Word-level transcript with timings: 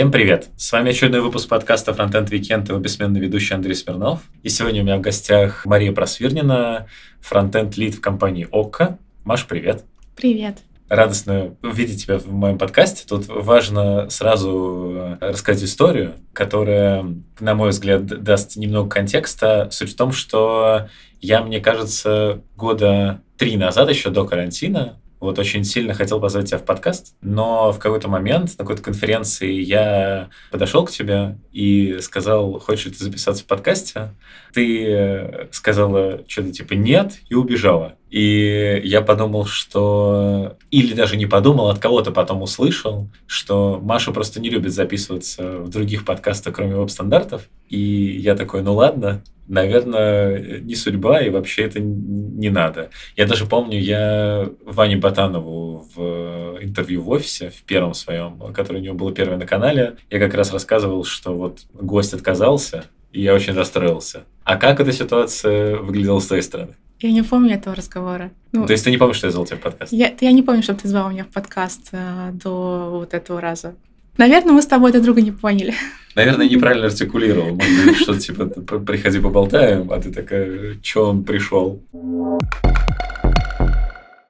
Всем 0.00 0.10
привет! 0.10 0.48
С 0.56 0.72
вами 0.72 0.92
очередной 0.92 1.20
выпуск 1.20 1.46
подкаста 1.46 1.92
Frontend 1.92 2.30
Weekend 2.30 2.64
и 2.64 2.68
его 2.68 2.78
бессменный 2.78 3.20
ведущий 3.20 3.52
Андрей 3.52 3.74
Смирнов. 3.74 4.22
И 4.42 4.48
сегодня 4.48 4.80
у 4.80 4.84
меня 4.84 4.96
в 4.96 5.02
гостях 5.02 5.66
Мария 5.66 5.92
Просвирнина, 5.92 6.86
фронтенд 7.20 7.76
лид 7.76 7.96
в 7.96 8.00
компании 8.00 8.48
ОККО. 8.50 8.98
Маш, 9.24 9.46
привет! 9.46 9.84
Привет! 10.16 10.56
Радостно 10.90 11.56
увидеть 11.62 12.02
тебя 12.02 12.18
в 12.18 12.26
моем 12.26 12.58
подкасте. 12.58 13.04
Тут 13.06 13.28
важно 13.28 14.10
сразу 14.10 14.92
э, 15.20 15.30
рассказать 15.30 15.62
историю, 15.62 16.14
которая, 16.32 17.06
на 17.38 17.54
мой 17.54 17.70
взгляд, 17.70 18.06
даст 18.06 18.56
немного 18.56 18.88
контекста. 18.88 19.68
Суть 19.70 19.92
в 19.92 19.96
том, 19.96 20.10
что 20.10 20.88
я, 21.20 21.42
мне 21.42 21.60
кажется, 21.60 22.42
года 22.56 23.22
три 23.38 23.56
назад, 23.56 23.88
еще 23.88 24.10
до 24.10 24.26
карантина, 24.26 25.00
вот 25.20 25.38
очень 25.38 25.62
сильно 25.62 25.94
хотел 25.94 26.18
позвать 26.18 26.48
тебя 26.48 26.58
в 26.58 26.64
подкаст, 26.64 27.14
но 27.20 27.70
в 27.70 27.78
какой-то 27.78 28.08
момент 28.08 28.50
на 28.58 28.64
какой-то 28.64 28.82
конференции 28.82 29.52
я 29.52 30.30
подошел 30.50 30.84
к 30.86 30.90
тебе 30.90 31.38
и 31.52 31.98
сказал, 32.00 32.58
хочешь 32.58 32.86
ли 32.86 32.90
ты 32.92 33.04
записаться 33.04 33.44
в 33.44 33.46
подкасте? 33.46 34.14
Ты 34.54 34.86
э, 34.88 35.48
сказала 35.52 36.24
что-то 36.26 36.50
типа 36.50 36.72
нет 36.72 37.20
и 37.28 37.34
убежала. 37.34 37.96
И 38.10 38.80
я 38.84 39.02
подумал, 39.02 39.46
что... 39.46 40.56
Или 40.70 40.94
даже 40.94 41.16
не 41.16 41.26
подумал, 41.26 41.68
от 41.68 41.78
кого-то 41.78 42.10
потом 42.10 42.42
услышал, 42.42 43.08
что 43.26 43.80
Маша 43.82 44.12
просто 44.12 44.40
не 44.40 44.50
любит 44.50 44.72
записываться 44.72 45.58
в 45.58 45.68
других 45.68 46.04
подкастах, 46.04 46.54
кроме 46.54 46.74
веб-стандартов. 46.74 47.42
И 47.68 47.78
я 47.78 48.34
такой, 48.34 48.62
ну 48.62 48.74
ладно, 48.74 49.22
наверное, 49.46 50.60
не 50.60 50.74
судьба, 50.74 51.22
и 51.22 51.30
вообще 51.30 51.62
это 51.62 51.80
не 51.80 52.50
надо. 52.50 52.90
Я 53.16 53.26
даже 53.26 53.46
помню, 53.46 53.78
я 53.80 54.48
Ване 54.64 54.96
Ботанову 54.96 55.88
в 55.94 56.58
интервью 56.60 57.02
в 57.02 57.10
офисе, 57.10 57.50
в 57.50 57.62
первом 57.62 57.94
своем, 57.94 58.40
которое 58.54 58.78
у 58.78 58.82
него 58.82 58.94
было 58.94 59.12
первое 59.12 59.38
на 59.38 59.46
канале, 59.46 59.96
я 60.08 60.18
как 60.18 60.34
раз 60.34 60.52
рассказывал, 60.52 61.04
что 61.04 61.36
вот 61.36 61.60
гость 61.74 62.14
отказался, 62.14 62.84
и 63.12 63.22
я 63.22 63.34
очень 63.34 63.54
расстроился. 63.54 64.24
А 64.44 64.56
как 64.56 64.80
эта 64.80 64.92
ситуация 64.92 65.76
выглядела 65.76 66.20
с 66.20 66.26
твоей 66.26 66.42
стороны? 66.42 66.74
Я 67.00 67.12
не 67.12 67.22
помню 67.22 67.54
этого 67.54 67.74
разговора. 67.74 68.30
Ну, 68.52 68.66
То 68.66 68.72
есть 68.72 68.84
ты 68.84 68.90
не 68.90 68.98
помнишь, 68.98 69.16
что 69.16 69.26
я 69.26 69.32
звал 69.32 69.46
тебя 69.46 69.56
в 69.56 69.60
подкаст? 69.60 69.92
Я, 69.92 70.12
я 70.20 70.32
не 70.32 70.42
помню, 70.42 70.62
что 70.62 70.74
ты 70.74 70.86
звал 70.86 71.10
меня 71.10 71.24
в 71.24 71.28
подкаст 71.28 71.88
э, 71.92 72.30
до 72.32 72.90
вот 72.90 73.14
этого 73.14 73.40
раза. 73.40 73.74
Наверное, 74.18 74.52
мы 74.52 74.60
с 74.60 74.66
тобой 74.66 74.92
друг 74.92 75.04
друга 75.04 75.22
не 75.22 75.30
поняли. 75.30 75.72
Наверное, 76.14 76.48
неправильно 76.48 76.86
артикулировал. 76.86 77.54
Может 77.54 77.86
быть, 77.86 77.96
что-то 77.96 78.20
типа 78.20 78.46
приходи 78.80 79.18
поболтаем, 79.18 79.90
а 79.90 80.00
ты 80.00 80.12
такая, 80.12 80.76
что 80.82 81.08
он 81.08 81.24
пришел? 81.24 81.82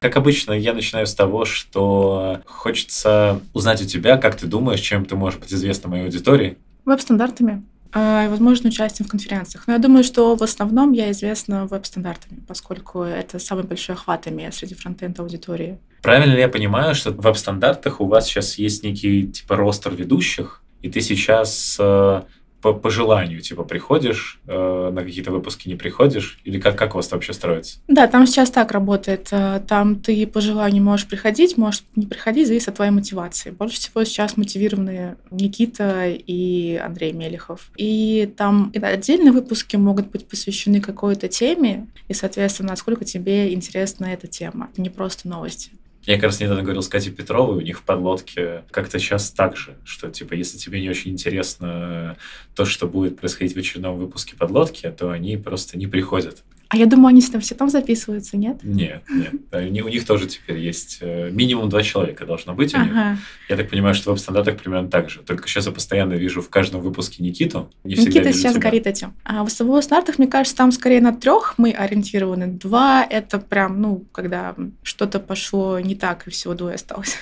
Как 0.01 0.17
обычно, 0.17 0.53
я 0.53 0.73
начинаю 0.73 1.07
с 1.07 1.15
того, 1.15 1.45
что 1.45 2.41
хочется 2.47 3.41
узнать 3.53 3.83
у 3.83 3.85
тебя, 3.85 4.17
как 4.17 4.37
ты 4.37 4.47
думаешь, 4.47 4.81
чем 4.81 5.05
ты 5.05 5.17
можешь 5.17 5.41
быть 5.41 5.53
известна 5.53 5.91
моей 5.91 6.05
аудитории. 6.05 6.57
Веб-стандартами. 6.85 7.63
А, 7.93 8.29
возможно, 8.29 8.69
участием 8.69 9.07
в 9.07 9.11
конференциях. 9.11 9.65
Но 9.67 9.73
я 9.73 9.79
думаю, 9.79 10.05
что 10.05 10.37
в 10.37 10.43
основном 10.43 10.93
я 10.93 11.11
известна 11.11 11.67
веб-стандартами, 11.67 12.41
поскольку 12.47 13.03
это 13.03 13.39
самый 13.39 13.65
большой 13.65 13.97
охват 13.97 14.29
имеет 14.29 14.55
среди 14.55 14.75
фронтенд 14.75 15.19
аудитории. 15.19 15.79
Правильно 16.03 16.33
ли 16.33 16.41
я 16.41 16.49
понимаю, 16.49 16.95
что 16.95 17.11
в 17.11 17.21
веб-стандартах 17.21 18.01
у 18.01 18.07
вас 18.07 18.27
сейчас 18.27 18.59
есть 18.59 18.85
некий 18.85 19.27
типа 19.27 19.57
ростер 19.57 19.95
ведущих, 19.95 20.63
и 20.83 20.89
ты 20.89 21.01
сейчас 21.01 21.77
э, 21.79 22.23
по, 22.61 22.73
по 22.73 22.91
желанию, 22.91 23.41
типа, 23.41 23.65
приходишь, 23.65 24.41
э, 24.47 24.91
на 24.93 25.03
какие-то 25.03 25.31
выпуски 25.31 25.69
не 25.69 25.77
приходишь? 25.77 26.39
Или 26.45 26.61
как, 26.61 26.77
как 26.77 26.95
у 26.95 26.99
вас 26.99 27.11
вообще 27.11 27.33
строится? 27.33 27.79
Да, 27.89 28.07
там 28.07 28.27
сейчас 28.27 28.51
так 28.51 28.73
работает. 28.73 29.29
Э, 29.31 29.61
там 29.67 29.97
ты 29.97 30.27
по 30.27 30.41
желанию 30.41 30.83
можешь 30.83 31.07
приходить, 31.07 31.57
можешь 31.57 31.85
не 31.97 32.07
приходить, 32.07 32.47
зависит 32.47 32.69
от 32.69 32.77
твоей 32.77 32.91
мотивации. 32.91 33.51
Больше 33.51 33.77
всего 33.77 34.05
сейчас 34.05 34.37
мотивированы 34.37 35.17
Никита 35.31 36.07
и 36.09 36.77
Андрей 36.77 37.13
Мелехов. 37.13 37.71
И 37.77 38.33
там 38.37 38.73
отдельные 38.75 39.33
выпуски 39.33 39.77
могут 39.77 40.09
быть 40.09 40.27
посвящены 40.27 40.81
какой-то 40.81 41.29
теме, 41.29 41.87
и, 42.09 42.15
соответственно, 42.15 42.71
насколько 42.71 43.05
тебе 43.05 43.53
интересна 43.55 44.07
эта 44.07 44.27
тема. 44.27 44.69
Это 44.73 44.83
не 44.83 44.91
просто 44.91 45.29
новости. 45.29 45.71
Я 46.11 46.17
как 46.17 46.25
раз 46.25 46.41
недавно 46.41 46.65
говорил 46.65 46.83
с 46.83 46.89
Катей 46.89 47.13
Петровой, 47.13 47.59
у 47.59 47.61
них 47.61 47.79
в 47.79 47.83
подлодке 47.85 48.65
как-то 48.73 48.99
сейчас 48.99 49.31
так 49.31 49.57
же, 49.57 49.77
что, 49.85 50.11
типа, 50.11 50.35
если 50.35 50.59
тебе 50.59 50.81
не 50.81 50.91
очень 50.91 51.13
интересно 51.13 52.17
то, 52.57 52.65
что 52.65 52.89
будет 52.89 53.21
происходить 53.21 53.55
в 53.55 53.59
очередном 53.61 53.97
выпуске 53.97 54.35
подлодки, 54.35 54.91
то 54.91 55.13
они 55.13 55.37
просто 55.37 55.79
не 55.79 55.87
приходят. 55.87 56.43
А 56.71 56.77
я 56.77 56.87
думаю, 56.87 57.09
они 57.09 57.21
там 57.21 57.41
все 57.41 57.57
там 57.57 57.69
записываются, 57.69 58.37
нет? 58.37 58.61
Нет, 58.63 59.03
нет. 59.11 59.35
У 59.53 59.89
них 59.89 60.07
тоже 60.07 60.29
теперь 60.29 60.57
есть 60.59 60.99
э, 61.01 61.29
минимум 61.33 61.69
два 61.69 61.83
человека 61.83 62.25
должно 62.25 62.55
быть 62.55 62.73
у 62.75 62.79
них. 62.79 62.93
Ага. 62.93 63.19
Я 63.49 63.57
так 63.57 63.69
понимаю, 63.69 63.93
что 63.97 64.11
в 64.11 64.13
веб-стандартах 64.13 64.57
примерно 64.57 64.89
так 64.89 65.11
же. 65.11 65.21
Только 65.23 65.49
сейчас 65.49 65.67
я 65.67 65.73
постоянно 65.73 66.13
вижу 66.13 66.43
в 66.43 66.49
каждом 66.49 66.81
выпуске 66.81 67.25
Никиту. 67.25 67.73
Не 67.83 67.97
Никита 67.97 68.33
сейчас 68.33 68.53
тебя. 68.53 68.63
горит 68.63 68.87
этим. 68.87 69.15
А 69.25 69.45
в 69.45 69.49
веб-стандартах, 69.59 70.19
мне 70.19 70.29
кажется, 70.29 70.57
там 70.57 70.71
скорее 70.71 71.01
на 71.01 71.13
трех 71.13 71.55
мы 71.59 71.73
ориентированы. 71.73 72.47
Два— 72.47 73.05
это 73.11 73.41
прям, 73.41 73.83
ну, 73.83 74.05
когда 74.13 74.55
что-то 74.85 75.19
пошло 75.19 75.81
не 75.81 75.97
так, 75.97 76.29
и 76.29 76.31
всего 76.31 76.55
двое 76.55 76.77
осталось. 76.77 77.17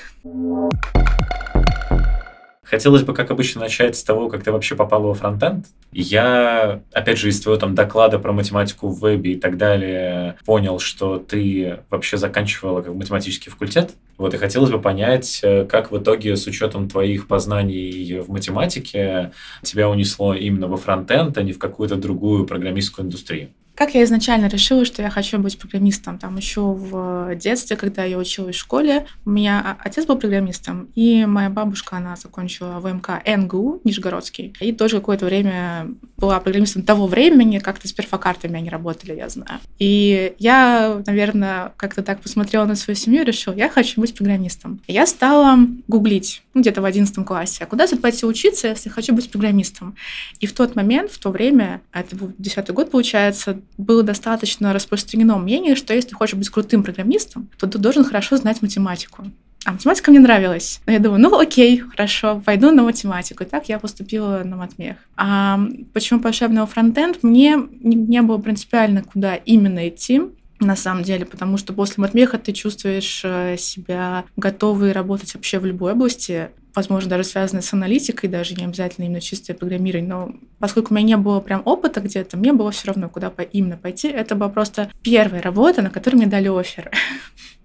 Хотелось 2.69 3.03
бы, 3.03 3.15
как 3.15 3.31
обычно, 3.31 3.63
начать 3.63 3.97
с 3.97 4.05
того, 4.05 4.29
как 4.29 4.45
ты 4.45 4.53
вообще 4.53 4.77
попал 4.77 5.03
во 5.03 5.15
фронтенд. 5.15 5.67
Я, 5.91 6.83
опять 6.93 7.17
же, 7.17 7.31
из 7.31 7.41
твоего 7.41 7.59
там 7.59 7.75
доклада 7.75 8.19
про 8.19 8.33
математику 8.33 8.89
в 8.89 9.01
вебе 9.01 9.33
и 9.33 9.37
так 9.37 9.57
далее, 9.57 10.37
понял, 10.45 10.79
что 10.79 11.19
ты 11.19 11.81
вообще 11.89 12.19
заканчивала 12.19 12.83
как 12.83 12.95
математический 12.95 13.51
факультет. 13.51 13.93
Вот, 14.19 14.35
и 14.35 14.37
хотелось 14.37 14.71
бы 14.71 14.81
понять, 14.81 15.41
э, 15.43 15.65
как 15.65 15.91
в 15.93 15.99
итоге, 15.99 16.37
с 16.37 16.47
учетом 16.47 16.91
твоих 16.91 17.27
познаний 17.27 18.21
в 18.21 18.29
математике, 18.29 19.33
тебя 19.63 19.89
унесло 19.89 20.35
именно 20.35 20.67
во 20.67 20.77
фронтенд, 20.77 21.39
а 21.39 21.43
не 21.43 21.53
в 21.53 21.59
какую-то 21.59 21.97
другую 21.97 22.45
программистскую 22.45 23.07
индустрию. 23.07 23.49
Как 23.79 23.95
я 23.95 24.03
изначально 24.03 24.49
решила, 24.49 24.85
что 24.85 25.03
я 25.03 25.09
хочу 25.09 25.39
быть 25.39 25.57
программистом? 25.57 26.19
Там 26.19 26.37
еще 26.37 26.63
в 26.63 27.37
детстве, 27.37 27.77
когда 27.77 28.03
я 28.03 28.19
училась 28.19 28.57
в 28.57 28.59
школе, 28.59 29.07
у 29.25 29.31
меня 29.31 29.77
отец 29.79 30.05
был 30.05 30.19
программистом, 30.19 30.89
и 30.97 31.25
моя 31.27 31.49
бабушка, 31.49 31.97
она 31.97 32.17
закончила 32.17 32.81
ВМК 32.81 33.23
НГУ, 33.25 33.83
Нижегородский, 33.85 34.53
и 34.59 34.73
тоже 34.73 34.97
какое-то 34.97 35.27
время 35.27 35.91
была 36.17 36.41
программистом 36.41 36.83
того 36.83 37.07
времени, 37.07 37.61
как-то 37.61 37.87
с 37.87 37.93
перфокартами 37.93 38.59
они 38.59 38.69
работали, 38.69 39.15
я 39.15 39.29
знаю. 39.29 39.61
И 39.79 40.35
я, 40.41 41.01
наверное, 41.07 41.73
как-то 41.77 42.03
так 42.03 42.21
посмотрела 42.21 42.65
на 42.65 42.75
свою 42.75 42.97
семью 42.97 43.23
и 43.23 43.27
решила, 43.27 43.55
я 43.55 43.69
хочу 43.69 44.01
быть 44.01 44.13
программистом. 44.13 44.81
И 44.89 44.93
я 44.93 45.07
стала 45.07 45.57
гуглить, 45.87 46.43
ну, 46.53 46.63
где-то 46.63 46.83
в 46.83 46.85
одиннадцатом 46.85 47.25
классе, 47.25 47.63
а 47.63 47.67
куда 47.67 47.87
тут 47.87 48.03
пойти 48.03 48.27
учиться, 48.27 48.67
если 48.67 48.89
хочу 48.89 49.15
быть 49.15 49.31
программистом? 49.31 49.95
И 50.41 50.47
в 50.47 50.53
тот 50.53 50.75
момент, 50.75 51.13
в 51.13 51.21
то 51.21 51.31
время, 51.31 51.81
а 51.93 52.01
это 52.01 52.17
был 52.17 52.33
десятый 52.39 52.75
год, 52.75 52.91
получается, 52.91 53.61
было 53.77 54.03
достаточно 54.03 54.73
распространено 54.73 55.37
мнение, 55.39 55.77
что 55.77 55.95
если 55.95 56.15
хочешь 56.15 56.37
быть 56.37 56.49
крутым 56.49 56.83
программистом, 56.83 57.49
то 57.59 57.67
ты 57.67 57.79
должен 57.79 58.05
хорошо 58.05 58.37
знать 58.37 58.63
математику. 58.63 59.27
А 59.65 59.73
математика 59.73 60.11
мне 60.11 60.21
нравилась. 60.21 60.81
Но 60.87 60.93
я 60.93 60.99
думаю, 60.99 61.21
ну 61.21 61.39
окей, 61.39 61.79
хорошо, 61.79 62.41
пойду 62.45 62.71
на 62.71 62.83
математику. 62.83 63.43
И 63.43 63.47
так 63.47 63.69
я 63.69 63.79
поступила 63.79 64.43
на 64.45 64.57
матмех. 64.57 64.97
А 65.17 65.61
почему 65.93 66.21
именно 66.21 66.67
фронтенд? 66.67 67.23
Мне 67.23 67.59
не, 67.81 67.97
не 67.97 68.23
было 68.23 68.39
принципиально, 68.39 69.03
куда 69.03 69.35
именно 69.35 69.89
идти 69.89 70.23
на 70.61 70.75
самом 70.75 71.03
деле, 71.03 71.25
потому 71.25 71.57
что 71.57 71.73
после 71.73 72.01
матмеха 72.01 72.39
ты 72.39 72.53
чувствуешь 72.53 73.21
э, 73.25 73.57
себя 73.59 74.25
готовой 74.37 74.93
работать 74.93 75.35
вообще 75.35 75.59
в 75.59 75.67
любой 75.67 75.93
области, 75.93 76.51
возможно, 76.79 77.11
даже 77.11 77.25
связанной 77.25 77.63
с 77.63 77.73
аналитикой, 77.73 78.31
даже 78.31 78.55
не 78.55 78.65
обязательно 78.65 79.07
именно 79.07 79.21
чистое 79.21 79.57
программирование, 79.57 80.09
но 80.09 80.33
поскольку 80.61 80.95
у 80.95 80.97
меня 80.97 81.07
не 81.07 81.17
было 81.17 81.41
прям 81.41 81.61
опыта 81.65 82.01
где-то, 82.01 82.37
мне 82.37 82.53
было 82.53 82.71
все 82.71 82.87
равно, 82.87 83.09
куда 83.09 83.33
именно 83.53 83.77
пойти. 83.77 84.09
Это 84.09 84.37
была 84.37 84.49
просто 84.49 84.91
первая 85.03 85.43
работа, 85.43 85.83
на 85.83 85.91
которой 85.91 86.15
мне 86.15 86.27
дали 86.27 86.49
офер. 86.49 86.91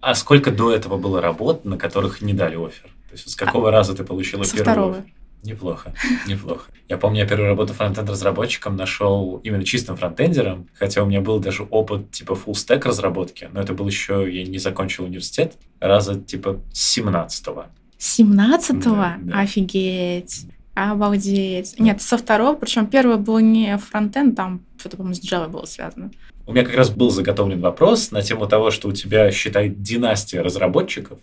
А 0.01 0.15
сколько 0.15 0.51
до 0.51 0.71
этого 0.71 0.98
было 0.98 1.21
работ, 1.21 1.63
на 1.63 1.77
которых 1.77 2.21
не 2.21 2.33
дали 2.33 2.56
офер? 2.56 2.89
То 3.07 3.13
есть 3.13 3.30
с 3.30 3.36
какого 3.36 3.69
а, 3.69 3.71
раза 3.71 3.95
ты 3.95 4.04
получила 4.04 4.44
со 4.44 4.57
первую? 4.57 4.74
второго. 4.74 5.06
Неплохо, 5.44 5.94
неплохо. 6.27 6.71
Я 6.89 6.98
помню, 6.98 7.19
я 7.19 7.27
первую 7.27 7.50
работу 7.50 7.74
фронтенд-разработчиком 7.74 8.75
нашел 8.75 9.42
именно 9.44 9.63
чистым 9.63 9.95
фронтендером, 9.95 10.69
хотя 10.74 11.04
у 11.04 11.06
меня 11.06 11.21
был 11.21 11.39
даже 11.39 11.63
опыт 11.63 12.10
типа 12.10 12.33
full 12.33 12.54
stack 12.54 12.88
разработки, 12.88 13.48
но 13.54 13.62
это 13.62 13.74
был 13.74 13.86
еще, 13.86 14.27
я 14.27 14.44
не 14.44 14.57
закончил 14.57 15.04
университет, 15.04 15.54
раза 15.80 16.19
типа 16.19 16.62
17-го. 16.74 17.65
17-го? 18.03 18.95
Да, 18.95 19.17
да. 19.21 19.39
Офигеть. 19.39 20.47
Обалдеть. 20.75 21.75
Нет, 21.79 22.01
со 22.01 22.17
второго, 22.17 22.55
причем 22.55 22.88
первый 22.88 23.17
был 23.17 23.39
не 23.39 23.77
фронтенд, 23.77 24.35
там 24.35 24.61
что-то, 24.77 24.97
по-моему, 24.97 25.15
с 25.15 25.21
Java 25.21 25.47
было 25.47 25.65
связано. 25.65 26.11
У 26.45 26.51
меня 26.51 26.65
как 26.65 26.75
раз 26.75 26.89
был 26.89 27.09
заготовлен 27.09 27.61
вопрос 27.61 28.11
на 28.11 28.21
тему 28.21 28.47
того, 28.47 28.71
что 28.71 28.89
у 28.89 28.91
тебя, 28.91 29.31
считай, 29.31 29.69
династия 29.69 30.41
разработчиков, 30.41 31.19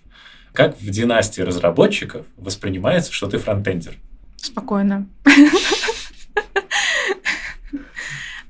Как 0.53 0.81
в 0.81 0.89
династии 0.89 1.43
разработчиков 1.43 2.27
воспринимается, 2.37 3.13
что 3.13 3.29
ты 3.29 3.39
фронтендер? 3.39 3.97
Спокойно. 4.37 5.07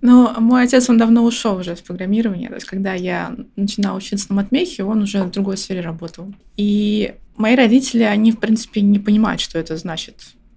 Но 0.02 0.34
мой 0.38 0.64
отец, 0.64 0.88
он 0.88 0.98
давно 0.98 1.24
ушел 1.24 1.56
уже 1.56 1.76
с 1.76 1.80
программирования. 1.80 2.48
То 2.48 2.54
есть, 2.54 2.66
когда 2.66 2.94
я 2.94 3.36
начинала 3.56 3.96
учиться 3.96 4.26
на 4.30 4.36
матмехе, 4.36 4.84
он 4.84 5.02
уже 5.02 5.22
в 5.22 5.30
другой 5.30 5.56
сфере 5.56 5.80
работал. 5.80 6.32
И 6.56 7.14
мои 7.36 7.54
родители, 7.54 8.02
они, 8.02 8.32
в 8.32 8.38
принципе, 8.38 8.80
не 8.80 8.98
понимают, 8.98 9.40
что 9.40 9.58
это 9.58 9.76
значит. 9.76 10.16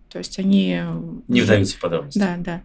То 0.09 0.19
есть 0.19 0.39
они... 0.39 0.81
Не 1.27 1.41
вдаются 1.41 1.75
в 1.75 1.79
подробности. 1.79 2.19
Да, 2.19 2.35
да. 2.37 2.61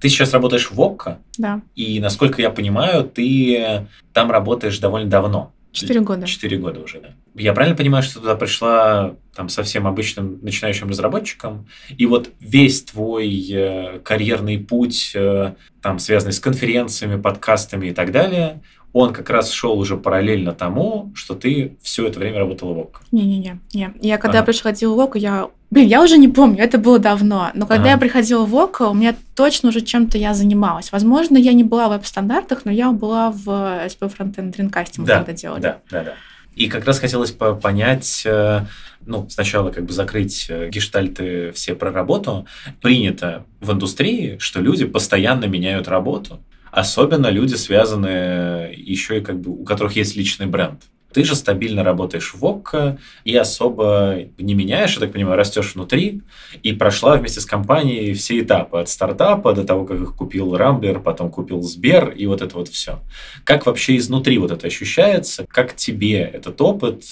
Ты 0.00 0.08
сейчас 0.08 0.32
работаешь 0.32 0.70
в 0.70 0.80
ОККО, 0.80 1.18
да. 1.38 1.60
и, 1.76 2.00
насколько 2.00 2.42
я 2.42 2.50
понимаю, 2.50 3.04
ты 3.04 3.86
там 4.12 4.32
работаешь 4.32 4.78
довольно 4.80 5.08
давно. 5.08 5.52
Четыре 5.72 6.00
года. 6.00 6.26
Четыре 6.26 6.58
года 6.58 6.80
уже, 6.80 7.00
да. 7.00 7.14
Я 7.34 7.54
правильно 7.54 7.76
понимаю, 7.76 8.02
что 8.02 8.20
туда 8.20 8.34
пришла 8.36 9.16
там 9.34 9.48
совсем 9.48 9.86
обычным 9.86 10.38
начинающим 10.42 10.90
разработчиком, 10.90 11.66
и 11.88 12.04
вот 12.04 12.30
весь 12.40 12.82
твой 12.84 13.50
э, 13.50 13.98
карьерный 14.00 14.58
путь, 14.58 15.12
э, 15.14 15.54
там, 15.80 15.98
связанный 15.98 16.34
с 16.34 16.40
конференциями, 16.40 17.20
подкастами 17.20 17.86
и 17.86 17.92
так 17.92 18.12
далее, 18.12 18.60
он 18.92 19.12
как 19.12 19.30
раз 19.30 19.50
шел 19.50 19.78
уже 19.78 19.96
параллельно 19.96 20.52
тому, 20.52 21.12
что 21.14 21.34
ты 21.34 21.76
все 21.82 22.06
это 22.06 22.18
время 22.18 22.38
работала 22.38 22.74
в 22.74 22.78
ОК. 22.78 23.02
Не-не-не. 23.10 23.58
не. 23.72 23.90
Я 24.00 24.18
когда 24.18 24.38
ага. 24.38 24.46
приходила 24.46 24.94
в 24.94 24.98
ОК, 24.98 25.16
я... 25.16 25.48
Блин, 25.70 25.88
я 25.88 26.02
уже 26.02 26.18
не 26.18 26.28
помню, 26.28 26.62
это 26.62 26.76
было 26.76 26.98
давно. 26.98 27.50
Но 27.54 27.66
когда 27.66 27.84
ага. 27.84 27.90
я 27.92 27.98
приходила 27.98 28.44
в 28.44 28.54
ОК, 28.54 28.82
у 28.82 28.94
меня 28.94 29.14
точно 29.34 29.70
уже 29.70 29.80
чем-то 29.80 30.18
я 30.18 30.34
занималась. 30.34 30.92
Возможно, 30.92 31.38
я 31.38 31.54
не 31.54 31.64
была 31.64 31.88
в 31.88 31.92
веб-стандартах, 31.92 32.66
но 32.66 32.70
я 32.70 32.92
была 32.92 33.30
в 33.30 33.48
SP 33.88 34.12
Frontend 34.12 34.54
Dreamcast, 34.54 34.94
мы 34.98 35.06
да, 35.06 35.18
когда 35.18 35.32
делали. 35.32 35.62
Да, 35.62 35.78
да, 35.90 36.04
да. 36.04 36.14
И 36.54 36.68
как 36.68 36.84
раз 36.84 36.98
хотелось 36.98 37.30
понять, 37.30 38.24
э, 38.26 38.66
ну, 39.06 39.26
сначала 39.30 39.70
как 39.70 39.86
бы 39.86 39.92
закрыть 39.94 40.46
э, 40.50 40.68
гештальты 40.68 41.50
все 41.52 41.74
про 41.74 41.90
работу. 41.90 42.46
Принято 42.82 43.46
в 43.60 43.72
индустрии, 43.72 44.36
что 44.38 44.60
люди 44.60 44.84
постоянно 44.84 45.46
меняют 45.46 45.88
работу. 45.88 46.42
Особенно 46.72 47.28
люди, 47.28 47.54
связанные 47.54 48.72
еще 48.74 49.18
и 49.18 49.20
как 49.20 49.38
бы, 49.38 49.52
у 49.52 49.62
которых 49.62 49.94
есть 49.94 50.16
личный 50.16 50.46
бренд. 50.46 50.82
Ты 51.12 51.24
же 51.24 51.36
стабильно 51.36 51.84
работаешь 51.84 52.32
в 52.32 52.42
ОККО 52.42 52.98
и 53.24 53.36
особо 53.36 54.20
не 54.38 54.54
меняешь, 54.54 54.94
я 54.94 55.00
так 55.00 55.12
понимаю, 55.12 55.36
растешь 55.36 55.74
внутри 55.74 56.22
и 56.62 56.72
прошла 56.72 57.16
вместе 57.18 57.42
с 57.42 57.44
компанией 57.44 58.14
все 58.14 58.40
этапы 58.40 58.78
от 58.78 58.88
стартапа 58.88 59.52
до 59.52 59.64
того, 59.64 59.84
как 59.84 60.00
их 60.00 60.16
купил 60.16 60.56
Рамблер, 60.56 61.00
потом 61.00 61.30
купил 61.30 61.60
Сбер 61.60 62.08
и 62.08 62.24
вот 62.24 62.40
это 62.40 62.56
вот 62.56 62.68
все. 62.68 63.00
Как 63.44 63.66
вообще 63.66 63.98
изнутри 63.98 64.38
вот 64.38 64.50
это 64.50 64.66
ощущается? 64.66 65.44
Как 65.46 65.76
тебе 65.76 66.20
этот 66.20 66.58
опыт? 66.62 67.04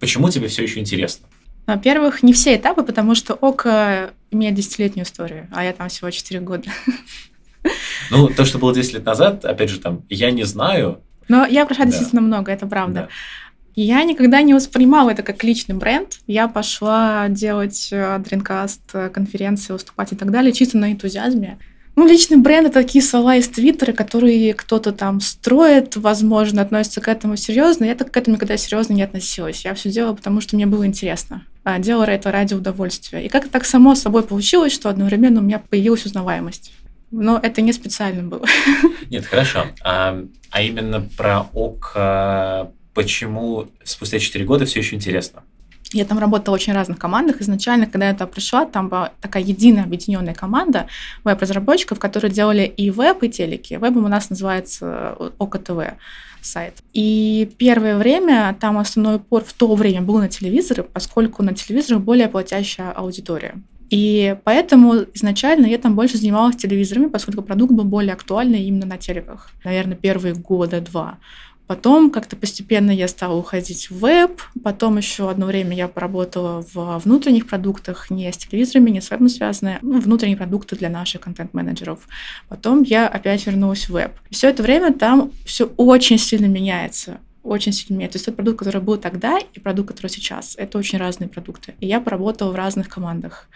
Почему 0.00 0.30
тебе 0.30 0.48
все 0.48 0.62
еще 0.62 0.80
интересно? 0.80 1.26
Во-первых, 1.66 2.22
не 2.22 2.32
все 2.32 2.56
этапы, 2.56 2.84
потому 2.84 3.14
что 3.14 3.34
ОКО 3.34 4.12
имеет 4.30 4.54
десятилетнюю 4.54 5.04
историю, 5.04 5.48
а 5.52 5.62
я 5.62 5.74
там 5.74 5.90
всего 5.90 6.10
4 6.10 6.40
года. 6.40 6.70
Ну, 8.10 8.28
то, 8.28 8.44
что 8.44 8.58
было 8.58 8.72
10 8.74 8.94
лет 8.94 9.04
назад, 9.04 9.44
опять 9.44 9.70
же, 9.70 9.80
там, 9.80 10.02
я 10.08 10.30
не 10.30 10.44
знаю. 10.44 11.00
Но 11.28 11.44
я 11.44 11.66
прошла 11.66 11.84
да. 11.84 11.90
действительно 11.90 12.22
много, 12.22 12.52
это 12.52 12.66
правда. 12.66 13.00
Да. 13.00 13.08
Я 13.74 14.04
никогда 14.04 14.40
не 14.40 14.54
воспринимала 14.54 15.10
это 15.10 15.22
как 15.22 15.44
личный 15.44 15.74
бренд. 15.74 16.20
Я 16.26 16.48
пошла 16.48 17.28
делать 17.28 17.90
Dreamcast, 17.92 18.80
э, 18.94 19.08
конференции, 19.10 19.74
выступать 19.74 20.12
и 20.12 20.16
так 20.16 20.30
далее, 20.30 20.52
чисто 20.52 20.78
на 20.78 20.92
энтузиазме. 20.92 21.58
Ну, 21.94 22.06
личный 22.06 22.36
бренд— 22.36 22.66
это 22.68 22.82
такие 22.82 23.02
слова 23.02 23.36
из 23.36 23.48
Твиттера, 23.48 23.92
которые 23.92 24.52
кто-то 24.52 24.92
там 24.92 25.20
строит, 25.20 25.96
возможно, 25.96 26.60
относится 26.60 27.00
к 27.00 27.08
этому 27.08 27.36
серьезно. 27.36 27.84
Я 27.84 27.94
так 27.94 28.10
к 28.10 28.16
этому 28.16 28.36
никогда 28.36 28.58
серьезно 28.58 28.92
не 28.92 29.02
относилась. 29.02 29.64
Я 29.64 29.74
все 29.74 29.90
делала, 29.90 30.14
потому 30.14 30.42
что 30.42 30.56
мне 30.56 30.66
было 30.66 30.86
интересно. 30.86 31.42
А 31.64 31.78
делала 31.78 32.04
это 32.04 32.30
ради 32.30 32.52
удовольствия. 32.52 33.24
И 33.24 33.28
как-то 33.28 33.50
так 33.50 33.64
само 33.64 33.94
собой 33.94 34.22
получилось, 34.22 34.74
что 34.74 34.90
одновременно 34.90 35.40
у 35.40 35.42
меня 35.42 35.58
появилась 35.58 36.04
узнаваемость. 36.04 36.70
Но 37.10 37.38
это 37.42 37.62
не 37.62 37.72
специально 37.72 38.22
было. 38.22 38.44
Нет, 39.10 39.26
хорошо. 39.26 39.66
А, 39.82 40.22
а 40.50 40.62
именно 40.62 41.00
про 41.16 41.46
ОК, 41.52 42.72
почему 42.94 43.68
спустя 43.84 44.18
4 44.18 44.44
года 44.44 44.66
все 44.66 44.80
еще 44.80 44.96
интересно? 44.96 45.42
Я 45.92 46.04
там 46.04 46.18
работала 46.18 46.54
в 46.54 46.56
очень 46.56 46.72
разных 46.72 46.98
командах. 46.98 47.40
Изначально, 47.40 47.86
когда 47.86 48.08
я 48.08 48.12
туда 48.12 48.26
пришла, 48.26 48.66
там 48.66 48.88
была 48.88 49.12
такая 49.20 49.42
единая 49.42 49.84
объединенная 49.84 50.34
команда 50.34 50.88
веб-разработчиков, 51.22 52.00
которые 52.00 52.30
делали 52.30 52.64
и 52.64 52.90
веб, 52.90 53.22
и 53.22 53.28
телеки. 53.28 53.74
Вебом 53.74 54.04
у 54.04 54.08
нас 54.08 54.28
называется 54.28 55.16
ОКТВ 55.38 55.94
сайт. 56.42 56.74
И 56.92 57.50
первое 57.58 57.96
время 57.96 58.56
там 58.60 58.78
основной 58.78 59.16
упор 59.16 59.44
в 59.44 59.52
то 59.52 59.74
время 59.74 60.02
был 60.02 60.18
на 60.18 60.28
телевизоры, 60.28 60.82
поскольку 60.82 61.42
на 61.42 61.54
телевизорах 61.54 62.02
более 62.02 62.28
платящая 62.28 62.90
аудитория. 62.90 63.54
И 63.90 64.36
поэтому 64.44 65.04
изначально 65.14 65.66
я 65.66 65.78
там 65.78 65.94
больше 65.94 66.18
занималась 66.18 66.56
телевизорами, 66.56 67.06
поскольку 67.06 67.42
продукт 67.42 67.72
был 67.72 67.84
более 67.84 68.14
актуальный 68.14 68.64
именно 68.64 68.86
на 68.86 68.98
телеках. 68.98 69.50
Наверное, 69.64 69.96
первые 69.96 70.34
года 70.34 70.80
два. 70.80 71.18
Потом 71.66 72.10
как-то 72.10 72.36
постепенно 72.36 72.92
я 72.92 73.08
стала 73.08 73.34
уходить 73.34 73.90
в 73.90 73.98
веб. 73.98 74.40
Потом 74.62 74.98
еще 74.98 75.28
одно 75.28 75.46
время 75.46 75.76
я 75.76 75.88
поработала 75.88 76.64
в 76.72 76.98
внутренних 77.04 77.48
продуктах, 77.48 78.08
не 78.08 78.32
с 78.32 78.36
телевизорами, 78.36 78.90
не 78.90 79.00
с 79.00 79.10
вебом 79.10 79.28
связанные, 79.28 79.80
ну, 79.82 80.00
внутренние 80.00 80.36
продукты 80.36 80.76
для 80.76 80.90
наших 80.90 81.22
контент-менеджеров. 81.22 82.06
Потом 82.48 82.82
я 82.82 83.08
опять 83.08 83.46
вернулась 83.46 83.88
в 83.88 83.90
веб. 83.90 84.12
Все 84.30 84.48
это 84.48 84.62
время 84.62 84.92
там 84.92 85.32
все 85.44 85.66
очень 85.76 86.18
сильно 86.18 86.46
меняется 86.46 87.18
очень 87.46 87.72
сильно 87.72 87.96
меняется. 87.96 88.14
То 88.14 88.18
есть 88.18 88.26
тот 88.26 88.36
продукт, 88.36 88.58
который 88.58 88.80
был 88.80 88.96
тогда, 88.96 89.38
и 89.38 89.60
продукт, 89.60 89.90
который 89.90 90.08
сейчас, 90.08 90.54
это 90.56 90.78
очень 90.78 90.98
разные 90.98 91.28
продукты. 91.28 91.74
И 91.80 91.86
я 91.86 92.00
поработала 92.00 92.52
в 92.52 92.56
разных 92.56 92.88
командах. 92.88 93.48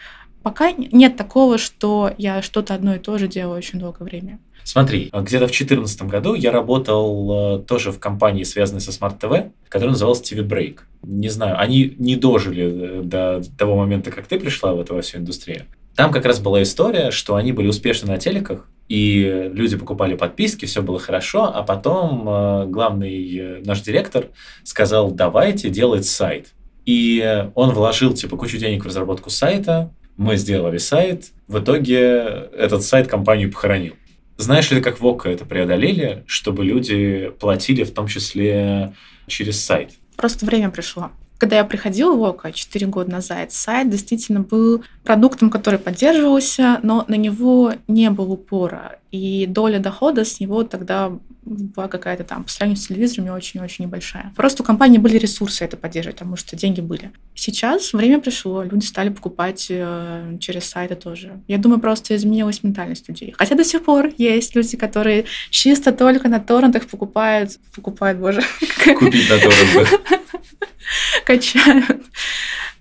Пока 0.43 0.73
нет 0.73 1.17
такого, 1.17 1.59
что 1.59 2.13
я 2.17 2.41
что-то 2.41 2.75
одно 2.75 2.95
и 2.95 2.99
то 2.99 3.19
же 3.19 3.29
делаю 3.29 3.59
очень 3.59 3.79
долгое 3.79 4.05
время. 4.05 4.39
Смотри, 4.65 5.11
где-то 5.13 5.47
в 5.47 5.51
2014 5.51 6.03
году 6.03 6.35
я 6.35 6.53
работал 6.53 7.59
э, 7.59 7.63
тоже 7.63 7.93
в 7.93 7.99
компании, 7.99 8.45
связанной 8.45 8.81
со 8.81 8.91
Smart 8.91 9.19
TV, 9.19 9.51
которая 9.69 9.93
называлась 9.93 10.21
TV 10.21 10.47
Break. 10.47 10.81
Не 11.03 11.29
знаю, 11.29 11.59
они 11.59 11.95
не 11.99 12.17
дожили 12.17 13.01
э, 13.01 13.03
до 13.03 13.43
того 13.59 13.77
момента, 13.77 14.11
как 14.11 14.27
ты 14.27 14.39
пришла 14.39 14.75
в 14.75 14.81
эту 14.81 15.01
всю 15.01 15.19
индустрию. 15.19 15.65
Там 15.97 16.13
как 16.13 16.25
раз 16.25 16.41
была 16.41 16.63
история, 16.63 17.11
что 17.11 17.35
они 17.35 17.53
были 17.53 17.69
успешны 17.69 18.09
на 18.09 18.19
телеках, 18.19 18.67
и 18.89 19.51
люди 19.53 19.77
покупали 19.77 20.17
подписки, 20.17 20.67
все 20.67 20.83
было 20.83 20.99
хорошо, 20.99 21.45
а 21.45 21.63
потом 21.63 22.29
э, 22.29 22.67
главный 22.67 23.37
э, 23.37 23.63
наш 23.65 23.83
директор 23.83 24.29
сказал, 24.65 25.13
давайте 25.13 25.71
делать 25.71 26.07
сайт. 26.07 26.49
И 26.87 27.47
он 27.55 27.71
вложил 27.71 28.15
типа 28.15 28.37
кучу 28.37 28.59
денег 28.59 28.83
в 28.83 28.87
разработку 28.89 29.31
сайта, 29.31 29.93
мы 30.17 30.37
сделали 30.37 30.79
сайт, 30.79 31.31
в 31.47 31.61
итоге 31.61 32.49
этот 32.57 32.83
сайт 32.83 33.07
компанию 33.07 33.53
похоронил. 33.53 33.95
Знаешь 34.37 34.71
ли, 34.71 34.81
как 34.81 35.01
в 35.01 35.27
это 35.27 35.45
преодолели, 35.45 36.25
чтобы 36.27 36.65
люди 36.65 37.31
платили 37.39 37.85
в 37.85 37.93
том 37.93 38.07
числе 38.07 38.95
через 39.27 39.65
сайт? 39.65 39.93
Просто 40.17 40.47
время 40.47 40.71
пришло. 40.71 41.11
Когда 41.41 41.57
я 41.57 41.65
приходила 41.65 42.15
в 42.15 42.23
ОКО 42.23 42.53
4 42.53 42.87
года 42.89 43.11
назад, 43.13 43.51
сайт 43.51 43.89
действительно 43.89 44.41
был 44.41 44.85
продуктом, 45.05 45.49
который 45.49 45.79
поддерживался, 45.79 46.81
но 46.83 47.07
на 47.09 47.15
него 47.15 47.73
не 47.89 48.11
было 48.11 48.33
упора. 48.33 49.00
И 49.11 49.47
доля 49.47 49.79
дохода 49.79 50.25
с 50.25 50.41
него 50.41 50.63
тогда 50.63 51.13
была 51.43 51.89
какая-то 51.89 52.23
там, 52.23 52.45
по 52.45 52.51
сравнению 52.51 52.81
с 52.81 52.87
телевизорами, 52.87 53.31
очень-очень 53.31 53.87
небольшая. 53.87 54.33
Просто 54.37 54.63
у 54.63 54.67
компании 54.67 54.99
были 54.99 55.19
ресурсы 55.19 55.65
это 55.65 55.77
поддерживать, 55.77 56.19
потому 56.19 56.37
что 56.37 56.55
деньги 56.55 56.81
были. 56.81 57.11
Сейчас 57.35 57.93
время 57.93 58.21
пришло, 58.21 58.63
люди 58.63 58.85
стали 58.85 59.09
покупать 59.09 59.67
э, 59.69 60.37
через 60.39 60.67
сайты 60.67 60.95
тоже. 60.95 61.41
Я 61.49 61.59
думаю, 61.59 61.81
просто 61.81 62.15
изменилась 62.15 62.63
ментальность 62.63 63.09
людей. 63.09 63.35
Хотя 63.37 63.55
до 63.57 63.65
сих 63.65 63.85
пор 63.85 64.11
есть 64.17 64.55
люди, 64.55 64.77
которые 64.77 65.25
чисто 65.51 65.93
только 65.93 66.29
на 66.29 66.39
торрентах 66.39 66.87
покупают, 66.87 67.59
покупают, 67.75 68.19
боже. 68.19 68.43
Купить 68.99 69.29
на 69.29 69.39
торрентах. 69.39 70.01
Качают. 71.25 72.03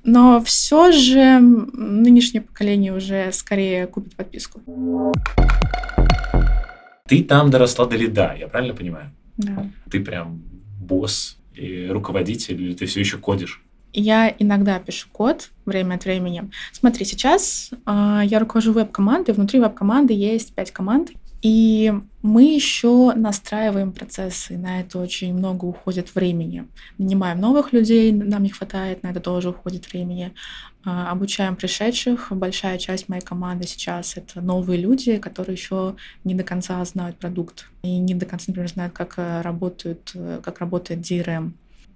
Но 0.03 0.41
все 0.41 0.91
же 0.91 1.39
нынешнее 1.39 2.41
поколение 2.41 2.93
уже 2.93 3.31
скорее 3.31 3.87
купит 3.87 4.15
подписку. 4.15 4.61
Ты 7.07 7.23
там 7.23 7.49
доросла 7.49 7.85
до 7.85 7.95
лида, 7.95 8.35
я 8.39 8.47
правильно 8.47 8.75
понимаю? 8.75 9.11
Да. 9.37 9.65
Ты 9.89 9.99
прям 9.99 10.41
босс 10.79 11.37
и 11.53 11.87
руководитель, 11.87 12.61
или 12.61 12.73
ты 12.73 12.85
все 12.85 12.99
еще 12.99 13.17
кодишь? 13.17 13.63
Я 13.91 14.33
иногда 14.37 14.79
пишу 14.79 15.07
код 15.11 15.49
время 15.65 15.95
от 15.95 16.05
времени. 16.05 16.51
Смотри, 16.71 17.05
сейчас 17.05 17.71
э, 17.85 18.21
я 18.23 18.39
руковожу 18.39 18.71
веб-командой. 18.71 19.31
Внутри 19.31 19.59
веб-команды 19.59 20.13
есть 20.13 20.53
пять 20.53 20.71
команд. 20.71 21.09
И 21.41 21.93
мы 22.21 22.53
еще 22.53 23.13
настраиваем 23.15 23.93
процессы, 23.93 24.57
на 24.57 24.81
это 24.81 24.99
очень 24.99 25.33
много 25.33 25.65
уходит 25.65 26.13
времени. 26.13 26.67
Нанимаем 26.97 27.39
новых 27.39 27.71
людей, 27.71 28.11
нам 28.11 28.43
не 28.43 28.49
хватает, 28.49 29.03
на 29.03 29.11
это 29.11 29.21
тоже 29.21 29.49
уходит 29.49 29.91
времени. 29.91 30.33
А, 30.83 31.11
обучаем 31.11 31.55
пришедших. 31.55 32.27
Большая 32.31 32.77
часть 32.77 33.07
моей 33.07 33.21
команды 33.21 33.67
сейчас 33.67 34.17
это 34.17 34.41
новые 34.41 34.81
люди, 34.81 35.17
которые 35.17 35.53
еще 35.53 35.95
не 36.25 36.35
до 36.35 36.43
конца 36.43 36.83
знают 36.83 37.17
продукт 37.17 37.67
и 37.83 37.97
не 37.97 38.15
до 38.15 38.25
конца, 38.25 38.45
например, 38.47 38.69
знают, 38.69 38.93
как 38.93 39.13
э, 39.17 39.41
работают, 39.41 40.11
э, 40.15 40.41
как 40.43 40.59
работает 40.59 41.01
DRM. 41.01 41.51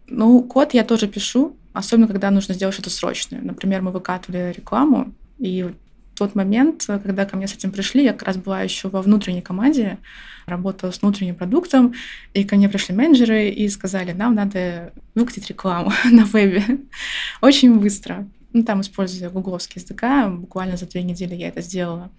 Ну, 0.08 0.42
код 0.44 0.74
я 0.74 0.84
тоже 0.84 1.08
пишу, 1.08 1.58
особенно 1.74 2.08
когда 2.08 2.32
нужно 2.32 2.54
сделать 2.54 2.76
что-то 2.76 2.90
срочное. 2.90 3.42
Например, 3.42 3.82
мы 3.82 3.92
выкатывали 3.92 4.54
рекламу, 4.56 5.14
и 5.40 5.74
тот 6.16 6.36
момент, 6.36 6.86
когда 6.86 7.26
ко 7.26 7.38
мне 7.38 7.48
с 7.48 7.54
этим 7.54 7.72
пришли, 7.72 8.04
я 8.04 8.14
как 8.14 8.24
раз 8.24 8.38
была 8.38 8.62
еще 8.62 8.90
во 8.90 9.02
внутренней 9.02 9.42
команде, 9.42 9.98
работала 10.46 10.92
с 10.92 11.02
внутренним 11.02 11.36
продуктом, 11.36 11.94
и 12.34 12.44
ко 12.44 12.56
мне 12.56 12.70
пришли 12.70 12.96
менеджеры 12.96 13.50
и 13.50 13.68
сказали, 13.70 14.12
нам 14.12 14.36
надо 14.36 14.94
выкатить 15.16 15.50
рекламу 15.50 15.92
на 16.12 16.24
вебе. 16.26 16.64
Очень 17.42 17.80
быстро. 17.80 18.28
Ну, 18.54 18.64
там, 18.64 18.82
используя 18.82 19.30
гугловский 19.30 19.82
SDK, 19.82 20.38
буквально 20.38 20.78
за 20.78 20.86
две 20.86 21.02
недели 21.02 21.34
я 21.34 21.48
это 21.48 21.62
сделала. 21.62 22.12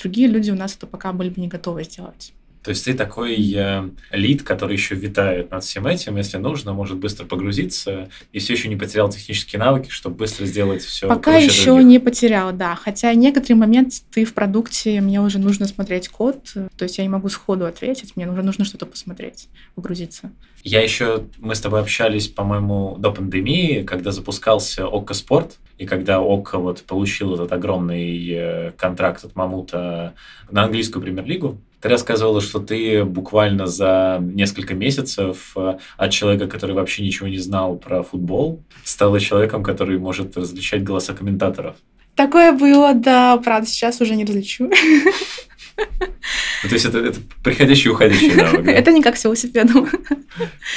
Другие 0.00 0.28
люди 0.28 0.50
у 0.50 0.54
нас 0.54 0.74
это 0.74 0.86
пока 0.86 1.12
были 1.12 1.28
бы 1.28 1.40
не 1.40 1.48
готовы 1.48 1.84
сделать. 1.84 2.32
То 2.64 2.70
есть 2.70 2.86
ты 2.86 2.94
такой 2.94 3.52
э, 3.54 3.90
лид, 4.10 4.42
который 4.42 4.72
еще 4.72 4.94
витает 4.94 5.50
над 5.50 5.62
всем 5.62 5.86
этим, 5.86 6.16
если 6.16 6.38
нужно, 6.38 6.72
может 6.72 6.96
быстро 6.96 7.26
погрузиться 7.26 8.08
и 8.32 8.38
все 8.38 8.54
еще 8.54 8.68
не 8.68 8.76
потерял 8.76 9.10
технические 9.10 9.60
навыки, 9.60 9.90
чтобы 9.90 10.16
быстро 10.16 10.46
сделать 10.46 10.82
все. 10.82 11.06
Пока 11.06 11.36
еще 11.36 11.72
других. 11.72 11.86
не 11.86 11.98
потерял, 11.98 12.52
да. 12.52 12.74
Хотя 12.74 13.12
некоторые 13.12 13.58
моменты 13.58 13.98
ты 14.10 14.24
в 14.24 14.32
продукте, 14.32 15.02
мне 15.02 15.20
уже 15.20 15.38
нужно 15.38 15.66
смотреть 15.66 16.08
код, 16.08 16.54
то 16.54 16.82
есть 16.82 16.96
я 16.96 17.04
не 17.04 17.10
могу 17.10 17.28
сходу 17.28 17.66
ответить, 17.66 18.16
мне 18.16 18.26
уже 18.26 18.42
нужно 18.42 18.64
что-то 18.64 18.86
посмотреть, 18.86 19.48
погрузиться. 19.74 20.32
Я 20.64 20.82
еще, 20.82 21.26
мы 21.38 21.54
с 21.54 21.60
тобой 21.60 21.80
общались, 21.80 22.26
по-моему, 22.26 22.96
до 22.98 23.12
пандемии, 23.12 23.82
когда 23.82 24.12
запускался 24.12 24.86
Окко 24.86 25.12
Спорт, 25.12 25.58
и 25.76 25.84
когда 25.84 26.20
Окко 26.20 26.58
вот 26.58 26.82
получил 26.84 27.34
этот 27.34 27.52
огромный 27.52 28.30
э, 28.30 28.70
контракт 28.78 29.22
от 29.26 29.36
Мамута 29.36 30.14
на 30.50 30.64
английскую 30.64 31.02
премьер-лигу, 31.02 31.58
ты 31.82 31.90
рассказывала, 31.90 32.40
что 32.40 32.60
ты 32.60 33.04
буквально 33.04 33.66
за 33.66 34.18
несколько 34.22 34.72
месяцев 34.72 35.52
э, 35.54 35.76
от 35.98 36.10
человека, 36.12 36.46
который 36.46 36.74
вообще 36.74 37.04
ничего 37.04 37.28
не 37.28 37.36
знал 37.36 37.76
про 37.76 38.02
футбол, 38.02 38.62
стала 38.84 39.20
человеком, 39.20 39.62
который 39.62 39.98
может 39.98 40.34
различать 40.34 40.82
голоса 40.82 41.12
комментаторов. 41.12 41.76
Такое 42.14 42.52
было, 42.52 42.94
да, 42.94 43.36
правда, 43.36 43.68
сейчас 43.68 44.00
уже 44.00 44.16
не 44.16 44.24
различу. 44.24 44.70
Ну, 45.76 46.68
то 46.68 46.74
есть 46.74 46.86
это, 46.86 46.98
это 46.98 47.20
приходящий 47.42 47.90
и 47.90 47.92
уходящий 47.92 48.34
навык, 48.34 48.64
да? 48.64 48.72
Это 48.72 48.92
не 48.92 49.02
как 49.02 49.16
с 49.16 49.24
велосипедом. 49.24 49.88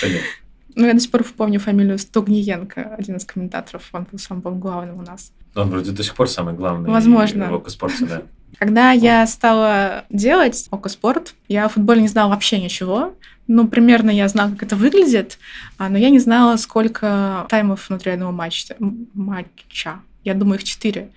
Понятно. 0.02 0.28
Ну, 0.76 0.86
я 0.86 0.94
до 0.94 1.00
сих 1.00 1.10
пор 1.10 1.24
помню 1.24 1.60
фамилию 1.60 1.98
Стогниенко, 1.98 2.96
один 2.98 3.16
из 3.16 3.26
комментаторов, 3.26 3.90
он 3.94 4.06
был 4.12 4.20
самым 4.20 4.60
главным 4.60 5.00
у 5.00 5.02
нас. 5.02 5.32
Он 5.56 5.70
вроде 5.70 5.92
до 5.92 6.04
сих 6.04 6.14
пор 6.14 6.30
самый 6.30 6.54
главный 6.54 6.90
Возможно. 6.90 7.50
в 7.50 7.56
окоспорте, 7.56 8.06
да. 8.06 8.22
Когда 8.60 8.92
я 8.92 9.26
стала 9.28 10.06
делать 10.10 10.68
окоспорт, 10.70 11.34
я 11.48 11.66
о 11.66 11.70
футболе 11.70 12.02
не 12.02 12.08
знала 12.08 12.30
вообще 12.30 12.60
ничего. 12.60 13.16
Ну, 13.48 13.68
примерно 13.68 14.12
я 14.12 14.28
знала, 14.28 14.52
как 14.52 14.64
это 14.64 14.76
выглядит, 14.76 15.40
а, 15.78 15.90
но 15.90 15.98
я 15.98 16.10
не 16.10 16.20
знала, 16.20 16.58
сколько 16.58 17.46
таймов 17.50 17.90
внутри 17.90 18.12
одного 18.12 18.32
матча. 18.32 18.76
матча. 19.14 20.00
Я 20.24 20.34
думаю, 20.34 20.60
их 20.60 20.64
четыре. 20.64 21.10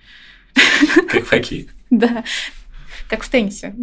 Как 1.09 1.25
в 1.25 1.29
хоккее. 1.29 1.67
Да, 1.89 2.23
как 3.11 3.23
в 3.23 3.29
теннисе. 3.29 3.75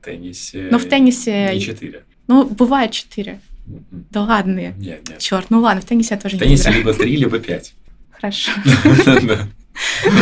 В 0.00 0.04
теннисе... 0.04 0.68
Но 0.70 0.78
в 0.78 0.86
теннисе... 0.86 1.50
Не 1.52 1.60
четыре. 1.60 2.04
Ну, 2.28 2.46
бывает 2.46 2.92
четыре. 2.92 3.40
Да 3.66 4.22
ладно. 4.22 4.72
Нет, 4.78 5.06
нет. 5.06 5.18
Черт, 5.18 5.50
ну 5.50 5.60
ладно, 5.60 5.82
в 5.82 5.84
теннисе 5.84 6.14
я 6.14 6.20
тоже 6.20 6.36
в 6.36 6.38
теннисе 6.38 6.70
либо 6.70 6.94
три, 6.94 7.14
либо 7.14 7.38
пять. 7.38 7.74
Хорошо. 8.10 8.52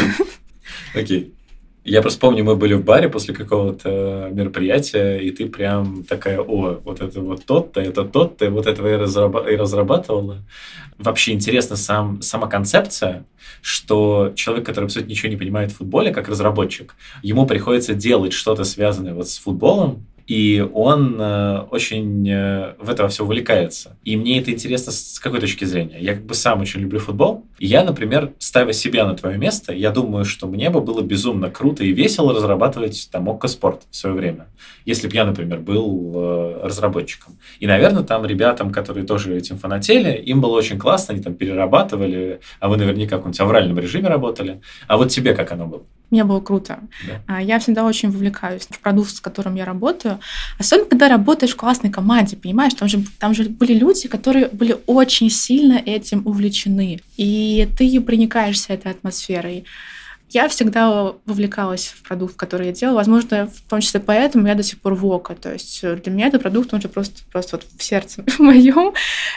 Окей. 0.94 1.32
Я 1.88 2.02
просто 2.02 2.20
помню, 2.20 2.44
мы 2.44 2.54
были 2.54 2.74
в 2.74 2.84
баре 2.84 3.08
после 3.08 3.34
какого-то 3.34 4.28
мероприятия, 4.30 5.16
и 5.16 5.30
ты 5.30 5.46
прям 5.46 6.04
такая, 6.04 6.38
о, 6.38 6.80
вот 6.84 7.00
это 7.00 7.20
вот 7.22 7.46
тот-то, 7.46 7.80
это 7.80 8.04
тот-то, 8.04 8.50
вот 8.50 8.66
этого 8.66 8.88
я 8.88 8.98
разраба- 8.98 9.50
и 9.50 9.56
разрабатывала. 9.56 10.38
Вообще 10.98 11.32
интересна 11.32 11.76
сам, 11.76 12.20
сама 12.20 12.46
концепция, 12.46 13.24
что 13.62 14.32
человек, 14.34 14.66
который 14.66 14.84
абсолютно 14.84 15.10
ничего 15.10 15.30
не 15.30 15.38
понимает 15.38 15.72
в 15.72 15.76
футболе, 15.76 16.12
как 16.12 16.28
разработчик, 16.28 16.94
ему 17.22 17.46
приходится 17.46 17.94
делать 17.94 18.34
что-то 18.34 18.64
связанное 18.64 19.14
вот 19.14 19.28
с 19.30 19.38
футболом, 19.38 20.04
и 20.28 20.60
он 20.74 21.16
э, 21.18 21.60
очень 21.70 22.28
э, 22.28 22.74
в 22.78 22.90
это 22.90 23.08
все 23.08 23.24
увлекается. 23.24 23.96
И 24.04 24.14
мне 24.14 24.38
это 24.38 24.52
интересно 24.52 24.92
с 24.92 25.18
какой 25.18 25.40
точки 25.40 25.64
зрения. 25.64 25.98
Я 26.00 26.14
как 26.14 26.26
бы 26.26 26.34
сам 26.34 26.60
очень 26.60 26.80
люблю 26.80 27.00
футбол, 27.00 27.46
и 27.58 27.66
я, 27.66 27.82
например, 27.82 28.34
ставя 28.38 28.74
себя 28.74 29.06
на 29.06 29.14
твое 29.14 29.38
место, 29.38 29.72
я 29.72 29.90
думаю, 29.90 30.26
что 30.26 30.46
мне 30.46 30.68
бы 30.68 30.82
было 30.82 31.00
безумно 31.00 31.50
круто 31.50 31.82
и 31.82 31.92
весело 31.92 32.34
разрабатывать 32.34 33.08
там 33.10 33.30
Окко 33.30 33.48
Спорт 33.48 33.84
в 33.90 33.96
свое 33.96 34.14
время, 34.14 34.48
если 34.84 35.08
бы 35.08 35.14
я, 35.14 35.24
например, 35.24 35.60
был 35.60 36.12
э, 36.14 36.60
разработчиком. 36.62 37.38
И, 37.58 37.66
наверное, 37.66 38.02
там 38.02 38.26
ребятам, 38.26 38.70
которые 38.70 39.06
тоже 39.06 39.34
этим 39.34 39.56
фанатели, 39.56 40.12
им 40.12 40.42
было 40.42 40.58
очень 40.58 40.78
классно, 40.78 41.14
они 41.14 41.22
там 41.22 41.34
перерабатывали, 41.34 42.40
а 42.60 42.68
вы 42.68 42.76
наверняка 42.76 43.16
в 43.16 43.20
каком-нибудь 43.20 43.40
авральном 43.40 43.78
режиме 43.78 44.08
работали. 44.08 44.60
А 44.88 44.98
вот 44.98 45.08
тебе 45.08 45.34
как 45.34 45.52
оно 45.52 45.66
было? 45.66 45.84
Мне 46.10 46.24
было 46.24 46.40
круто. 46.40 46.80
Да. 47.06 47.22
А, 47.26 47.42
я 47.42 47.58
всегда 47.58 47.84
очень 47.84 48.10
вовлекаюсь 48.10 48.66
в 48.68 48.80
продукт, 48.80 49.10
с 49.10 49.20
которым 49.20 49.56
я 49.56 49.64
работаю. 49.64 50.18
Особенно, 50.58 50.88
когда 50.88 51.08
работаешь 51.08 51.52
в 51.52 51.56
классной 51.56 51.90
команде, 51.90 52.36
понимаешь, 52.36 52.74
там 52.74 52.88
же, 52.88 53.04
там 53.18 53.34
же 53.34 53.44
были 53.44 53.74
люди, 53.74 54.08
которые 54.08 54.48
были 54.48 54.76
очень 54.86 55.30
сильно 55.30 55.74
этим 55.74 56.26
увлечены. 56.26 57.00
И 57.16 57.68
ты 57.76 58.00
проникаешься 58.00 58.72
этой 58.72 58.92
атмосферой. 58.92 59.64
Я 60.30 60.48
всегда 60.48 61.14
вовлекалась 61.24 61.86
в 61.86 62.02
продукт, 62.02 62.36
который 62.36 62.66
я 62.66 62.72
делала. 62.72 62.96
Возможно, 62.96 63.46
в 63.46 63.68
том 63.68 63.80
числе 63.80 64.00
поэтому 64.00 64.46
я 64.46 64.54
до 64.54 64.62
сих 64.62 64.80
пор 64.80 64.94
в 64.94 65.06
ОКО. 65.06 65.34
То 65.34 65.52
есть 65.52 65.80
э, 65.82 65.96
для 65.96 66.12
меня 66.12 66.26
этот 66.26 66.42
продукт, 66.42 66.74
он 66.74 66.82
же 66.82 66.88
просто, 66.88 67.22
просто 67.32 67.56
вот 67.56 67.66
в 67.76 67.82
сердце 67.82 68.24
моем. 68.38 68.92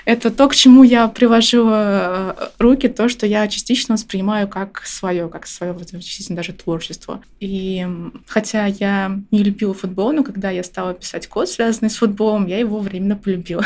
Это 0.06 0.32
то, 0.32 0.50
к 0.50 0.56
чему 0.56 0.84
я 0.84 1.08
приложила 1.08 2.36
э, 2.38 2.48
руки, 2.60 2.90
то, 2.90 3.08
что 3.08 3.26
я 3.26 3.48
частично 3.48 3.94
воспринимаю 3.94 4.48
как 4.48 4.82
свое, 4.86 5.30
как 5.30 5.48
свое 5.48 5.72
вот, 5.72 5.92
частично 5.92 6.36
даже 6.36 6.52
творчество. 6.52 7.22
И 7.40 7.88
хотя 8.28 8.66
я 8.66 9.18
не 9.32 9.44
любила 9.44 9.74
футбол, 9.74 10.12
но 10.12 10.24
когда 10.24 10.50
я 10.50 10.64
стала 10.64 10.94
писать 10.94 11.28
код, 11.28 11.50
связанный 11.50 11.90
с 11.90 11.96
футболом, 11.96 12.48
я 12.48 12.60
его 12.60 12.80
временно 12.80 13.16
полюбила. 13.16 13.66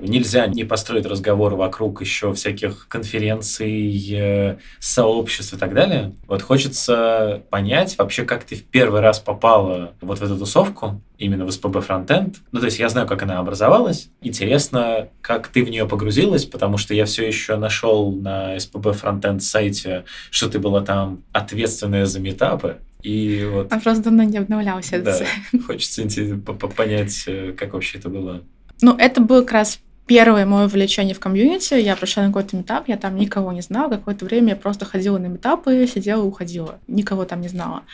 Нельзя 0.00 0.46
не 0.46 0.64
построить 0.64 1.06
разговор 1.06 1.54
вокруг 1.54 2.00
еще 2.00 2.32
всяких 2.34 2.88
конференций, 2.88 4.14
э, 4.14 4.56
сообществ 4.78 5.54
и 5.54 5.56
так 5.56 5.74
далее. 5.74 6.12
Вот 6.26 6.42
хочется 6.42 7.42
понять 7.50 7.96
вообще, 7.98 8.24
как 8.24 8.44
ты 8.44 8.56
в 8.56 8.64
первый 8.64 9.00
раз 9.00 9.18
попала 9.18 9.94
вот 10.00 10.18
в 10.18 10.22
эту 10.22 10.36
тусовку, 10.36 11.00
именно 11.18 11.44
в 11.44 11.50
СПБ 11.52 11.80
Фронтенд. 11.80 12.36
Ну, 12.50 12.60
то 12.60 12.66
есть 12.66 12.78
я 12.78 12.88
знаю, 12.88 13.06
как 13.06 13.22
она 13.22 13.38
образовалась. 13.38 14.08
Интересно, 14.22 15.08
как 15.20 15.48
ты 15.48 15.64
в 15.64 15.70
нее 15.70 15.86
погрузилась, 15.86 16.46
потому 16.46 16.78
что 16.78 16.94
я 16.94 17.04
все 17.04 17.26
еще 17.26 17.56
нашел 17.56 18.12
на 18.12 18.58
СПБ 18.58 18.92
Фронтенд 18.92 19.42
сайте, 19.42 20.04
что 20.30 20.48
ты 20.48 20.58
была 20.58 20.80
там 20.80 21.22
ответственная 21.32 22.06
за 22.06 22.20
метапы. 22.20 22.78
И 23.02 23.48
вот... 23.50 23.72
Он 23.72 23.80
просто 23.80 24.04
давно 24.04 24.22
не 24.24 24.38
обновлялся. 24.38 25.00
Да, 25.00 25.18
хочется 25.66 26.02
понять, 26.76 27.24
э, 27.26 27.52
как 27.52 27.72
вообще 27.72 27.98
это 27.98 28.08
было. 28.08 28.42
Ну, 28.82 28.96
это 28.96 29.20
был 29.20 29.42
как 29.42 29.52
раз 29.52 29.80
первое 30.10 30.44
мое 30.44 30.64
увлечение 30.64 31.14
в 31.14 31.20
комьюнити. 31.20 31.74
Я 31.74 31.94
пришла 31.94 32.24
на 32.24 32.30
какой-то 32.30 32.56
метап, 32.56 32.88
я 32.88 32.96
там 32.96 33.14
никого 33.14 33.52
не 33.52 33.60
знала. 33.60 33.90
Какое-то 33.90 34.24
время 34.24 34.48
я 34.50 34.56
просто 34.56 34.84
ходила 34.84 35.18
на 35.18 35.26
метапы, 35.26 35.86
сидела 35.86 36.24
уходила. 36.24 36.80
Никого 36.88 37.24
там 37.24 37.40
не 37.40 37.46
знала. 37.46 37.84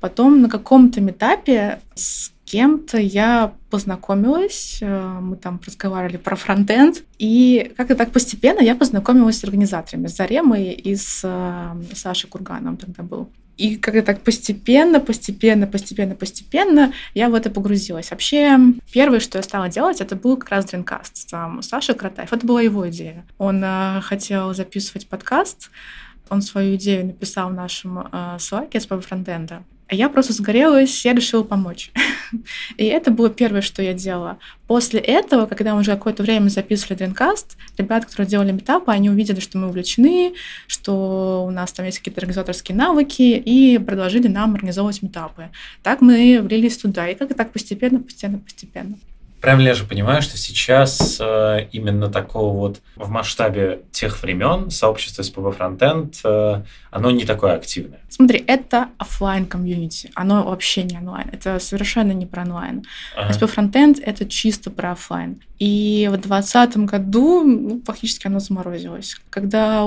Потом 0.00 0.42
на 0.42 0.48
каком-то 0.48 1.00
метапе 1.00 1.80
с 1.94 2.32
кем-то 2.44 2.98
я 2.98 3.52
познакомилась, 3.70 4.78
э, 4.80 5.18
мы 5.20 5.36
там 5.36 5.60
разговаривали 5.64 6.16
про 6.16 6.34
фронтенд, 6.34 7.02
и 7.18 7.72
как-то 7.76 7.94
так 7.94 8.10
постепенно 8.10 8.60
я 8.60 8.74
познакомилась 8.74 9.38
с 9.38 9.44
организаторами, 9.44 10.06
с 10.06 10.16
Заремой 10.16 10.70
и 10.70 10.96
с 10.96 11.20
э, 11.24 11.94
Сашей 11.94 12.30
Курганом 12.30 12.76
тогда 12.78 13.02
был. 13.02 13.28
И 13.58 13.76
как-то 13.76 14.02
так 14.02 14.22
постепенно, 14.22 15.00
постепенно, 15.00 15.66
постепенно, 15.66 16.14
постепенно 16.14 16.92
я 17.12 17.28
в 17.28 17.34
это 17.34 17.50
погрузилась. 17.50 18.12
Вообще, 18.12 18.56
первое, 18.92 19.18
что 19.18 19.38
я 19.38 19.42
стала 19.42 19.68
делать, 19.68 20.00
это 20.00 20.14
был 20.14 20.36
как 20.36 20.50
раз 20.50 20.64
Dreamcast. 20.66 21.28
Там 21.28 21.60
Саша 21.62 21.94
Кратаев. 21.94 22.32
Это 22.32 22.46
была 22.46 22.62
его 22.62 22.88
идея. 22.88 23.26
Он 23.36 23.60
э, 23.62 24.00
хотел 24.02 24.54
записывать 24.54 25.08
подкаст, 25.08 25.70
он 26.30 26.40
свою 26.40 26.76
идею 26.76 27.06
написал 27.06 27.50
в 27.50 27.54
нашем 27.54 28.08
э, 28.10 28.36
слайке 28.38 28.80
с 28.80 28.86
фронтенда. 28.86 29.64
А 29.90 29.94
я 29.94 30.10
просто 30.10 30.34
сгорелась, 30.34 31.04
я 31.06 31.14
решила 31.14 31.42
помочь. 31.42 31.90
И 32.76 32.84
это 32.84 33.10
было 33.10 33.30
первое, 33.30 33.62
что 33.62 33.82
я 33.82 33.94
делала. 33.94 34.38
После 34.66 35.00
этого, 35.00 35.46
когда 35.46 35.74
мы 35.74 35.80
уже 35.80 35.92
какое-то 35.92 36.22
время 36.22 36.50
записывали 36.50 36.98
Dreamcast, 36.98 37.56
ребята, 37.78 38.06
которые 38.06 38.28
делали 38.28 38.52
метапы, 38.52 38.92
они 38.92 39.08
увидели, 39.08 39.40
что 39.40 39.56
мы 39.56 39.68
увлечены, 39.68 40.34
что 40.66 41.44
у 41.46 41.50
нас 41.50 41.72
там 41.72 41.86
есть 41.86 41.98
какие-то 41.98 42.20
организаторские 42.20 42.76
навыки, 42.76 43.22
и 43.22 43.78
предложили 43.78 44.28
нам 44.28 44.54
организовывать 44.54 45.02
метапы. 45.02 45.48
Так 45.82 46.02
мы 46.02 46.40
влились 46.42 46.76
туда, 46.76 47.08
и 47.08 47.14
как-то 47.14 47.34
так 47.34 47.50
постепенно, 47.52 48.00
постепенно, 48.00 48.38
постепенно. 48.38 48.98
Правильно 49.40 49.68
я 49.68 49.74
же 49.74 49.84
понимаю, 49.84 50.20
что 50.20 50.36
сейчас 50.36 51.18
э, 51.20 51.68
именно 51.70 52.08
такого 52.08 52.56
вот 52.56 52.80
в 52.96 53.08
масштабе 53.08 53.82
тех 53.92 54.20
времен 54.22 54.70
сообщество 54.70 55.22
SPB 55.22 55.56
Frontend, 55.56 56.14
э, 56.24 56.64
оно 56.90 57.10
не 57.12 57.24
такое 57.24 57.54
активное? 57.54 58.00
Смотри, 58.08 58.42
это 58.46 58.88
офлайн 58.98 59.46
комьюнити, 59.46 60.10
оно 60.14 60.42
вообще 60.42 60.82
не 60.82 60.98
онлайн, 60.98 61.28
это 61.30 61.60
совершенно 61.60 62.12
не 62.12 62.26
про 62.26 62.42
онлайн. 62.42 62.82
Ага. 63.16 63.32
SPB 63.32 63.54
Frontend— 63.54 64.02
это 64.04 64.26
чисто 64.26 64.70
про 64.70 64.92
офлайн. 64.92 65.40
И 65.60 66.08
в 66.08 66.16
2020 66.16 66.76
году 66.78 67.42
ну, 67.44 67.82
фактически 67.84 68.26
оно 68.26 68.40
заморозилось. 68.40 69.20
Когда 69.30 69.84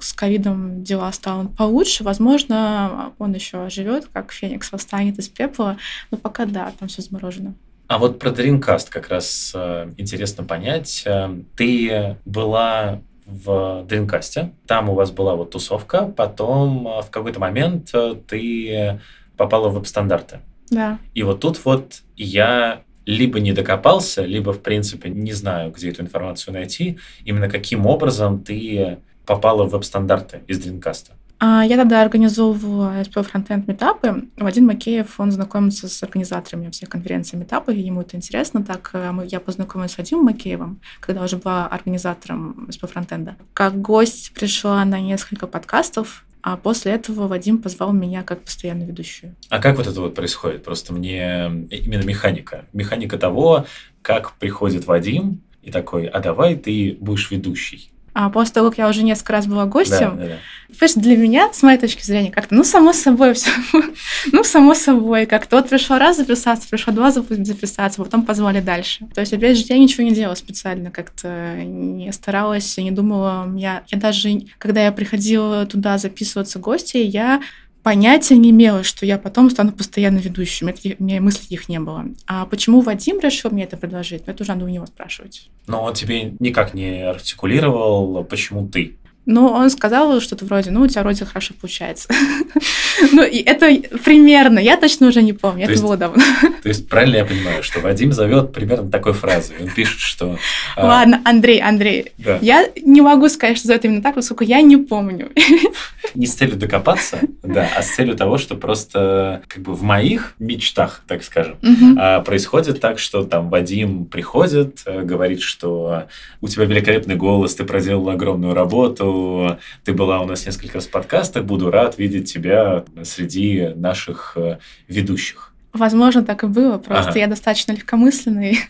с 0.00 0.12
ковидом 0.12 0.82
дела 0.82 1.12
станут 1.12 1.56
получше, 1.56 2.04
возможно, 2.04 3.12
он 3.18 3.34
еще 3.34 3.68
живет, 3.70 4.08
как 4.12 4.32
Феникс 4.32 4.72
восстанет 4.72 5.18
из 5.18 5.28
пепла, 5.28 5.76
но 6.10 6.18
пока 6.18 6.46
да, 6.46 6.72
там 6.78 6.88
все 6.88 7.02
заморожено. 7.02 7.54
А 7.90 7.98
вот 7.98 8.20
про 8.20 8.30
Dreamcast 8.30 8.86
как 8.88 9.08
раз 9.08 9.50
э, 9.52 9.90
интересно 9.96 10.44
понять. 10.44 11.02
Э, 11.06 11.28
ты 11.56 12.16
была 12.24 13.00
в 13.26 13.84
Dreamcast, 13.88 14.50
там 14.68 14.90
у 14.90 14.94
вас 14.94 15.10
была 15.10 15.34
вот 15.34 15.50
тусовка, 15.50 16.04
потом 16.04 16.86
э, 16.86 17.02
в 17.02 17.10
какой-то 17.10 17.40
момент 17.40 17.90
э, 17.92 18.14
ты 18.28 19.00
попала 19.36 19.70
в 19.70 19.74
веб-стандарты. 19.74 20.38
Да. 20.70 21.00
И 21.14 21.24
вот 21.24 21.40
тут 21.40 21.64
вот 21.64 22.02
я 22.16 22.82
либо 23.06 23.40
не 23.40 23.52
докопался, 23.52 24.24
либо, 24.24 24.52
в 24.52 24.60
принципе, 24.60 25.10
не 25.10 25.32
знаю, 25.32 25.72
где 25.72 25.90
эту 25.90 26.02
информацию 26.02 26.54
найти, 26.54 27.00
именно 27.24 27.48
каким 27.48 27.86
образом 27.86 28.44
ты 28.44 28.98
попала 29.26 29.64
в 29.64 29.70
веб-стандарты 29.70 30.42
из 30.46 30.64
Dreamcast. 30.64 31.10
А, 31.40 31.64
я 31.64 31.76
тогда 31.78 32.02
организовывала 32.02 33.00
SPO 33.00 33.26
Frontend 33.32 33.64
метапы. 33.66 34.28
Вадим 34.36 34.66
Макеев, 34.66 35.18
он 35.18 35.32
знакомится 35.32 35.88
с 35.88 36.02
организаторами 36.02 36.70
всех 36.70 36.90
конференций 36.90 37.38
метапы, 37.38 37.74
и 37.74 37.80
ему 37.80 38.02
это 38.02 38.16
интересно. 38.16 38.62
Так 38.62 38.90
э, 38.92 39.10
я 39.26 39.40
познакомилась 39.40 39.92
с 39.92 39.98
Вадимом 39.98 40.26
Макеевым, 40.26 40.80
когда 41.00 41.24
уже 41.24 41.38
была 41.38 41.66
организатором 41.66 42.68
SPO 42.68 42.92
Frontend. 42.92 43.34
Как 43.54 43.80
гость 43.80 44.32
пришла 44.34 44.84
на 44.84 45.00
несколько 45.00 45.46
подкастов, 45.46 46.26
а 46.42 46.58
после 46.58 46.92
этого 46.92 47.26
Вадим 47.26 47.56
позвал 47.56 47.92
меня 47.92 48.22
как 48.22 48.42
постоянную 48.42 48.88
ведущую. 48.88 49.34
А 49.48 49.60
как 49.60 49.78
вот 49.78 49.86
это 49.86 49.98
вот 49.98 50.14
происходит? 50.14 50.62
Просто 50.62 50.92
мне 50.92 51.46
именно 51.70 52.04
механика. 52.04 52.66
Механика 52.74 53.16
того, 53.16 53.64
как 54.02 54.34
приходит 54.34 54.86
Вадим 54.86 55.40
и 55.62 55.70
такой, 55.70 56.06
а 56.06 56.20
давай 56.20 56.56
ты 56.56 56.98
будешь 57.00 57.30
ведущий. 57.30 57.90
А 58.12 58.28
после 58.28 58.54
того, 58.54 58.70
как 58.70 58.78
я 58.78 58.88
уже 58.88 59.02
несколько 59.02 59.32
раз 59.32 59.46
была 59.46 59.66
гостем, 59.66 60.16
да, 60.18 60.26
да, 60.26 60.86
да. 60.86 61.00
для 61.00 61.16
меня, 61.16 61.52
с 61.52 61.62
моей 61.62 61.78
точки 61.78 62.04
зрения, 62.04 62.32
как-то, 62.32 62.54
ну, 62.54 62.64
само 62.64 62.92
собой 62.92 63.34
все. 63.34 63.50
ну, 64.32 64.42
само 64.42 64.74
собой, 64.74 65.26
как-то 65.26 65.56
вот 65.56 65.68
пришел 65.68 65.96
раз 65.96 66.16
записаться, 66.16 66.68
пришел 66.68 66.92
два 66.92 67.10
записаться, 67.12 68.02
потом 68.02 68.24
позвали 68.24 68.60
дальше. 68.60 69.06
То 69.14 69.20
есть, 69.20 69.32
опять 69.32 69.56
же, 69.56 69.64
я 69.68 69.78
ничего 69.78 70.02
не 70.02 70.12
делала 70.12 70.34
специально, 70.34 70.90
как-то 70.90 71.56
не 71.62 72.12
старалась, 72.12 72.76
не 72.78 72.90
думала. 72.90 73.52
Я, 73.56 73.84
я 73.86 73.98
даже, 73.98 74.42
когда 74.58 74.84
я 74.84 74.92
приходила 74.92 75.66
туда 75.66 75.98
записываться 75.98 76.58
гости, 76.58 76.96
я 76.96 77.40
понятия 77.82 78.36
не 78.36 78.50
имела, 78.50 78.82
что 78.82 79.06
я 79.06 79.18
потом 79.18 79.50
стану 79.50 79.72
постоянно 79.72 80.18
ведущим. 80.18 80.68
Это, 80.68 80.80
у 80.98 81.04
меня 81.04 81.20
мыслей 81.20 81.46
их 81.50 81.68
не 81.68 81.80
было. 81.80 82.06
А 82.26 82.46
почему 82.46 82.80
Вадим 82.80 83.20
решил 83.20 83.50
мне 83.50 83.64
это 83.64 83.76
предложить? 83.76 84.26
Ну, 84.26 84.32
это 84.32 84.42
уже 84.42 84.52
надо 84.52 84.64
у 84.64 84.68
него 84.68 84.86
спрашивать. 84.86 85.50
Но 85.66 85.82
он 85.82 85.94
тебе 85.94 86.34
никак 86.38 86.74
не 86.74 87.02
артикулировал, 87.08 88.24
почему 88.24 88.66
ты? 88.66 88.96
Ну, 89.26 89.46
он 89.46 89.70
сказал 89.70 90.20
что-то 90.20 90.44
вроде, 90.44 90.70
ну, 90.70 90.82
у 90.82 90.88
тебя 90.88 91.02
вроде 91.02 91.24
хорошо 91.24 91.54
получается. 91.60 92.08
ну, 93.12 93.24
и 93.24 93.38
это 93.38 93.70
примерно, 94.04 94.58
я 94.58 94.76
точно 94.76 95.08
уже 95.08 95.22
не 95.22 95.32
помню, 95.32 95.68
это 95.68 95.80
было 95.80 95.96
давно. 95.96 96.22
То 96.62 96.68
есть, 96.68 96.88
правильно 96.88 97.16
я 97.16 97.24
понимаю, 97.24 97.62
что 97.62 97.80
Вадим 97.80 98.12
зовет 98.12 98.52
примерно 98.52 98.90
такой 98.90 99.12
фразой. 99.12 99.56
Он 99.60 99.68
пишет, 99.68 100.00
что... 100.00 100.38
А, 100.76 100.86
Ладно, 100.86 101.20
Андрей, 101.24 101.60
Андрей, 101.60 102.12
я 102.40 102.68
не 102.82 103.00
могу 103.00 103.28
сказать, 103.28 103.56
что 103.58 103.68
зовет 103.68 103.84
именно 103.84 104.02
так, 104.02 104.14
поскольку 104.14 104.44
я 104.44 104.60
не 104.62 104.76
помню. 104.76 105.30
не 106.14 106.26
с 106.26 106.34
целью 106.34 106.56
докопаться, 106.56 107.20
да, 107.42 107.68
а 107.76 107.82
с 107.82 107.90
целью 107.90 108.16
того, 108.16 108.38
что 108.38 108.56
просто 108.56 109.42
как 109.48 109.62
бы 109.62 109.74
в 109.74 109.82
моих 109.82 110.34
мечтах, 110.38 111.02
так 111.06 111.22
скажем, 111.22 111.56
а, 111.98 112.20
происходит 112.20 112.80
так, 112.80 112.98
что 112.98 113.24
там 113.24 113.48
Вадим 113.48 114.06
приходит, 114.06 114.82
э, 114.86 115.02
говорит, 115.02 115.40
что 115.40 116.06
у 116.40 116.48
тебя 116.48 116.64
великолепный 116.64 117.16
голос, 117.16 117.54
ты 117.54 117.64
проделала 117.64 118.12
огромную 118.12 118.54
работу, 118.54 119.58
ты 119.84 119.92
была 119.92 120.20
у 120.20 120.26
нас 120.26 120.46
несколько 120.46 120.74
раз 120.74 120.86
в 120.86 120.90
подкастах. 120.90 121.44
Буду 121.44 121.70
рад 121.70 121.98
видеть 121.98 122.32
тебя 122.32 122.84
среди 123.04 123.68
наших 123.74 124.32
э, 124.36 124.58
ведущих. 124.88 125.52
Возможно, 125.72 126.24
так 126.24 126.44
и 126.44 126.46
было. 126.46 126.78
Просто 126.78 127.10
ага. 127.10 127.18
я 127.20 127.26
достаточно 127.26 127.72
легкомысленный. 127.72 128.58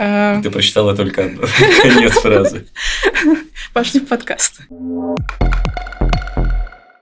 Э, 0.00 0.40
ты 0.44 0.50
прочитала 0.52 0.94
только 0.94 1.28
конец 1.82 2.12
фразы. 2.12 2.68
Пошли 3.72 3.98
в 3.98 4.06
подкаст. 4.06 4.60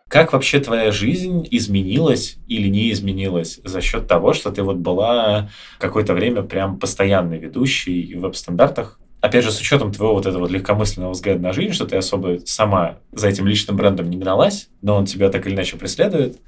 Как 0.08 0.32
вообще 0.32 0.60
твоя 0.60 0.90
жизнь 0.92 1.46
изменилась 1.50 2.38
или 2.46 2.68
не 2.68 2.90
изменилась 2.90 3.60
за 3.62 3.82
счет 3.82 4.06
того, 4.06 4.32
что 4.32 4.50
ты 4.50 4.62
вот 4.62 4.76
была 4.76 5.50
какое-то 5.78 6.14
время 6.14 6.40
прям 6.42 6.78
постоянной 6.78 7.38
ведущей 7.38 8.14
в 8.14 8.20
веб-стандартах? 8.20 8.98
Опять 9.20 9.44
же, 9.44 9.50
с 9.50 9.60
учетом 9.60 9.92
твоего 9.92 10.14
вот 10.14 10.26
этого 10.26 10.46
легкомысленного 10.46 11.12
взгляда 11.12 11.40
на 11.40 11.52
жизнь, 11.52 11.72
что 11.72 11.86
ты 11.86 11.96
особо 11.96 12.38
сама 12.44 12.98
за 13.12 13.28
этим 13.28 13.46
личным 13.46 13.76
брендом 13.76 14.08
не 14.10 14.16
гналась, 14.16 14.68
но 14.82 14.96
он 14.96 15.06
тебя 15.06 15.30
так 15.30 15.46
или 15.46 15.54
иначе 15.54 15.76
преследует, 15.76 16.38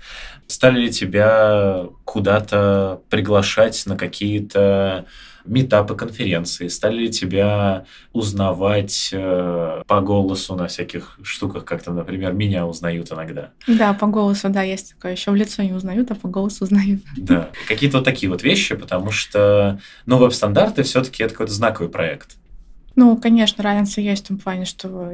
стали 0.47 0.81
ли 0.81 0.91
тебя 0.91 1.87
куда-то 2.05 3.01
приглашать 3.09 3.83
на 3.87 3.97
какие-то 3.97 5.07
метапы, 5.49 5.95
конференции? 5.95 6.69
Стали 6.69 6.99
ли 6.99 7.11
тебя 7.11 7.87
узнавать 8.13 9.11
э, 9.13 9.83
по 9.87 10.01
голосу 10.01 10.55
на 10.55 10.69
всяких 10.69 11.19
штуках, 11.23 11.65
как 11.65 11.83
там, 11.83 11.97
например, 11.97 12.33
меня 12.33 12.67
узнают 12.67 13.11
иногда? 13.11 13.51
Да, 13.67 13.95
по 13.95 14.07
голосу, 14.07 14.49
да, 14.51 14.63
есть 14.63 14.95
такое. 14.95 15.13
Еще 15.13 15.31
в 15.31 15.35
лицо 15.35 15.63
не 15.63 15.73
узнают, 15.73 16.11
а 16.11 16.15
по 16.15 16.29
голосу 16.29 16.65
узнают. 16.65 17.01
Да, 17.17 17.51
какие-то 17.67 17.99
вот 17.99 18.05
такие 18.05 18.31
вот 18.31 18.43
вещи, 18.43 18.75
потому 18.75 19.11
что, 19.11 19.81
ну, 20.07 20.19
веб-стандарты 20.19 20.83
все-таки 20.83 21.23
это 21.23 21.33
какой-то 21.33 21.53
знаковый 21.53 21.91
проект. 21.91 22.38
Ну, 23.01 23.17
конечно, 23.17 23.63
разница 23.63 24.01
есть 24.01 24.25
в 24.25 24.27
том 24.27 24.39
плане, 24.39 24.65
что 24.65 25.13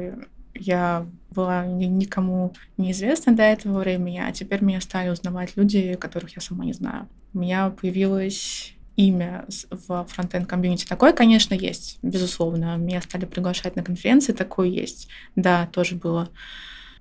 я 0.55 1.05
была 1.29 1.67
никому 1.67 2.55
неизвестна 2.77 3.35
до 3.35 3.43
этого 3.43 3.77
времени, 3.77 4.17
а 4.17 4.31
теперь 4.31 4.63
меня 4.63 4.81
стали 4.81 5.09
узнавать 5.09 5.55
люди, 5.55 5.93
которых 5.93 6.35
я 6.35 6.41
сама 6.41 6.65
не 6.65 6.73
знаю. 6.73 7.07
У 7.35 7.37
меня 7.37 7.69
появилось 7.69 8.73
имя 8.95 9.45
в 9.69 10.03
фронтенд 10.09 10.47
комьюнити. 10.47 10.87
Такое, 10.87 11.13
конечно, 11.13 11.53
есть, 11.53 11.99
безусловно. 12.01 12.75
Меня 12.77 13.03
стали 13.03 13.25
приглашать 13.25 13.75
на 13.75 13.83
конференции, 13.83 14.33
такое 14.33 14.67
есть. 14.67 15.07
Да, 15.35 15.67
тоже 15.67 15.93
было. 15.93 16.31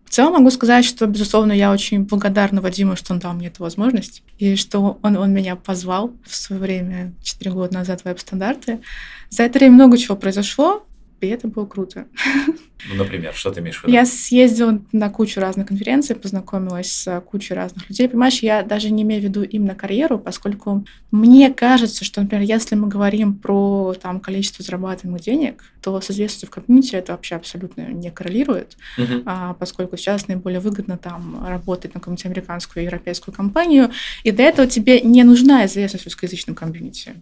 В 0.05 0.11
целом 0.11 0.35
могу 0.35 0.51
сказать, 0.51 0.85
что, 0.85 1.07
безусловно, 1.07 1.53
я 1.53 1.73
очень 1.73 2.05
благодарна 2.05 2.61
Вадиму, 2.61 2.95
что 2.97 3.15
он 3.15 3.19
дал 3.19 3.33
мне 3.33 3.49
эту 3.49 3.63
возможность, 3.63 4.23
и 4.39 4.55
что 4.57 4.99
он, 5.03 5.17
он 5.17 5.33
меня 5.33 5.57
позвал 5.57 6.13
в 6.25 6.35
свое 6.35 6.61
время, 6.61 7.15
4 7.23 7.51
года 7.51 7.75
назад, 7.75 8.03
в 8.03 8.05
веб-стандарты. 8.05 8.81
За 9.31 9.43
это 9.43 9.59
время 9.59 9.75
много 9.75 9.99
чего 9.99 10.17
произошло, 10.17 10.87
и 11.21 11.27
это 11.27 11.49
было 11.49 11.67
круто. 11.67 12.07
Ну, 12.89 12.97
например, 12.97 13.35
что 13.35 13.51
ты 13.51 13.61
имеешь 13.61 13.81
в 13.81 13.85
виду? 13.85 13.93
Я 13.93 14.05
съездила 14.07 14.81
на 14.93 15.11
кучу 15.11 15.41
разных 15.41 15.69
конференций, 15.69 16.17
познакомилась 16.17 16.91
с 16.91 17.21
кучей 17.21 17.55
разных 17.55 17.89
людей. 17.89 18.09
Понимаешь, 18.09 18.41
я 18.41 18.63
даже 18.63 18.91
не 18.91 19.03
имею 19.03 19.21
в 19.21 19.25
виду 19.25 19.43
именно 19.43 19.75
карьеру, 19.75 20.19
поскольку 20.19 20.85
мне 21.11 21.53
кажется, 21.53 22.05
что, 22.05 22.21
например, 22.21 22.45
если 22.45 22.75
мы 22.75 22.89
говорим 22.89 23.35
про 23.35 23.95
там, 24.01 24.21
количество 24.21 24.65
зарабатываемых 24.65 25.23
денег, 25.23 25.65
то 25.81 26.01
с 26.01 26.11
известностью 26.11 26.49
в 26.49 26.51
комьюнити 26.51 26.97
это 26.97 27.13
вообще 27.13 27.37
абсолютно 27.37 27.83
не 27.83 28.11
коррелирует, 28.11 28.77
uh-huh. 28.99 29.23
а, 29.27 29.55
поскольку 29.55 29.97
сейчас 29.97 30.29
наиболее 30.29 30.61
выгодно 30.61 30.97
там 30.97 31.45
работать 31.47 31.95
на 31.95 32.01
какую-нибудь 32.01 32.27
американскую 32.27 32.83
и 32.83 32.87
европейскую 32.87 33.35
компанию, 33.35 33.91
и 34.23 34.31
для 34.31 34.47
этого 34.47 34.67
тебе 34.67 35.01
не 35.03 35.25
нужна 35.25 35.67
известность 35.67 36.05
в 36.05 36.07
русскоязычном 36.07 36.57
комьюнити. 36.57 37.15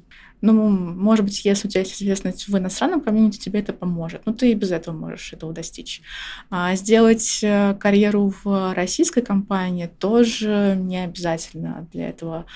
Ну, 0.43 0.69
может 0.69 1.25
быть, 1.25 1.45
если 1.45 1.69
у 1.69 1.71
тебя 1.71 1.83
есть 1.83 2.03
известность 2.03 2.49
в 2.49 2.59
иностранном 2.59 3.01
комьюнити, 3.01 3.39
тебе 3.39 3.61
это 3.61 3.73
поможет. 3.73 4.23
Но 4.27 4.33
ты 4.33 4.51
и 4.51 4.55
без 4.55 4.73
этого 4.73 4.95
можешь 4.95 5.33
достичь. 5.53 6.03
А 6.51 6.75
сделать 6.75 7.41
э, 7.43 7.75
карьеру 7.79 8.33
в 8.43 8.75
российской 8.75 9.23
компании 9.23 9.87
тоже 9.87 10.77
не 10.79 11.05
обязательно 11.05 11.87
для 11.93 12.09
этого 12.09 12.47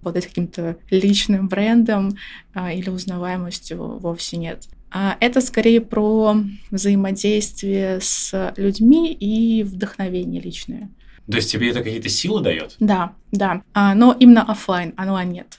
обладать 0.00 0.26
каким-то 0.26 0.76
личным 0.90 1.48
брендом 1.48 2.16
а, 2.54 2.72
или 2.72 2.90
узнаваемостью 2.90 3.98
вовсе 3.98 4.36
нет. 4.36 4.68
А 4.92 5.16
это 5.20 5.40
скорее 5.40 5.80
про 5.80 6.36
взаимодействие 6.70 8.00
с 8.00 8.52
людьми 8.56 9.12
и 9.12 9.64
вдохновение 9.64 10.40
личное. 10.40 10.90
То 11.30 11.38
есть 11.38 11.50
тебе 11.50 11.70
это 11.70 11.82
какие-то 11.82 12.08
силы 12.08 12.40
дает? 12.40 12.76
Да, 12.78 13.12
да. 13.32 13.62
А, 13.74 13.94
но 13.94 14.16
именно 14.18 14.42
офлайн, 14.42 14.94
онлайн 14.96 15.32
нет. 15.32 15.58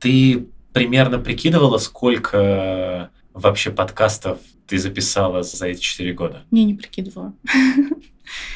Ты 0.00 0.46
примерно 0.72 1.18
прикидывала, 1.18 1.78
сколько 1.78 3.10
вообще 3.34 3.70
подкастов 3.70 4.38
ты 4.66 4.78
записала 4.78 5.42
за 5.42 5.66
эти 5.66 5.80
четыре 5.80 6.14
года? 6.14 6.44
Не, 6.50 6.64
не 6.64 6.74
прикидывала. 6.74 7.34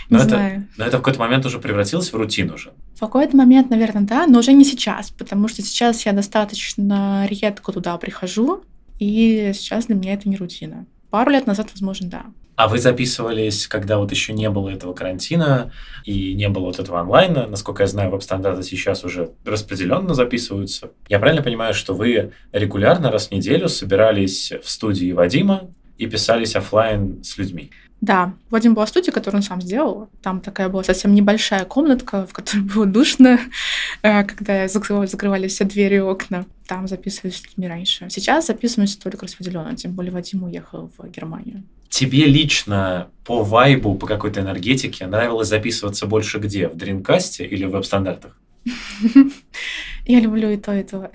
Не 0.09 0.17
Но 0.17 0.19
это, 0.19 0.29
знаю. 0.29 0.69
но 0.79 0.87
это 0.87 0.97
в 0.97 1.01
какой-то 1.01 1.21
момент 1.21 1.45
уже 1.45 1.59
превратилось 1.59 2.11
в 2.11 2.17
рутину 2.17 2.55
уже. 2.55 2.73
В 2.95 3.01
какой-то 3.01 3.37
момент, 3.37 3.69
наверное, 3.69 4.03
да, 4.03 4.27
но 4.27 4.39
уже 4.39 4.53
не 4.55 4.65
сейчас, 4.65 5.11
потому 5.11 5.47
что 5.47 5.61
сейчас 5.61 6.07
я 6.07 6.13
достаточно 6.13 7.27
редко 7.27 7.71
туда 7.73 7.97
прихожу, 7.99 8.65
и 8.99 9.53
сейчас 9.55 9.87
для 9.87 9.95
меня 9.95 10.15
это 10.15 10.27
не 10.29 10.37
рутина. 10.37 10.87
Пару 11.11 11.31
лет 11.31 11.47
назад, 11.47 11.69
возможно, 11.71 12.09
да. 12.09 12.27
А 12.59 12.67
вы 12.67 12.81
записывались, 12.81 13.69
когда 13.69 13.99
вот 13.99 14.11
еще 14.11 14.33
не 14.33 14.51
было 14.51 14.71
этого 14.71 14.93
карантина 14.93 15.71
и 16.05 16.35
не 16.35 16.49
было 16.49 16.65
вот 16.65 16.81
этого 16.81 16.99
онлайна. 16.99 17.47
Насколько 17.47 17.85
я 17.85 17.87
знаю, 17.87 18.11
веб-стандарты 18.11 18.65
сейчас 18.65 19.05
уже 19.05 19.31
распределенно 19.45 20.13
записываются. 20.13 20.91
Я 21.09 21.21
правильно 21.21 21.41
понимаю, 21.41 21.73
что 21.73 21.95
вы 21.95 22.33
регулярно 22.51 23.13
раз 23.13 23.29
в 23.29 23.31
неделю 23.31 23.69
собирались 23.69 24.51
в 24.61 24.69
студии 24.69 25.13
Вадима 25.13 25.71
и 25.99 26.09
писались 26.09 26.57
оффлайн 26.57 27.23
с 27.23 27.39
людьми? 27.39 27.71
Да, 28.01 28.35
Вадим 28.51 28.75
была 28.75 28.89
студия, 28.89 29.13
которую 29.13 29.39
он 29.39 29.45
сам 29.45 29.61
сделал. 29.63 30.11
Там 30.21 30.41
такая 30.41 30.69
была 30.69 30.83
совсем 30.83 31.15
небольшая 31.15 31.65
комнатка, 31.65 32.27
в 32.27 32.33
которой 32.33 32.63
было 32.63 32.87
душно, 32.87 33.39
э, 34.03 34.25
когда 34.25 34.67
закрывали 34.67 35.47
все 35.47 35.63
двери 35.63 35.95
и 35.95 36.01
окна. 36.01 36.45
Там 36.67 36.89
записывались 36.89 37.37
с 37.37 37.45
людьми 37.45 37.69
раньше. 37.69 38.09
Сейчас 38.11 38.49
записываемся 38.49 39.01
только 39.01 39.27
распределенно, 39.27 39.77
тем 39.77 39.93
более 39.93 40.11
Вадим 40.11 40.43
уехал 40.43 40.91
в 40.99 41.09
Германию. 41.09 41.63
Тебе 41.89 42.27
лично 42.27 43.11
по 43.25 43.43
вайбу, 43.43 43.95
по 43.95 44.07
какой-то 44.07 44.41
энергетике 44.41 45.07
нравилось 45.07 45.49
записываться 45.49 46.07
больше 46.07 46.39
где? 46.39 46.69
В 46.69 46.77
Дринкасте 46.77 47.47
или 47.47 47.65
в 47.65 47.71
веб-стандартах? 47.71 48.39
Я 50.07 50.21
люблю 50.21 50.51
и 50.51 50.57
то, 50.57 50.75
и 50.75 50.83
то. 50.83 51.11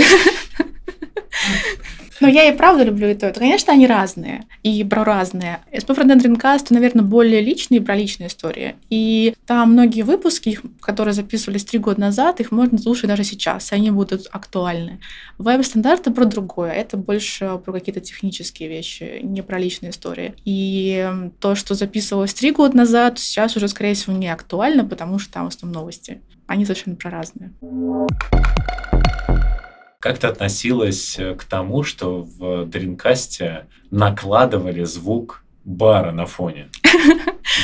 Но 2.22 2.28
я 2.28 2.48
и 2.48 2.56
правда 2.56 2.84
люблю 2.84 3.10
и 3.10 3.14
то, 3.14 3.30
и 3.30 3.34
то. 3.34 3.40
Конечно, 3.40 3.74
они 3.74 3.88
разные 3.88 4.46
и 4.64 4.84
про 4.84 5.04
разные. 5.04 5.60
SP 5.72 5.96
Frontend 5.96 6.22
Dreamcast, 6.22 6.68
наверное, 6.70 7.04
более 7.04 7.42
личные, 7.42 7.82
про 7.82 7.96
личные 7.96 8.28
истории. 8.28 8.76
И 8.90 9.36
там 9.46 9.74
многие 9.74 10.04
выпуски, 10.04 10.60
которые 10.80 11.14
записывались 11.14 11.66
три 11.66 11.80
года 11.80 12.00
назад, 12.00 12.40
их 12.40 12.52
можно 12.52 12.78
слушать 12.78 13.10
даже 13.10 13.24
сейчас, 13.24 13.72
и 13.72 13.76
они 13.76 13.92
будут 13.92 14.28
актуальны. 14.32 15.00
Веб-стандарты 15.38 16.12
про 16.12 16.26
другое. 16.26 16.72
Это 16.72 16.98
больше 16.98 17.60
про 17.64 17.74
какие-то 17.74 18.00
технические 18.00 18.70
вещи, 18.70 19.20
не 19.22 19.42
про 19.42 19.60
личные 19.60 19.90
истории. 19.92 20.34
И 20.46 21.10
то, 21.40 21.56
что 21.56 21.76
записывалось 21.76 22.34
три 22.34 22.52
года 22.52 22.78
назад, 22.78 23.20
сейчас 23.20 23.56
уже, 23.58 23.68
скорее 23.68 23.94
всего, 23.94 24.16
не 24.16 24.30
актуально, 24.30 24.86
потому 24.86 25.20
что 25.20 25.34
там 25.34 25.46
в 25.46 25.48
основном 25.50 25.82
новости. 25.82 26.22
Они 26.48 26.64
совершенно 26.66 26.96
про 26.96 27.10
разные. 27.10 27.52
Как 30.06 30.20
ты 30.20 30.28
относилась 30.28 31.16
э, 31.18 31.34
к 31.34 31.46
тому, 31.46 31.82
что 31.82 32.28
в 32.38 32.66
Дринкасте 32.68 33.66
накладывали 33.90 34.84
звук 34.84 35.44
бара 35.64 36.12
на 36.12 36.28
фоне? 36.28 36.68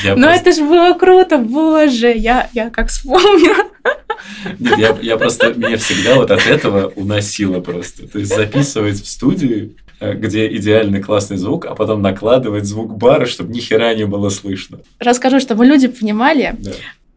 Просто- 0.03 0.27
это 0.31 0.51
же 0.51 0.63
было 0.63 0.97
круто, 0.97 1.37
боже, 1.37 2.11
я, 2.11 2.49
я 2.53 2.71
как 2.71 2.87
вспомню. 2.87 3.53
Нет, 4.57 4.79
я, 4.79 4.97
я 5.03 5.17
просто, 5.17 5.53
меня 5.53 5.77
всегда 5.77 6.15
вот 6.15 6.31
от 6.31 6.47
этого 6.47 6.87
уносило 6.95 7.59
просто. 7.59 8.07
То 8.07 8.17
есть 8.17 8.33
записывать 8.35 8.99
в 8.99 9.07
студии, 9.07 9.75
э, 9.99 10.13
где 10.15 10.47
идеальный 10.55 10.99
классный 11.03 11.37
звук, 11.37 11.67
а 11.67 11.75
потом 11.75 12.01
накладывать 12.01 12.65
звук 12.65 12.97
бара, 12.97 13.27
чтобы 13.27 13.53
ни 13.53 13.59
хера 13.59 13.93
не 13.93 14.07
было 14.07 14.29
слышно. 14.29 14.79
Расскажу, 14.97 15.39
чтобы 15.39 15.63
люди 15.67 15.87
понимали, 15.87 16.55
Да. 16.57 16.71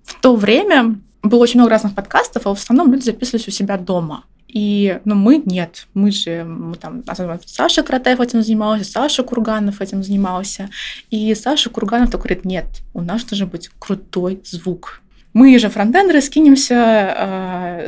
в 0.05 0.21
то 0.21 0.37
время 0.37 0.97
было 1.23 1.41
очень 1.41 1.61
много 1.61 1.71
разных 1.71 1.95
подкастов, 1.95 2.47
а 2.47 2.55
в 2.55 2.59
основном 2.59 2.93
люди 2.93 3.05
записывались 3.05 3.49
у 3.49 3.53
себя 3.53 3.79
дома. 3.79 4.25
И, 4.55 5.01
ну, 5.05 5.17
мы 5.17 5.43
нет. 5.45 5.89
Мы 5.95 6.13
же, 6.13 6.45
мы 6.45 6.77
там, 6.77 7.03
особенно 7.09 7.41
Саша 7.45 7.83
Кратаев 7.83 8.21
этим 8.21 8.41
занимался, 8.41 8.85
Саша 8.85 9.25
Курганов 9.25 9.81
этим 9.81 10.05
занимался. 10.05 10.71
И 11.11 11.35
Саша 11.35 11.71
Курганов 11.71 12.11
такой 12.11 12.29
говорит, 12.29 12.45
нет, 12.45 12.67
у 12.95 13.01
нас 13.01 13.25
должен 13.25 13.49
быть 13.49 13.69
крутой 13.81 14.41
звук. 14.45 15.03
Мы 15.33 15.59
же 15.59 15.69
фронтендеры 15.69 16.21
скинемся, 16.21 17.15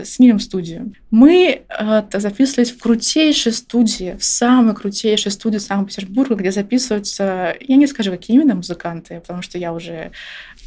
э, 0.00 0.04
снимем 0.04 0.40
студию. 0.40 0.92
Мы 1.12 1.62
э, 1.68 2.02
записывались 2.12 2.72
в 2.72 2.80
крутейшей 2.80 3.52
студии, 3.52 4.16
в 4.18 4.24
самой 4.24 4.74
крутейшей 4.74 5.30
студии 5.30 5.58
Санкт-Петербурга, 5.58 6.34
где 6.34 6.50
записываются, 6.50 7.54
я 7.60 7.76
не 7.76 7.86
скажу, 7.86 8.10
какие 8.10 8.36
именно 8.36 8.56
музыканты, 8.56 9.20
потому 9.20 9.42
что 9.42 9.58
я 9.58 9.72
уже 9.72 10.10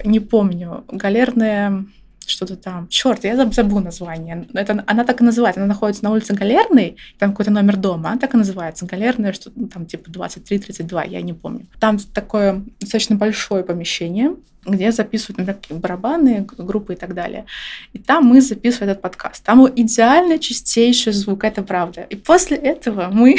не 0.06 0.22
помню, 0.22 0.86
галерная 0.88 1.84
что-то 2.30 2.56
там. 2.56 2.88
Черт, 2.88 3.24
я 3.24 3.36
заб- 3.36 3.54
забыла 3.54 3.80
название. 3.80 4.48
Это, 4.54 4.84
она 4.88 5.04
так 5.04 5.22
и 5.22 5.24
называется. 5.24 5.60
Она 5.62 5.68
находится 5.68 6.04
на 6.04 6.12
улице 6.12 6.34
Галерной, 6.34 6.98
там 7.18 7.32
какой-то 7.32 7.52
номер 7.52 7.78
дома. 7.78 8.10
Она 8.10 8.20
так 8.20 8.34
и 8.34 8.38
называется. 8.38 8.86
Галерная, 8.86 9.34
что 9.34 9.52
ну, 9.56 9.68
там 9.68 9.86
типа 9.86 10.10
23-32, 10.10 11.10
я 11.10 11.22
не 11.22 11.34
помню. 11.34 11.68
Там 11.80 11.98
такое 12.00 12.64
достаточно 12.80 13.16
большое 13.16 13.64
помещение, 13.64 14.36
где 14.66 14.92
записывают, 14.92 15.38
например, 15.40 15.82
барабаны, 15.82 16.46
группы 16.58 16.94
и 16.94 16.96
так 16.96 17.14
далее. 17.14 17.46
И 17.94 18.00
там 18.00 18.26
мы 18.26 18.42
записывали 18.42 18.92
этот 18.92 19.02
подкаст. 19.02 19.44
Там 19.44 19.68
идеально 19.76 20.38
чистейший 20.40 21.14
звук, 21.14 21.44
это 21.44 21.64
правда. 21.64 22.02
И 22.02 22.16
после 22.16 22.58
этого 22.58 23.10
мы 23.12 23.38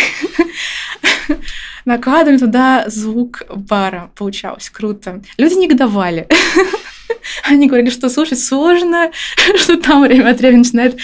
накладывали 1.84 2.38
туда 2.38 2.84
звук 2.88 3.42
бара. 3.54 4.10
Получалось 4.16 4.70
круто. 4.70 5.22
Люди 5.38 5.54
негодовали. 5.54 6.26
Они 7.44 7.66
говорили, 7.66 7.90
что 7.90 8.08
слушать 8.08 8.40
сложно, 8.40 9.10
что 9.56 9.76
там 9.76 10.02
время 10.02 10.30
от 10.30 10.38
времени 10.38 10.58
начинает 10.58 10.98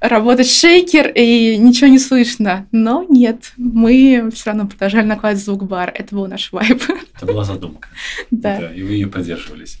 работать 0.00 0.50
шейкер, 0.50 1.12
и 1.14 1.56
ничего 1.58 1.88
не 1.88 1.98
слышно. 1.98 2.66
Но 2.72 3.04
нет, 3.08 3.52
мы 3.56 4.30
все 4.32 4.50
равно 4.50 4.66
продолжали 4.66 5.06
накладывать 5.06 5.44
звук 5.44 5.64
бара. 5.64 5.90
Это 5.90 6.14
был 6.14 6.26
наш 6.26 6.52
вайб. 6.52 6.82
Это 7.16 7.26
была 7.26 7.44
задумка. 7.44 7.88
Да. 8.30 8.70
и 8.72 8.82
вы 8.82 8.92
ее 8.92 9.06
поддерживались. 9.06 9.80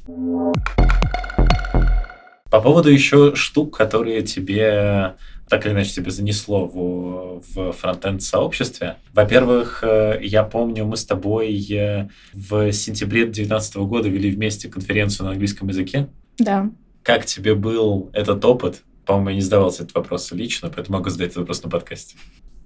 По 2.50 2.60
поводу 2.60 2.90
еще 2.90 3.34
штук, 3.36 3.76
которые 3.76 4.22
тебе 4.22 5.14
так 5.50 5.66
или 5.66 5.72
иначе 5.72 5.90
тебя 5.90 6.12
занесло 6.12 6.64
в, 6.64 7.42
в 7.52 7.72
фронтенд 7.72 8.22
сообществе. 8.22 8.96
Во-первых, 9.12 9.82
э, 9.82 10.20
я 10.22 10.44
помню, 10.44 10.86
мы 10.86 10.96
с 10.96 11.04
тобой 11.04 11.60
э, 11.72 12.08
в 12.32 12.72
сентябре 12.72 13.24
2019 13.24 13.76
года 13.78 14.08
вели 14.08 14.30
вместе 14.30 14.68
конференцию 14.68 15.26
на 15.26 15.32
английском 15.32 15.66
языке. 15.68 16.08
Да. 16.38 16.70
Как 17.02 17.26
тебе 17.26 17.56
был 17.56 18.10
этот 18.12 18.44
опыт? 18.44 18.82
По-моему, 19.04 19.30
я 19.30 19.34
не 19.34 19.40
задавался 19.40 19.82
этот 19.82 19.96
вопрос 19.96 20.30
лично, 20.30 20.70
поэтому 20.70 20.98
могу 20.98 21.10
задать 21.10 21.30
этот 21.30 21.38
вопрос 21.38 21.64
на 21.64 21.68
подкасте. 21.68 22.14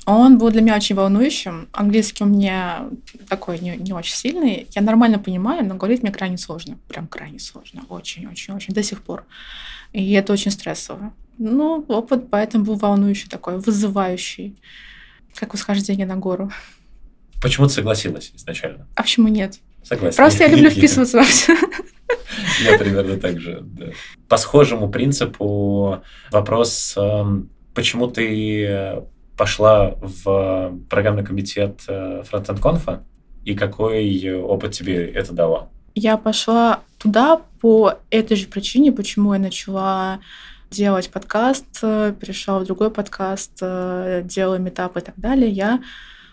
Он 0.05 0.37
был 0.37 0.51
для 0.51 0.61
меня 0.61 0.77
очень 0.77 0.95
волнующим. 0.95 1.69
Английский 1.73 2.25
у 2.25 2.27
меня 2.27 2.91
такой 3.31 3.61
не, 3.61 3.77
не 3.79 3.95
очень 3.95 4.15
сильный. 4.15 4.67
Я 4.73 4.83
нормально 4.83 5.19
понимаю, 5.19 5.65
но 5.65 5.77
говорить 5.77 6.03
мне 6.03 6.13
крайне 6.13 6.37
сложно. 6.37 6.77
Прям 6.89 7.07
крайне 7.07 7.39
сложно. 7.39 7.85
Очень-очень-очень. 7.89 8.75
До 8.75 8.83
сих 8.83 9.01
пор. 9.01 9.25
И 9.95 10.13
это 10.13 10.35
очень 10.35 10.51
стрессово. 10.51 11.15
Ну, 11.39 11.85
опыт 11.89 12.31
поэтому 12.31 12.65
был 12.65 12.77
волнующий 12.77 13.29
такой, 13.29 13.59
вызывающий. 13.59 14.57
Как 15.35 15.53
восхождение 15.53 16.07
на 16.07 16.17
гору. 16.17 16.51
Почему 17.43 17.67
ты 17.67 17.73
согласилась 17.73 18.33
изначально? 18.35 18.87
А 18.95 19.03
почему 19.03 19.29
нет? 19.29 19.59
Согласен. 19.83 20.17
Просто 20.17 20.45
я 20.45 20.49
люблю 20.49 20.71
вписываться 20.71 21.19
во 21.19 21.25
все. 21.25 21.57
Я 22.63 22.79
примерно 22.79 23.17
так 23.19 23.41
же, 23.41 23.61
да. 23.63 23.87
По 24.29 24.37
схожему 24.37 24.89
принципу 24.89 26.03
вопрос, 26.31 26.95
эм, 26.97 27.51
почему 27.75 28.07
ты 28.07 29.03
пошла 29.37 29.95
в 30.01 30.79
программный 30.89 31.25
комитет 31.25 31.81
Frontend 31.87 32.61
Conf 32.61 33.03
и 33.45 33.55
какой 33.55 34.33
опыт 34.41 34.73
тебе 34.73 35.05
это 35.11 35.33
дало? 35.33 35.71
Я 35.95 36.17
пошла 36.17 36.81
туда 36.99 37.43
по 37.61 37.95
этой 38.11 38.37
же 38.37 38.47
причине, 38.47 38.91
почему 38.91 39.35
я 39.35 39.39
начала 39.39 40.21
делать 40.75 41.11
подкаст, 41.11 41.81
перешла 41.81 42.59
в 42.59 42.65
другой 42.65 42.91
подкаст, 42.91 43.61
делала 43.61 44.59
метапы 44.59 45.01
и 45.01 45.03
так 45.03 45.15
далее. 45.17 45.51
Я 45.51 45.81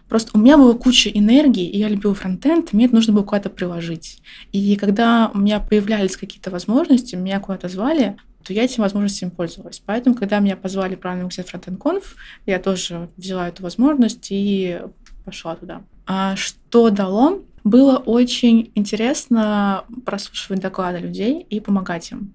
Просто 0.10 0.32
у 0.34 0.42
меня 0.42 0.58
была 0.58 0.74
куча 0.74 1.10
энергии, 1.10 1.70
и 1.70 1.78
я 1.78 1.88
любила 1.88 2.14
фронтенд, 2.14 2.74
мне 2.74 2.88
это 2.88 2.96
нужно 2.96 3.14
было 3.14 3.24
куда-то 3.24 3.50
приложить. 3.50 4.22
И 4.52 4.76
когда 4.76 5.32
у 5.34 5.38
меня 5.38 5.62
появлялись 5.62 6.18
какие-то 6.18 6.52
возможности, 6.52 7.16
меня 7.16 7.40
куда-то 7.40 7.70
звали, 7.70 8.18
то 8.44 8.52
я 8.52 8.66
этими 8.66 8.82
возможностями 8.82 9.30
пользовалась. 9.30 9.82
Поэтому, 9.86 10.14
когда 10.18 10.40
меня 10.40 10.58
позвали 10.58 10.96
правильно 10.96 11.24
университет 11.24 11.48
фронтенд 11.48 11.80
конф, 11.80 12.18
я 12.46 12.60
тоже 12.60 13.08
взяла 13.16 13.48
эту 13.48 13.64
возможность 13.64 14.28
и 14.32 14.82
пошла 15.24 15.56
туда. 15.56 15.82
А 16.06 16.36
что 16.36 16.90
дало? 16.90 17.44
Было 17.64 17.98
очень 17.98 18.72
интересно 18.76 19.86
прослушивать 20.06 20.62
доклады 20.62 21.00
людей 21.00 21.46
и 21.50 21.60
помогать 21.60 22.12
им. 22.12 22.34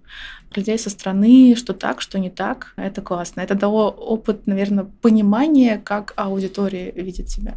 Людей 0.55 0.79
со 0.79 0.91
стороны, 0.91 1.55
что 1.57 1.75
так, 1.75 2.01
что 2.01 2.19
не 2.19 2.31
так. 2.31 2.73
Это 2.77 3.03
классно. 3.03 3.41
Это 3.41 3.55
дало 3.55 3.91
опыт, 3.91 4.47
наверное, 4.47 4.85
понимания, 5.03 5.81
как 5.83 6.12
аудитория 6.17 6.93
видит 6.93 7.29
себя. 7.29 7.55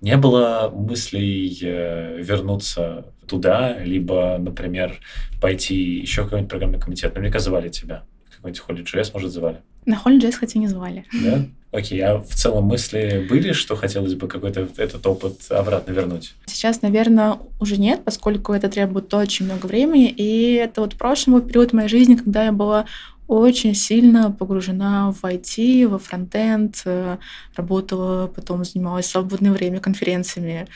Не 0.00 0.16
было 0.16 0.72
мыслей 0.74 1.56
э, 1.62 2.20
вернуться 2.20 3.06
туда, 3.28 3.78
либо, 3.78 4.36
например, 4.38 4.98
пойти 5.40 6.00
еще 6.00 6.22
в 6.22 6.24
какой-нибудь 6.24 6.50
программный 6.50 6.80
комитет. 6.80 7.14
Наверняка 7.14 7.38
звали 7.38 7.68
тебя. 7.68 8.02
Какой-нибудь 8.36 8.62
Holy.js, 8.68 9.10
может, 9.14 9.30
звали. 9.30 9.62
На 9.86 9.94
Holy.js, 10.04 10.32
хотя 10.32 10.58
не 10.58 10.66
звали. 10.66 11.04
Да? 11.22 11.46
Окей, 11.72 12.00
а 12.04 12.18
в 12.18 12.34
целом 12.34 12.64
мысли 12.64 13.26
были, 13.30 13.52
что 13.52 13.76
хотелось 13.76 14.12
бы 14.12 14.28
какой-то 14.28 14.68
этот 14.76 15.06
опыт 15.06 15.40
обратно 15.48 15.92
вернуть? 15.92 16.34
Сейчас, 16.44 16.82
наверное, 16.82 17.38
уже 17.60 17.78
нет, 17.78 18.04
поскольку 18.04 18.52
это 18.52 18.68
требует 18.68 19.12
очень 19.14 19.46
много 19.46 19.64
времени, 19.64 20.10
и 20.10 20.52
это 20.52 20.82
вот 20.82 20.96
прошлый 20.96 21.40
период 21.40 21.72
моей 21.72 21.88
жизни, 21.88 22.16
когда 22.16 22.44
я 22.44 22.52
была 22.52 22.84
очень 23.26 23.74
сильно 23.74 24.30
погружена 24.30 25.12
в 25.12 25.24
IT, 25.24 25.88
во 25.88 25.98
фронтенд, 25.98 26.82
э, 26.84 27.16
работала, 27.56 28.26
потом 28.26 28.64
занималась 28.66 29.06
свободное 29.06 29.52
время 29.52 29.80
конференциями, 29.80 30.68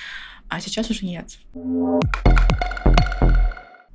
а 0.48 0.61
сейчас 0.61 0.88
уже 0.88 1.04
нет. 1.04 1.26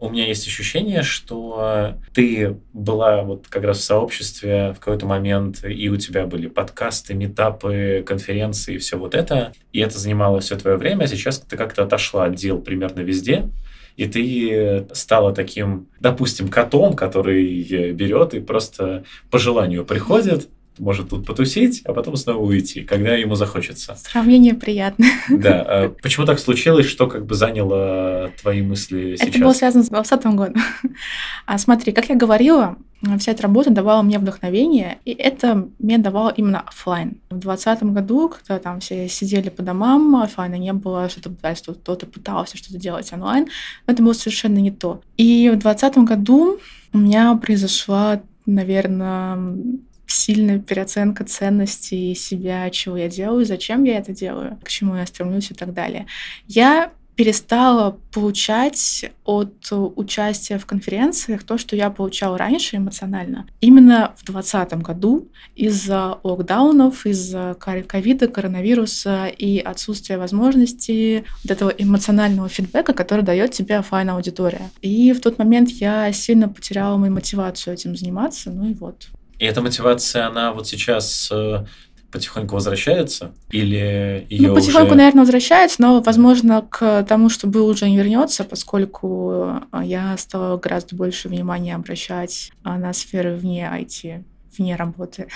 У 0.01 0.09
меня 0.09 0.25
есть 0.25 0.47
ощущение, 0.47 1.03
что 1.03 1.95
ты 2.11 2.57
была 2.73 3.21
вот 3.21 3.45
как 3.47 3.63
раз 3.63 3.77
в 3.77 3.83
сообществе 3.83 4.73
в 4.73 4.79
какой-то 4.79 5.05
момент, 5.05 5.63
и 5.63 5.89
у 5.89 5.95
тебя 5.95 6.25
были 6.25 6.47
подкасты, 6.47 7.13
метапы, 7.13 8.03
конференции, 8.03 8.79
все 8.79 8.97
вот 8.97 9.13
это, 9.13 9.53
и 9.71 9.79
это 9.79 9.99
занимало 9.99 10.39
все 10.39 10.57
твое 10.57 10.75
время, 10.75 11.03
а 11.03 11.07
сейчас 11.07 11.37
ты 11.37 11.55
как-то 11.55 11.83
отошла 11.83 12.25
от 12.25 12.33
дел 12.33 12.57
примерно 12.59 13.01
везде, 13.01 13.47
и 13.95 14.07
ты 14.07 14.87
стала 14.91 15.35
таким, 15.35 15.87
допустим, 15.99 16.47
котом, 16.47 16.95
который 16.95 17.91
берет 17.91 18.33
и 18.33 18.39
просто 18.39 19.03
по 19.29 19.37
желанию 19.37 19.85
приходит, 19.85 20.49
может 20.79 21.09
тут 21.09 21.25
потусить, 21.25 21.81
а 21.85 21.93
потом 21.93 22.15
снова 22.15 22.39
уйти, 22.39 22.81
когда 22.83 23.15
ему 23.15 23.35
захочется. 23.35 23.95
Сравнение 23.95 24.53
приятное. 24.53 25.09
Да. 25.29 25.61
А 25.61 25.95
почему 26.01 26.25
так 26.25 26.39
случилось, 26.39 26.85
что 26.85 27.07
как 27.07 27.25
бы 27.25 27.35
заняло 27.35 28.31
твои 28.41 28.61
мысли 28.61 29.15
сейчас? 29.15 29.29
Это 29.29 29.39
было 29.39 29.53
связано 29.53 29.83
с 29.83 29.89
2020 29.89 30.35
годом. 30.35 30.63
А 31.45 31.57
смотри, 31.57 31.91
как 31.91 32.09
я 32.09 32.15
говорила, 32.15 32.77
вся 33.17 33.31
эта 33.31 33.43
работа 33.43 33.71
давала 33.71 34.01
мне 34.01 34.19
вдохновение, 34.19 34.99
и 35.05 35.11
это 35.11 35.67
мне 35.79 35.97
давало 35.97 36.29
именно 36.29 36.61
офлайн. 36.61 37.17
В 37.29 37.39
2020 37.39 37.83
году, 37.83 38.29
когда 38.29 38.59
там 38.59 38.79
все 38.79 39.09
сидели 39.09 39.49
по 39.49 39.63
домам, 39.63 40.15
офлайна 40.17 40.55
не 40.55 40.73
было, 40.73 41.09
что-то 41.09 41.29
пытались, 41.29 41.61
кто-то 41.61 42.05
пытался 42.05 42.57
что-то 42.57 42.77
делать 42.77 43.11
онлайн, 43.11 43.47
но 43.87 43.93
это 43.93 44.03
было 44.03 44.13
совершенно 44.13 44.59
не 44.59 44.71
то. 44.71 45.01
И 45.17 45.49
в 45.49 45.57
2020 45.57 45.97
году 45.99 46.59
у 46.93 46.97
меня 46.97 47.35
произошла, 47.35 48.21
наверное, 48.45 49.55
сильная 50.11 50.59
переоценка 50.59 51.23
ценностей 51.23 52.13
себя, 52.15 52.69
чего 52.69 52.97
я 52.97 53.09
делаю, 53.09 53.45
зачем 53.45 53.83
я 53.83 53.97
это 53.97 54.11
делаю, 54.13 54.57
к 54.63 54.69
чему 54.69 54.95
я 54.95 55.05
стремлюсь 55.05 55.51
и 55.51 55.53
так 55.53 55.73
далее. 55.73 56.07
Я 56.47 56.91
перестала 57.15 57.99
получать 58.11 59.11
от 59.25 59.67
участия 59.71 60.57
в 60.57 60.65
конференциях 60.65 61.43
то, 61.43 61.57
что 61.57 61.75
я 61.75 61.89
получала 61.89 62.37
раньше 62.37 62.77
эмоционально. 62.77 63.45
Именно 63.59 64.13
в 64.17 64.25
2020 64.25 64.73
году 64.81 65.27
из-за 65.55 66.17
локдаунов, 66.23 67.05
из-за 67.05 67.55
ковида, 67.59 68.27
коронавируса 68.27 69.27
и 69.27 69.59
отсутствия 69.59 70.17
возможности 70.17 71.23
вот 71.43 71.51
этого 71.51 71.69
эмоционального 71.69 72.49
фидбэка, 72.49 72.93
который 72.93 73.23
дает 73.23 73.51
тебе 73.51 73.77
офлайн 73.77 74.09
аудитория. 74.09 74.71
И 74.81 75.13
в 75.13 75.21
тот 75.21 75.37
момент 75.37 75.69
я 75.69 76.11
сильно 76.13 76.49
потеряла 76.49 76.97
мою 76.97 77.13
мотивацию 77.13 77.73
этим 77.73 77.95
заниматься, 77.95 78.49
ну 78.49 78.69
и 78.69 78.73
вот. 78.73 79.09
И 79.41 79.45
эта 79.45 79.59
мотивация, 79.63 80.27
она 80.27 80.53
вот 80.53 80.67
сейчас 80.67 81.27
э, 81.31 81.65
потихоньку 82.11 82.53
возвращается? 82.53 83.31
Или 83.49 84.27
ее 84.29 84.49
Ну, 84.49 84.53
потихоньку, 84.53 84.89
уже... 84.89 84.95
наверное, 84.97 85.21
возвращается, 85.21 85.81
но, 85.81 85.99
возможно, 85.99 86.61
к 86.61 87.03
тому, 87.09 87.27
что 87.29 87.47
был 87.47 87.65
уже 87.65 87.89
не 87.89 87.97
вернется, 87.97 88.43
поскольку 88.43 89.61
э, 89.73 89.81
я 89.83 90.15
стала 90.19 90.57
гораздо 90.57 90.95
больше 90.95 91.27
внимания 91.27 91.73
обращать 91.73 92.51
э, 92.63 92.69
на 92.69 92.93
сферы 92.93 93.35
вне 93.35 93.63
IT, 93.63 94.23
вне 94.59 94.75
работы. 94.75 95.27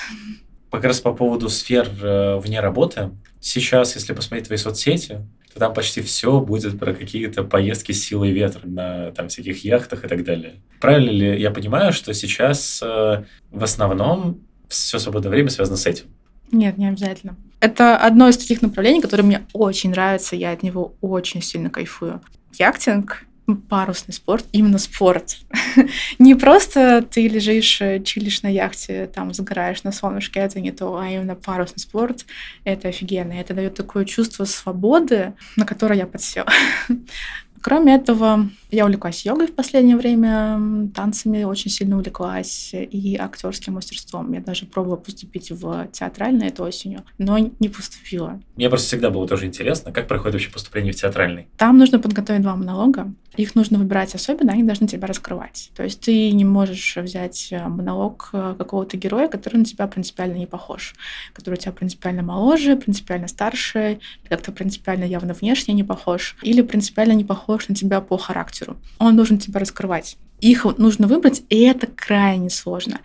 Как 0.70 0.84
раз 0.84 1.00
по 1.00 1.12
поводу 1.12 1.50
сфер 1.50 1.89
вне 1.89 2.60
работы. 2.60 3.10
Сейчас, 3.39 3.96
если 3.96 4.13
посмотреть 4.13 4.46
твои 4.46 4.60
соцсети, 4.60 5.26
там 5.60 5.74
почти 5.74 6.02
все 6.02 6.39
будет 6.39 6.78
про 6.78 6.94
какие-то 6.94 7.44
поездки 7.44 7.91
с 7.91 8.04
силой 8.04 8.32
ветра 8.32 8.62
на 8.68 9.12
там 9.12 9.30
всяких 9.30 9.63
яхтах 9.63 10.04
и 10.04 10.08
так 10.08 10.24
далее. 10.24 10.56
Правильно 10.82 11.10
ли 11.10 11.41
я 11.41 11.52
понимаю, 11.52 11.94
что 11.94 12.13
сейчас 12.13 12.82
э, 12.84 13.24
в 13.52 13.63
основном 13.63 14.41
все 14.68 15.00
свободное 15.00 15.32
время 15.32 15.50
связано 15.50 15.78
с 15.78 15.86
этим? 15.86 16.06
Нет, 16.52 16.78
не 16.78 16.88
обязательно. 16.88 17.36
Это 17.60 17.98
одно 17.98 18.28
из 18.28 18.38
таких 18.38 18.62
направлений, 18.62 19.02
которое 19.02 19.24
мне 19.24 19.48
очень 19.54 19.91
нравится, 19.91 20.36
я 20.36 20.52
от 20.52 20.62
него 20.62 20.94
очень 21.02 21.41
сильно 21.41 21.70
кайфую. 21.70 22.22
Яхтинг 22.58 23.26
парусный 23.69 24.13
спорт, 24.13 24.45
именно 24.51 24.77
спорт. 24.79 25.38
не 26.19 26.36
просто 26.36 27.01
ты 27.03 27.27
лежишь, 27.27 27.79
э, 27.81 28.01
чилишь 28.01 28.41
на 28.41 28.47
яхте, 28.47 29.08
там 29.08 29.34
загораешь 29.34 29.84
на 29.84 29.91
солнышке, 29.91 30.39
это 30.39 30.60
не 30.60 30.71
то, 30.71 30.97
а 30.97 31.08
именно 31.08 31.36
парусный 31.36 31.79
спорт. 31.79 32.25
Это 32.63 32.88
офигенно. 32.88 33.34
Это 33.34 33.53
дает 33.53 33.75
такое 33.75 34.05
чувство 34.05 34.45
свободы, 34.45 35.34
на 35.55 35.65
которое 35.65 35.97
я 35.97 36.08
подсела. 36.08 36.49
Кроме 37.62 37.95
этого, 37.95 38.49
я 38.76 38.86
увлеклась 38.86 39.26
йогой 39.26 39.48
в 39.48 39.56
последнее 39.56 39.98
время, 39.98 40.90
танцами 40.94 41.44
очень 41.44 41.72
сильно 41.72 41.98
увлеклась 41.98 42.72
и 42.74 43.18
актерским 43.18 43.74
мастерством. 43.74 44.34
Я 44.34 44.42
даже 44.42 44.66
пробовала 44.66 44.98
поступить 44.98 45.52
в 45.52 45.88
театральное 45.92 46.50
этой 46.50 46.68
осенью, 46.68 47.04
но 47.18 47.38
не 47.38 47.70
поступила. 47.70 48.40
Мне 48.56 48.70
просто 48.70 48.88
всегда 48.88 49.10
было 49.10 49.28
тоже 49.28 49.46
интересно, 49.46 49.92
как 49.92 50.08
проходит 50.08 50.34
вообще 50.34 50.52
поступление 50.52 50.94
в 50.94 50.96
театральный. 50.96 51.48
Там 51.58 51.78
нужно 51.78 52.00
подготовить 52.00 52.42
два 52.42 52.56
монолога. 52.56 53.12
Их 53.38 53.56
нужно 53.56 53.78
выбирать 53.78 54.16
особенно, 54.16 54.54
они 54.54 54.64
должны 54.64 54.88
тебя 54.88 55.08
раскрывать. 55.08 55.72
То 55.76 55.84
есть 55.84 56.02
ты 56.02 56.32
не 56.32 56.46
можешь 56.46 56.96
взять 56.96 57.50
э, 57.52 57.68
монолог 57.68 58.30
э, 58.32 58.56
какого-то 58.58 58.96
героя, 58.98 59.28
который 59.28 59.58
на 59.58 59.66
тебя 59.66 59.88
принципиально 59.88 60.38
не 60.38 60.48
похож, 60.48 60.96
который 61.34 61.56
у 61.56 61.58
тебя 61.58 61.74
принципиально 61.74 62.24
моложе, 62.24 62.78
принципиально 62.78 63.28
старше, 63.28 64.00
как-то 64.30 64.52
принципиально 64.52 65.04
явно 65.04 65.34
внешне 65.34 65.74
не 65.74 65.84
похож, 65.84 66.38
или 66.44 66.62
принципиально 66.62 67.14
не 67.14 67.26
похож 67.26 67.68
на 67.68 67.76
тебя 67.76 68.00
по 68.00 68.18
характеру. 68.18 68.64
Он 68.99 69.15
должен 69.15 69.38
тебя 69.38 69.60
раскрывать. 69.60 70.17
Их 70.41 70.65
нужно 70.78 71.08
выбрать, 71.08 71.43
и 71.49 71.62
это 71.62 71.88
крайне 71.88 72.49
сложно. 72.49 72.99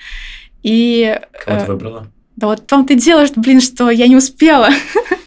И, 0.63 1.19
Кого 1.45 1.59
ты 1.59 1.65
э, 1.65 1.67
выбрала? 1.67 2.07
Да 2.37 2.47
вот 2.49 2.67
и 2.91 2.95
дело, 2.95 3.27
что, 3.27 3.41
блин, 3.41 3.61
что 3.61 3.91
я 3.91 4.09
не 4.09 4.17
успела. 4.17 4.71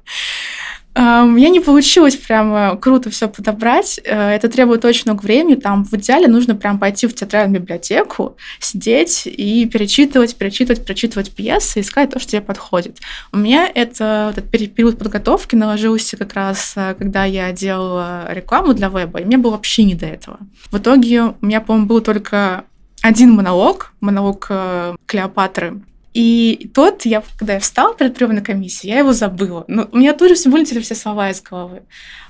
У 0.96 1.00
меня 1.00 1.50
не 1.50 1.60
получилось 1.60 2.16
прям 2.16 2.78
круто 2.78 3.10
все 3.10 3.28
подобрать. 3.28 4.00
Э, 4.04 4.30
это 4.30 4.48
требует 4.48 4.86
очень 4.86 5.04
много 5.06 5.24
времени. 5.24 5.56
Там 5.56 5.84
в 5.86 5.94
идеале 5.94 6.28
нужно 6.28 6.56
прям 6.56 6.78
пойти 6.78 7.08
в 7.08 7.16
театральную 7.16 7.62
библиотеку, 7.62 8.38
сидеть 8.60 9.24
и 9.26 9.66
перечитывать, 9.66 10.36
перечитывать, 10.36 10.86
прочитывать 10.86 11.32
пьесы, 11.32 11.80
искать 11.80 12.12
то, 12.12 12.20
что 12.20 12.32
тебе 12.34 12.42
подходит. 12.42 13.00
У 13.32 13.38
меня 13.38 13.68
это 13.74 14.34
этот 14.36 14.52
период 14.52 15.00
подготовки 15.00 15.56
наложился 15.56 16.16
как 16.16 16.34
раз, 16.34 16.74
э, 16.76 16.94
когда 16.98 17.26
я 17.26 17.52
делала 17.52 18.28
рекламу 18.30 18.76
для 18.76 18.90
веба, 18.90 19.20
и 19.20 19.26
мне 19.26 19.38
было 19.38 19.52
вообще 19.52 19.84
не 19.86 19.96
до 19.96 20.06
этого. 20.06 20.38
В 20.70 20.78
итоге 20.78 21.34
у 21.42 21.46
меня, 21.46 21.60
по-моему, 21.60 21.88
был 21.88 22.02
только 22.02 22.66
один 23.02 23.34
монолог, 23.34 23.94
монолог 24.00 24.46
э, 24.50 24.96
Клеопатры, 25.08 25.82
и 26.13 26.69
тот, 26.73 27.06
я, 27.06 27.23
когда 27.38 27.54
я 27.54 27.60
встала 27.60 27.95
перед 27.95 28.15
приемной 28.15 28.43
комиссией, 28.43 28.93
я 28.93 28.99
его 28.99 29.13
забыла. 29.13 29.65
Но 29.67 29.89
у 29.91 29.97
меня 29.97 30.13
тут 30.13 30.30
же 30.30 30.36
все 30.36 30.49
вылетели 30.49 30.80
все 30.80 30.93
слова 30.93 31.32
из 31.32 31.41
головы. 31.41 31.84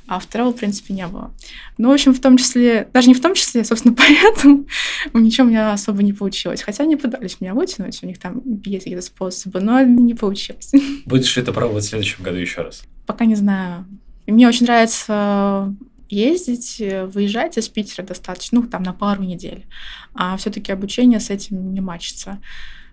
А 0.07 0.19
второго, 0.19 0.51
в 0.51 0.55
принципе, 0.55 0.93
не 0.93 1.05
было. 1.07 1.33
Ну, 1.77 1.89
в 1.89 1.93
общем, 1.93 2.13
в 2.13 2.19
том 2.19 2.37
числе, 2.37 2.87
даже 2.93 3.07
не 3.07 3.13
в 3.13 3.21
том 3.21 3.33
числе, 3.33 3.63
собственно, 3.63 3.95
поэтому 3.97 4.65
ничего 5.13 5.47
у 5.47 5.49
меня 5.49 5.73
особо 5.73 6.01
не 6.01 6.13
получилось. 6.13 6.61
Хотя 6.61 6.83
они 6.83 6.95
пытались 6.95 7.41
меня 7.41 7.53
вытянуть, 7.53 8.01
у 8.03 8.07
них 8.07 8.19
там 8.19 8.41
есть 8.63 8.85
какие-то 8.85 9.05
способы, 9.05 9.59
но 9.59 9.81
не 9.81 10.13
получилось. 10.13 10.71
Будешь 11.05 11.35
ли 11.35 11.41
это 11.41 11.51
пробовать 11.51 11.83
в 11.83 11.89
следующем 11.89 12.23
году 12.23 12.37
еще 12.37 12.61
раз? 12.61 12.83
Пока 13.05 13.25
не 13.25 13.35
знаю. 13.35 13.85
Мне 14.27 14.47
очень 14.47 14.65
нравится 14.65 15.75
ездить, 16.09 16.81
выезжать 17.13 17.57
из 17.57 17.67
Питера 17.67 18.05
достаточно, 18.05 18.61
ну, 18.61 18.67
там, 18.67 18.83
на 18.83 18.93
пару 18.93 19.23
недель. 19.23 19.65
А 20.13 20.37
все-таки 20.37 20.71
обучение 20.71 21.19
с 21.19 21.29
этим 21.29 21.73
не 21.73 21.81
мачится. 21.81 22.39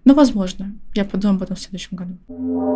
Ну, 0.04 0.14
возможно. 0.14 0.72
Я 0.94 1.04
подумаю 1.04 1.36
об 1.36 1.42
этом 1.42 1.56
в 1.56 1.60
следующем 1.60 1.96
году. 1.96 2.74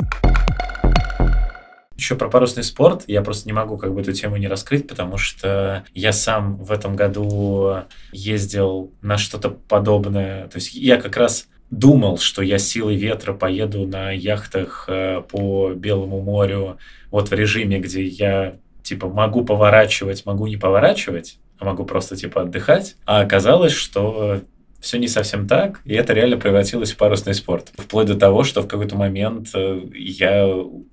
Еще 1.97 2.17
про 2.17 2.29
парусный 2.29 2.65
спорт. 2.65 3.05
Я 3.07 3.23
просто 3.23 3.47
не 3.47 3.53
могу 3.53 3.79
как 3.79 3.95
бы 3.95 4.01
эту 4.01 4.13
тему 4.13 4.37
не 4.37 4.49
раскрыть, 4.49 4.89
потому 4.89 5.17
что 5.17 5.85
я 5.95 6.13
сам 6.13 6.57
в 6.57 6.73
этом 6.73 6.97
году 6.97 7.85
ездил 8.13 8.93
на 9.01 9.17
что-то 9.17 9.51
подобное. 9.51 10.49
То 10.49 10.57
есть 10.57 10.75
я 10.75 10.97
как 10.97 11.17
раз 11.17 11.47
думал, 11.71 12.19
что 12.19 12.43
я 12.43 12.59
силой 12.59 12.97
ветра 12.97 13.33
поеду 13.33 13.87
на 13.87 14.11
яхтах 14.11 14.87
э, 14.89 15.23
по 15.23 15.73
Белому 15.73 16.21
морю, 16.21 16.79
вот 17.11 17.31
в 17.31 17.33
режиме, 17.33 17.79
где 17.79 18.05
я 18.05 18.57
типа 18.83 19.09
могу 19.09 19.45
поворачивать, 19.45 20.27
могу 20.27 20.47
не 20.47 20.57
поворачивать, 20.57 21.39
а 21.59 21.65
могу 21.65 21.85
просто 21.85 22.17
типа 22.17 22.43
отдыхать. 22.43 22.97
А 23.07 23.21
оказалось, 23.21 23.73
что 23.73 24.43
все 24.85 24.99
не 24.99 25.09
совсем 25.09 25.49
так, 25.49 25.81
и 25.87 25.95
это 25.95 26.13
реально 26.13 26.37
превратилось 26.37 26.93
в 26.93 26.99
парусный 26.99 27.33
спорт. 27.33 27.73
Вплоть 27.77 28.07
до 28.07 28.17
того, 28.17 28.45
что 28.45 28.61
в 28.61 28.69
какой-то 28.69 28.97
момент 28.97 29.49
э, 29.55 29.81
я 29.95 30.47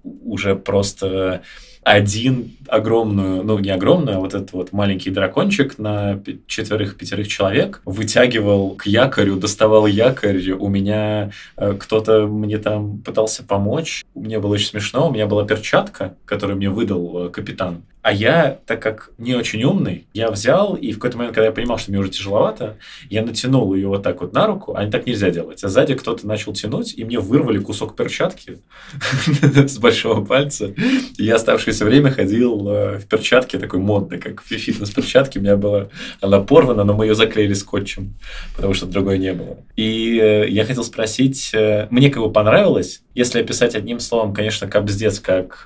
уже 0.03 0.55
просто 0.55 1.41
один 1.83 2.55
огромную, 2.71 3.43
ну 3.43 3.59
не 3.59 3.69
огромную, 3.69 4.17
а 4.17 4.19
вот 4.21 4.33
этот 4.33 4.53
вот 4.53 4.71
маленький 4.71 5.09
дракончик 5.09 5.77
на 5.77 6.21
четверых-пятерых 6.47 7.27
человек 7.27 7.81
вытягивал 7.83 8.75
к 8.75 8.85
якорю, 8.85 9.35
доставал 9.35 9.87
якорь, 9.87 10.51
у 10.51 10.69
меня 10.69 11.31
э, 11.57 11.73
кто-то 11.77 12.27
мне 12.27 12.57
там 12.59 12.99
пытался 12.99 13.43
помочь, 13.43 14.05
мне 14.15 14.39
было 14.39 14.53
очень 14.53 14.67
смешно, 14.67 15.09
у 15.09 15.13
меня 15.13 15.27
была 15.27 15.45
перчатка, 15.45 16.15
которую 16.23 16.57
мне 16.57 16.69
выдал 16.69 17.25
э, 17.25 17.29
капитан, 17.29 17.83
а 18.01 18.11
я, 18.11 18.59
так 18.65 18.81
как 18.81 19.11
не 19.19 19.35
очень 19.35 19.63
умный, 19.63 20.07
я 20.13 20.31
взял, 20.31 20.73
и 20.75 20.91
в 20.91 20.95
какой-то 20.95 21.17
момент, 21.17 21.35
когда 21.35 21.47
я 21.47 21.51
понимал, 21.51 21.77
что 21.77 21.91
мне 21.91 21.99
уже 21.99 22.09
тяжеловато, 22.09 22.77
я 23.11 23.23
натянул 23.23 23.75
ее 23.75 23.89
вот 23.89 24.01
так 24.01 24.21
вот 24.21 24.33
на 24.33 24.47
руку, 24.47 24.73
а 24.75 24.89
так 24.89 25.05
нельзя 25.05 25.29
делать. 25.29 25.63
А 25.63 25.69
сзади 25.69 25.93
кто-то 25.93 26.25
начал 26.25 26.53
тянуть, 26.53 26.95
и 26.97 27.05
мне 27.05 27.19
вырвали 27.19 27.59
кусок 27.59 27.95
перчатки 27.95 28.57
с 29.41 29.77
большого 29.77 30.25
пальца. 30.25 30.73
Я 31.17 31.35
оставшееся 31.35 31.85
время 31.85 32.09
ходил 32.09 32.60
э, 32.69 32.97
в 32.97 33.07
перчатке, 33.07 33.57
такой 33.57 33.79
модной, 33.79 34.19
как 34.19 34.41
фитнес-перчатки. 34.43 35.37
У 35.37 35.41
меня 35.41 35.57
была, 35.57 35.89
она 36.21 36.39
порвана, 36.39 36.83
но 36.83 36.93
мы 36.93 37.05
ее 37.05 37.15
заклеили 37.15 37.53
скотчем, 37.53 38.13
потому 38.55 38.73
что 38.73 38.85
другой 38.85 39.17
не 39.17 39.33
было. 39.33 39.57
И 39.75 40.19
э, 40.21 40.49
я 40.49 40.65
хотел 40.65 40.83
спросить, 40.83 41.51
э, 41.53 41.87
мне 41.89 42.09
как 42.09 42.23
бы 42.23 42.31
понравилось, 42.31 43.01
если 43.15 43.41
описать 43.41 43.75
одним 43.75 43.99
словом, 43.99 44.33
конечно, 44.33 44.67
капздец, 44.67 45.19
как 45.19 45.65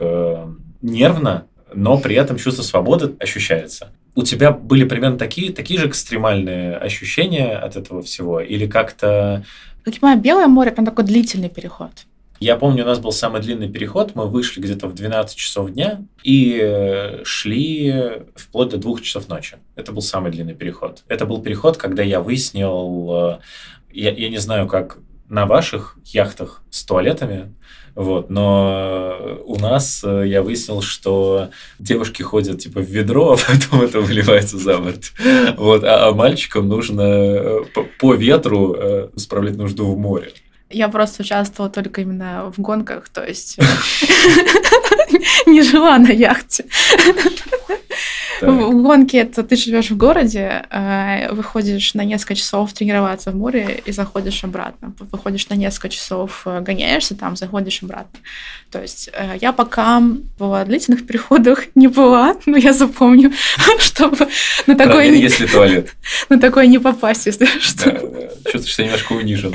нервно, 0.81 1.47
но 1.73 1.97
при 1.97 2.15
этом 2.15 2.37
чувство 2.37 2.63
свободы 2.63 3.15
ощущается. 3.19 3.91
У 4.15 4.23
тебя 4.23 4.51
были 4.51 4.85
примерно 4.85 5.17
такие, 5.17 5.51
такие 5.51 5.79
же 5.79 5.87
экстремальные 5.87 6.77
ощущения 6.77 7.57
от 7.57 7.75
этого 7.75 8.01
всего? 8.01 8.39
Или 8.39 8.65
как-то... 8.65 9.43
Как 9.83 9.95
я 9.95 9.99
понимаю, 9.99 10.21
Белое 10.21 10.47
море, 10.47 10.71
там 10.71 10.85
такой 10.85 11.03
длительный 11.03 11.49
переход. 11.49 11.91
Я 12.39 12.57
помню, 12.57 12.83
у 12.83 12.87
нас 12.87 12.99
был 12.99 13.11
самый 13.11 13.41
длинный 13.41 13.69
переход. 13.69 14.13
Мы 14.15 14.27
вышли 14.27 14.59
где-то 14.59 14.87
в 14.87 14.93
12 14.93 15.37
часов 15.37 15.71
дня 15.71 16.01
и 16.23 16.59
э, 16.61 17.23
шли 17.23 18.23
вплоть 18.35 18.69
до 18.69 18.77
2 18.77 18.99
часов 18.99 19.29
ночи. 19.29 19.57
Это 19.75 19.91
был 19.91 20.01
самый 20.01 20.31
длинный 20.31 20.53
переход. 20.53 21.03
Это 21.07 21.25
был 21.25 21.41
переход, 21.41 21.77
когда 21.77 22.03
я 22.03 22.19
выяснил... 22.19 23.09
Э, 23.11 23.39
я, 23.91 24.11
я 24.11 24.29
не 24.29 24.37
знаю, 24.37 24.67
как 24.67 24.97
на 25.29 25.45
ваших 25.45 25.97
яхтах 26.03 26.61
с 26.69 26.83
туалетами, 26.83 27.55
вот, 27.95 28.29
но 28.29 29.41
у 29.45 29.55
нас 29.57 30.03
э, 30.03 30.27
я 30.27 30.43
выяснил, 30.43 30.81
что 30.81 31.49
девушки 31.79 32.21
ходят 32.21 32.59
типа 32.59 32.81
в 32.81 32.89
ведро, 32.89 33.31
а 33.33 33.37
потом 33.37 33.81
это 33.81 34.01
выливается 34.01 34.57
за 34.57 34.77
борт. 34.77 35.13
Вот, 35.57 35.85
а, 35.85 36.09
а 36.09 36.11
мальчикам 36.11 36.67
нужно 36.67 37.63
по, 37.73 37.85
по 37.99 38.13
ветру 38.13 38.77
справлять 39.15 39.55
нужду 39.55 39.85
в 39.87 39.97
море. 39.97 40.33
Я 40.69 40.89
просто 40.89 41.21
участвовала 41.21 41.71
только 41.71 42.01
именно 42.01 42.51
в 42.55 42.59
гонках, 42.59 43.09
то 43.09 43.23
есть 43.23 43.57
не 45.45 45.61
жила 45.61 45.97
на 45.97 46.11
яхте. 46.11 46.65
В 48.41 48.81
гонке 48.81 49.19
это 49.19 49.43
ты 49.43 49.55
живешь 49.55 49.91
в 49.91 49.97
городе, 49.97 50.65
а, 50.69 51.31
выходишь 51.31 51.93
на 51.93 52.03
несколько 52.03 52.35
часов 52.35 52.73
тренироваться 52.73 53.31
в 53.31 53.35
море 53.35 53.81
и 53.85 53.91
заходишь 53.93 54.43
обратно. 54.43 54.93
Выходишь 55.11 55.47
на 55.47 55.55
несколько 55.55 55.89
часов, 55.89 56.41
э, 56.45 56.59
гоняешься 56.59 57.15
там, 57.15 57.37
заходишь 57.37 57.81
обратно. 57.81 58.19
То 58.71 58.81
есть 58.81 59.09
э, 59.13 59.37
я 59.39 59.53
пока 59.53 60.01
в 60.37 60.65
длительных 60.65 61.07
переходах 61.07 61.63
не 61.75 61.87
была, 61.87 62.35
но 62.45 62.57
я 62.57 62.73
запомню, 62.73 63.31
чтобы 63.79 64.27
на 64.67 64.75
такой... 64.75 65.09
Не... 65.09 65.21
если 65.21 65.45
туалет. 65.45 65.95
На 66.27 66.37
такой 66.37 66.67
не 66.67 66.79
попасть, 66.79 67.25
если 67.27 67.45
что. 67.45 67.91
Чувствуешь 68.51 68.75
себя 68.75 68.85
немножко 68.87 69.13
унижен. 69.13 69.53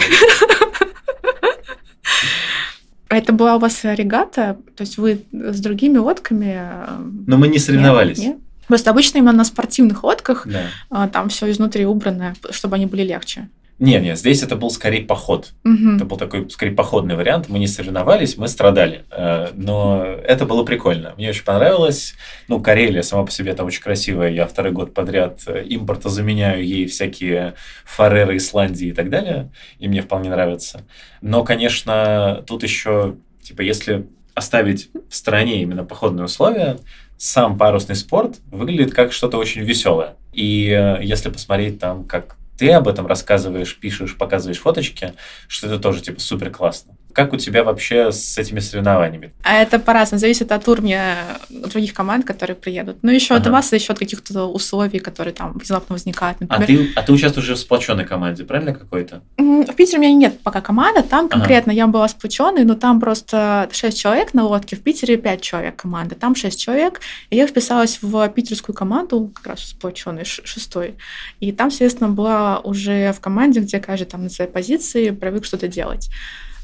А 3.08 3.16
это 3.16 3.32
была 3.32 3.56
у 3.56 3.58
вас 3.58 3.80
регата? 3.82 4.56
То 4.76 4.82
есть 4.82 4.96
вы 4.96 5.24
с 5.32 5.60
другими 5.60 5.98
лодками? 5.98 6.54
Э, 6.56 6.98
но 7.26 7.36
мы 7.36 7.48
не 7.48 7.58
соревновались. 7.58 8.18
Нет? 8.18 8.36
Нет? 8.36 8.38
Просто 8.68 8.90
обычно 8.90 9.18
именно 9.18 9.32
на 9.32 9.44
спортивных 9.44 10.04
лодках 10.04 10.46
да. 10.46 10.62
А, 10.90 11.08
там 11.08 11.28
все 11.28 11.50
изнутри 11.50 11.86
убрано, 11.86 12.34
чтобы 12.50 12.76
они 12.76 12.86
были 12.86 13.02
легче. 13.02 13.48
Нет, 13.80 14.02
нет, 14.02 14.18
здесь 14.18 14.42
это 14.42 14.56
был 14.56 14.70
скорее 14.70 15.00
поход. 15.02 15.52
Угу. 15.64 15.96
Это 15.96 16.04
был 16.04 16.18
такой 16.18 16.50
скорее 16.50 16.72
походный 16.72 17.16
вариант. 17.16 17.48
Мы 17.48 17.58
не 17.58 17.66
соревновались, 17.66 18.36
мы 18.36 18.46
страдали. 18.46 19.06
Э, 19.10 19.48
но 19.54 20.04
это 20.04 20.44
было 20.44 20.64
прикольно. 20.64 21.14
Мне 21.16 21.30
очень 21.30 21.44
понравилось. 21.44 22.12
Ну, 22.46 22.60
Карелия 22.60 23.00
сама 23.00 23.24
по 23.24 23.30
себе 23.32 23.54
там 23.54 23.66
очень 23.66 23.80
красивая. 23.82 24.28
Я 24.28 24.46
второй 24.46 24.72
год 24.72 24.92
подряд 24.92 25.40
э, 25.46 25.64
импорта 25.64 26.10
заменяю 26.10 26.62
ей 26.62 26.86
всякие 26.86 27.54
Фареры, 27.86 28.36
Исландии 28.36 28.88
и 28.88 28.92
так 28.92 29.08
далее. 29.08 29.50
И 29.78 29.88
мне 29.88 30.02
вполне 30.02 30.28
нравится. 30.28 30.84
Но, 31.22 31.42
конечно, 31.42 32.44
тут 32.46 32.62
еще, 32.62 33.16
типа, 33.42 33.62
если 33.62 34.06
оставить 34.34 34.90
в 35.08 35.14
стороне 35.14 35.62
именно 35.62 35.84
походные 35.84 36.26
условия, 36.26 36.76
сам 37.16 37.56
парусный 37.56 37.96
спорт 37.96 38.40
выглядит 38.50 38.92
как 38.92 39.14
что-то 39.14 39.38
очень 39.38 39.62
веселое. 39.62 40.16
И 40.34 40.68
э, 40.68 41.02
если 41.02 41.30
посмотреть 41.30 41.78
там, 41.78 42.04
как 42.04 42.36
ты 42.60 42.70
об 42.72 42.88
этом 42.88 43.06
рассказываешь, 43.06 43.74
пишешь, 43.74 44.18
показываешь 44.18 44.58
фоточки, 44.58 45.14
что 45.48 45.66
это 45.66 45.78
тоже 45.78 46.02
типа 46.02 46.20
супер 46.20 46.50
классно. 46.50 46.94
Как 47.12 47.32
у 47.32 47.36
тебя 47.36 47.64
вообще 47.64 48.12
с 48.12 48.38
этими 48.38 48.60
соревнованиями? 48.60 49.32
А 49.42 49.56
это 49.56 49.78
по-разному, 49.78 50.20
зависит 50.20 50.52
от 50.52 50.66
уровня 50.68 51.16
других 51.48 51.94
команд, 51.94 52.26
которые 52.26 52.56
приедут. 52.56 52.98
Ну, 53.02 53.10
еще 53.10 53.34
ага. 53.34 53.42
от 53.42 53.52
вас, 53.52 53.72
еще 53.72 53.92
от 53.92 53.98
каких-то 53.98 54.44
условий, 54.44 54.98
которые 54.98 55.34
там 55.34 55.52
внезапно 55.52 55.94
возникают. 55.94 56.38
А 56.48 56.58
Например, 56.58 56.82
а, 56.82 56.94
ты, 56.94 57.00
а 57.00 57.02
ты 57.02 57.12
участвуешь 57.12 57.46
уже 57.46 57.54
в 57.54 57.58
сплоченной 57.58 58.04
команде, 58.04 58.44
правильно 58.44 58.74
какой-то? 58.74 59.22
В 59.36 59.74
Питере 59.74 59.98
у 59.98 60.02
меня 60.02 60.12
нет 60.12 60.40
пока 60.42 60.60
команды, 60.60 61.02
там 61.02 61.28
конкретно 61.28 61.72
ага. 61.72 61.78
я 61.78 61.86
была 61.86 62.08
сплоченной, 62.08 62.64
но 62.64 62.74
там 62.74 63.00
просто 63.00 63.68
6 63.72 63.98
человек 63.98 64.34
на 64.34 64.44
лодке, 64.44 64.76
в 64.76 64.82
Питере 64.82 65.16
5 65.16 65.40
человек 65.40 65.76
команда, 65.76 66.14
там 66.14 66.34
6 66.34 66.58
человек, 66.58 67.00
и 67.30 67.36
я 67.36 67.46
вписалась 67.46 67.98
в 68.02 68.28
питерскую 68.28 68.74
команду, 68.74 69.30
как 69.34 69.46
раз 69.46 69.60
сплоченной, 69.70 70.24
шестой, 70.24 70.94
и 71.40 71.52
там, 71.52 71.70
соответственно, 71.70 72.10
была 72.10 72.60
уже 72.60 73.12
в 73.12 73.20
команде, 73.20 73.60
где 73.60 73.80
каждый 73.80 74.04
там 74.06 74.22
на 74.22 74.30
своей 74.30 74.50
позиции 74.50 75.10
привык 75.10 75.44
что-то 75.44 75.68
делать. 75.68 76.10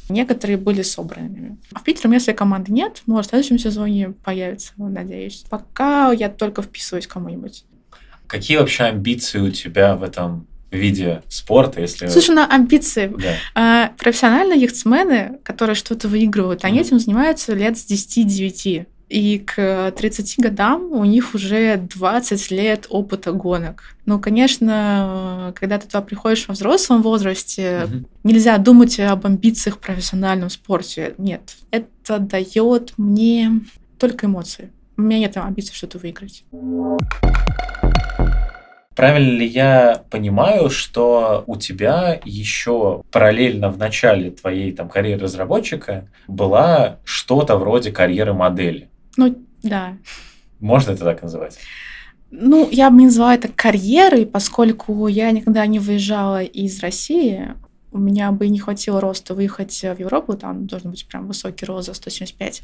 Некоторые 0.09 0.57
были 0.57 0.83
собранными. 0.83 1.57
А 1.73 1.81
в 1.81 1.85
Питере 1.85 2.09
у 2.09 2.11
меня 2.11 2.21
своей 2.21 2.37
команды 2.37 2.73
нет. 2.73 3.03
Может, 3.07 3.27
в 3.27 3.31
следующем 3.31 3.59
сезоне 3.59 4.11
появится, 4.25 4.73
надеюсь. 4.77 5.45
Пока 5.51 6.13
я 6.13 6.29
только 6.29 6.63
вписываюсь 6.63 7.07
кому-нибудь. 7.07 7.65
Какие 8.27 8.59
вообще 8.59 8.85
амбиции 8.85 9.41
у 9.41 9.51
тебя 9.51 9.97
в 9.97 10.03
этом 10.03 10.47
виде 10.71 11.23
спорта, 11.29 11.81
если... 11.81 12.07
Слушай, 12.07 12.35
на 12.35 12.47
амбиции. 12.47 13.13
Да. 13.19 13.35
А, 13.55 13.93
профессиональные 13.99 14.61
яхтсмены, 14.61 15.39
которые 15.43 15.77
что-то 15.77 16.09
выигрывают, 16.09 16.65
они 16.65 16.79
mm-hmm. 16.79 16.83
этим 16.83 16.99
занимаются 16.99 17.55
лет 17.55 17.79
с 17.79 17.87
10-9. 17.89 18.87
И 19.09 19.39
к 19.39 19.93
30 19.93 20.35
годам 20.39 20.91
у 20.91 21.05
них 21.05 21.35
уже 21.35 21.77
20 21.77 22.51
лет 22.51 22.87
опыта 22.89 23.31
гонок. 23.33 23.95
Ну, 24.05 24.19
конечно, 24.19 25.53
когда 25.55 25.79
ты 25.79 25.87
туда 25.87 26.01
приходишь 26.03 26.49
во 26.49 26.55
взрослом 26.55 27.03
возрасте, 27.03 27.83
угу. 27.85 28.05
нельзя 28.25 28.59
думать 28.59 28.99
об 28.99 29.25
амбициях 29.27 29.77
в 29.77 29.79
профессиональном 29.79 30.51
спорте. 30.51 31.15
Нет, 31.19 31.57
это 31.71 32.19
дает 32.19 32.95
мне 32.97 33.61
только 33.99 34.27
эмоции. 34.27 34.71
У 34.97 35.03
меня 35.03 35.21
нет 35.21 35.37
амбиций 35.37 35.75
что-то 35.75 35.99
выиграть. 35.99 36.45
Правильно 38.97 39.39
ли 39.39 39.47
я 39.47 40.03
понимаю, 40.11 40.71
что 40.71 41.45
у 41.47 41.57
тебя 41.57 42.19
еще 42.25 43.03
параллельно 43.13 43.71
в 43.71 43.77
начале 43.77 44.31
твоей 44.31 44.73
там, 44.73 44.89
карьеры 44.89 45.25
разработчика 45.25 46.09
была 46.27 46.97
что-то 47.05 47.57
вроде 47.59 47.93
карьеры 47.93 48.33
модели? 48.33 48.89
Ну, 49.17 49.37
да. 49.63 49.97
Можно 50.61 50.93
это 50.93 51.05
так 51.05 51.23
называть? 51.23 51.59
Ну, 52.31 52.69
я 52.71 52.91
бы 52.91 52.99
не 52.99 53.07
назвала 53.07 53.35
это 53.35 53.49
карьерой, 53.49 54.27
поскольку 54.27 55.07
я 55.07 55.31
никогда 55.31 55.67
не 55.67 55.79
выезжала 55.79 56.43
из 56.43 56.81
России. 56.81 57.55
У 57.93 57.99
меня 57.99 58.33
бы 58.33 58.49
не 58.49 58.59
хватило 58.59 59.01
роста 59.01 59.35
выехать 59.35 59.73
в 59.81 59.99
Европу, 59.99 60.37
там 60.37 60.67
должен 60.67 60.91
быть 60.91 61.07
прям 61.07 61.27
высокий 61.27 61.65
рост 61.65 61.87
за 61.87 61.95
175. 61.95 62.63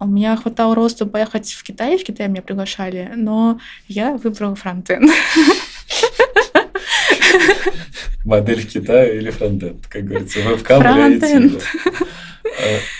У 0.00 0.06
меня 0.06 0.36
хватало 0.36 0.74
роста 0.74 1.06
поехать 1.06 1.50
в 1.52 1.62
Китай, 1.62 1.96
в 1.96 2.04
Китай 2.04 2.28
меня 2.28 2.42
приглашали, 2.42 3.12
но 3.16 3.58
я 3.88 4.16
выбрала 4.16 4.54
фронтенд. 4.54 5.10
Модель 8.26 8.60
в 8.60 8.68
Китае 8.68 9.18
или 9.18 9.30
фронтенд, 9.30 9.86
как 9.86 10.04
говорится, 10.04 10.40
вебкам 10.40 10.82
или 10.82 11.58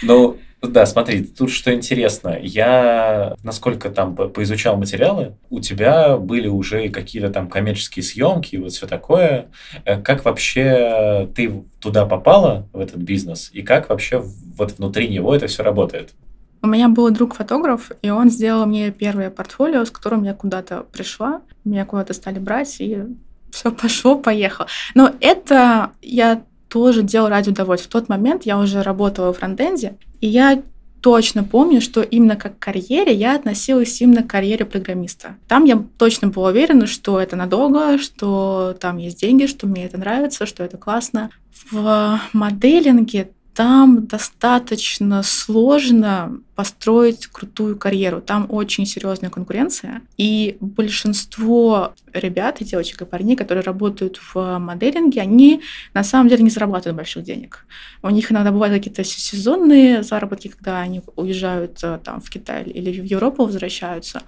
Ну, 0.03 0.39
да, 0.63 0.87
смотри, 0.87 1.23
тут 1.23 1.51
что 1.51 1.73
интересно. 1.75 2.37
Я, 2.41 3.35
насколько 3.43 3.91
там 3.91 4.15
поизучал 4.15 4.77
материалы, 4.77 5.37
у 5.51 5.61
тебя 5.61 6.17
были 6.17 6.49
уже 6.49 6.89
какие-то 6.89 7.31
там 7.31 7.49
коммерческие 7.49 8.03
съемки 8.03 8.55
и 8.55 8.59
вот 8.59 8.73
все 8.73 8.87
такое. 8.87 9.49
Э, 9.85 10.01
как 10.01 10.25
вообще 10.25 11.29
ты 11.35 11.65
туда 11.81 12.07
попала, 12.07 12.67
в 12.73 12.81
этот 12.81 12.97
бизнес, 12.97 13.51
и 13.53 13.63
как 13.63 13.89
вообще 13.89 14.23
вот 14.57 14.79
внутри 14.79 15.09
него 15.09 15.35
это 15.35 15.47
все 15.47 15.63
работает? 15.63 16.15
У 16.63 16.69
меня 16.69 16.89
был 16.89 17.11
друг-фотограф, 17.11 17.93
и 18.03 18.11
он 18.11 18.31
сделал 18.31 18.67
мне 18.67 18.91
первое 18.91 19.31
портфолио, 19.31 19.85
с 19.85 19.91
которым 19.91 20.25
я 20.25 20.35
куда-то 20.35 20.85
пришла. 20.91 21.43
Меня 21.65 21.85
куда-то 21.85 22.13
стали 22.13 22.39
брать, 22.39 22.81
и 22.81 23.05
все 23.51 23.71
пошло, 23.71 24.17
поехало. 24.17 24.69
Но 24.95 25.13
это 25.21 25.93
я 26.03 26.43
тоже 26.77 27.03
делал 27.03 27.29
ради 27.29 27.49
удовольствия. 27.49 27.89
В 27.89 27.93
тот 27.93 28.11
момент 28.11 28.45
я 28.45 28.59
уже 28.59 28.83
работала 28.83 29.33
в 29.33 29.39
фронтенде, 29.39 29.97
и 30.21 30.27
я 30.27 30.63
точно 31.01 31.43
помню, 31.43 31.81
что 31.81 32.03
именно 32.03 32.37
как 32.37 32.59
к 32.59 32.63
карьере 32.63 33.15
я 33.15 33.35
относилась 33.35 33.99
именно 34.03 34.23
к 34.23 34.27
карьере 34.27 34.67
программиста. 34.67 35.37
Там 35.49 35.65
я 35.65 35.83
точно 35.97 36.29
была 36.29 36.51
уверена, 36.51 36.87
что 36.87 37.19
это 37.19 37.35
надолго, 37.35 37.97
что 37.97 38.77
там 38.79 38.99
есть 38.99 39.21
деньги, 39.21 39.47
что 39.47 39.67
мне 39.67 39.87
это 39.87 39.97
нравится, 39.97 40.45
что 40.45 40.65
это 40.65 40.77
классно. 40.77 41.31
В 41.71 42.21
моделинге 42.35 43.31
там 43.57 44.07
достаточно 44.07 45.23
сложно 45.23 46.41
построить 46.57 47.27
крутую 47.27 47.77
карьеру. 47.77 48.21
Там 48.21 48.47
очень 48.51 48.87
серьезная 48.87 49.31
конкуренция, 49.31 50.03
и 50.19 50.57
большинство 50.61 51.95
ребят 52.13 52.61
и 52.61 52.65
девочек 52.65 53.03
и 53.03 53.05
парней, 53.05 53.37
которые 53.37 53.63
работают 53.63 54.19
в 54.35 54.59
моделинге, 54.59 55.21
они 55.21 55.63
на 55.95 56.03
самом 56.03 56.29
деле 56.29 56.43
не 56.43 56.51
зарабатывают 56.51 56.97
больших 56.97 57.25
денег. 57.25 57.67
У 58.03 58.09
них 58.09 58.33
иногда 58.33 58.53
бывают 58.53 58.75
какие-то 58.75 59.05
сезонные 59.05 60.03
заработки, 60.03 60.49
когда 60.49 60.81
они 60.81 61.03
уезжают 61.17 61.79
э, 61.83 61.99
там 62.03 62.21
в 62.21 62.31
Китай 62.31 62.65
или 62.65 63.01
в 63.01 63.05
Европу 63.05 63.45
возвращаются. 63.45 64.23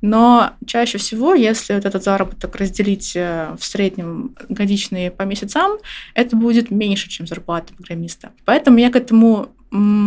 Но 0.00 0.52
чаще 0.66 0.98
всего, 0.98 1.34
если 1.34 1.74
вот 1.74 1.84
этот 1.84 2.02
заработок 2.02 2.56
разделить 2.56 3.14
э, 3.14 3.54
в 3.58 3.64
среднем 3.64 4.34
годичные 4.48 5.10
по 5.10 5.22
месяцам, 5.24 5.72
это 6.14 6.34
будет 6.36 6.70
меньше, 6.70 7.10
чем 7.10 7.26
зарплата 7.26 7.74
программиста. 7.74 8.32
Поэтому 8.44 8.73
я 8.76 8.90
к 8.90 8.96
этому 8.96 9.48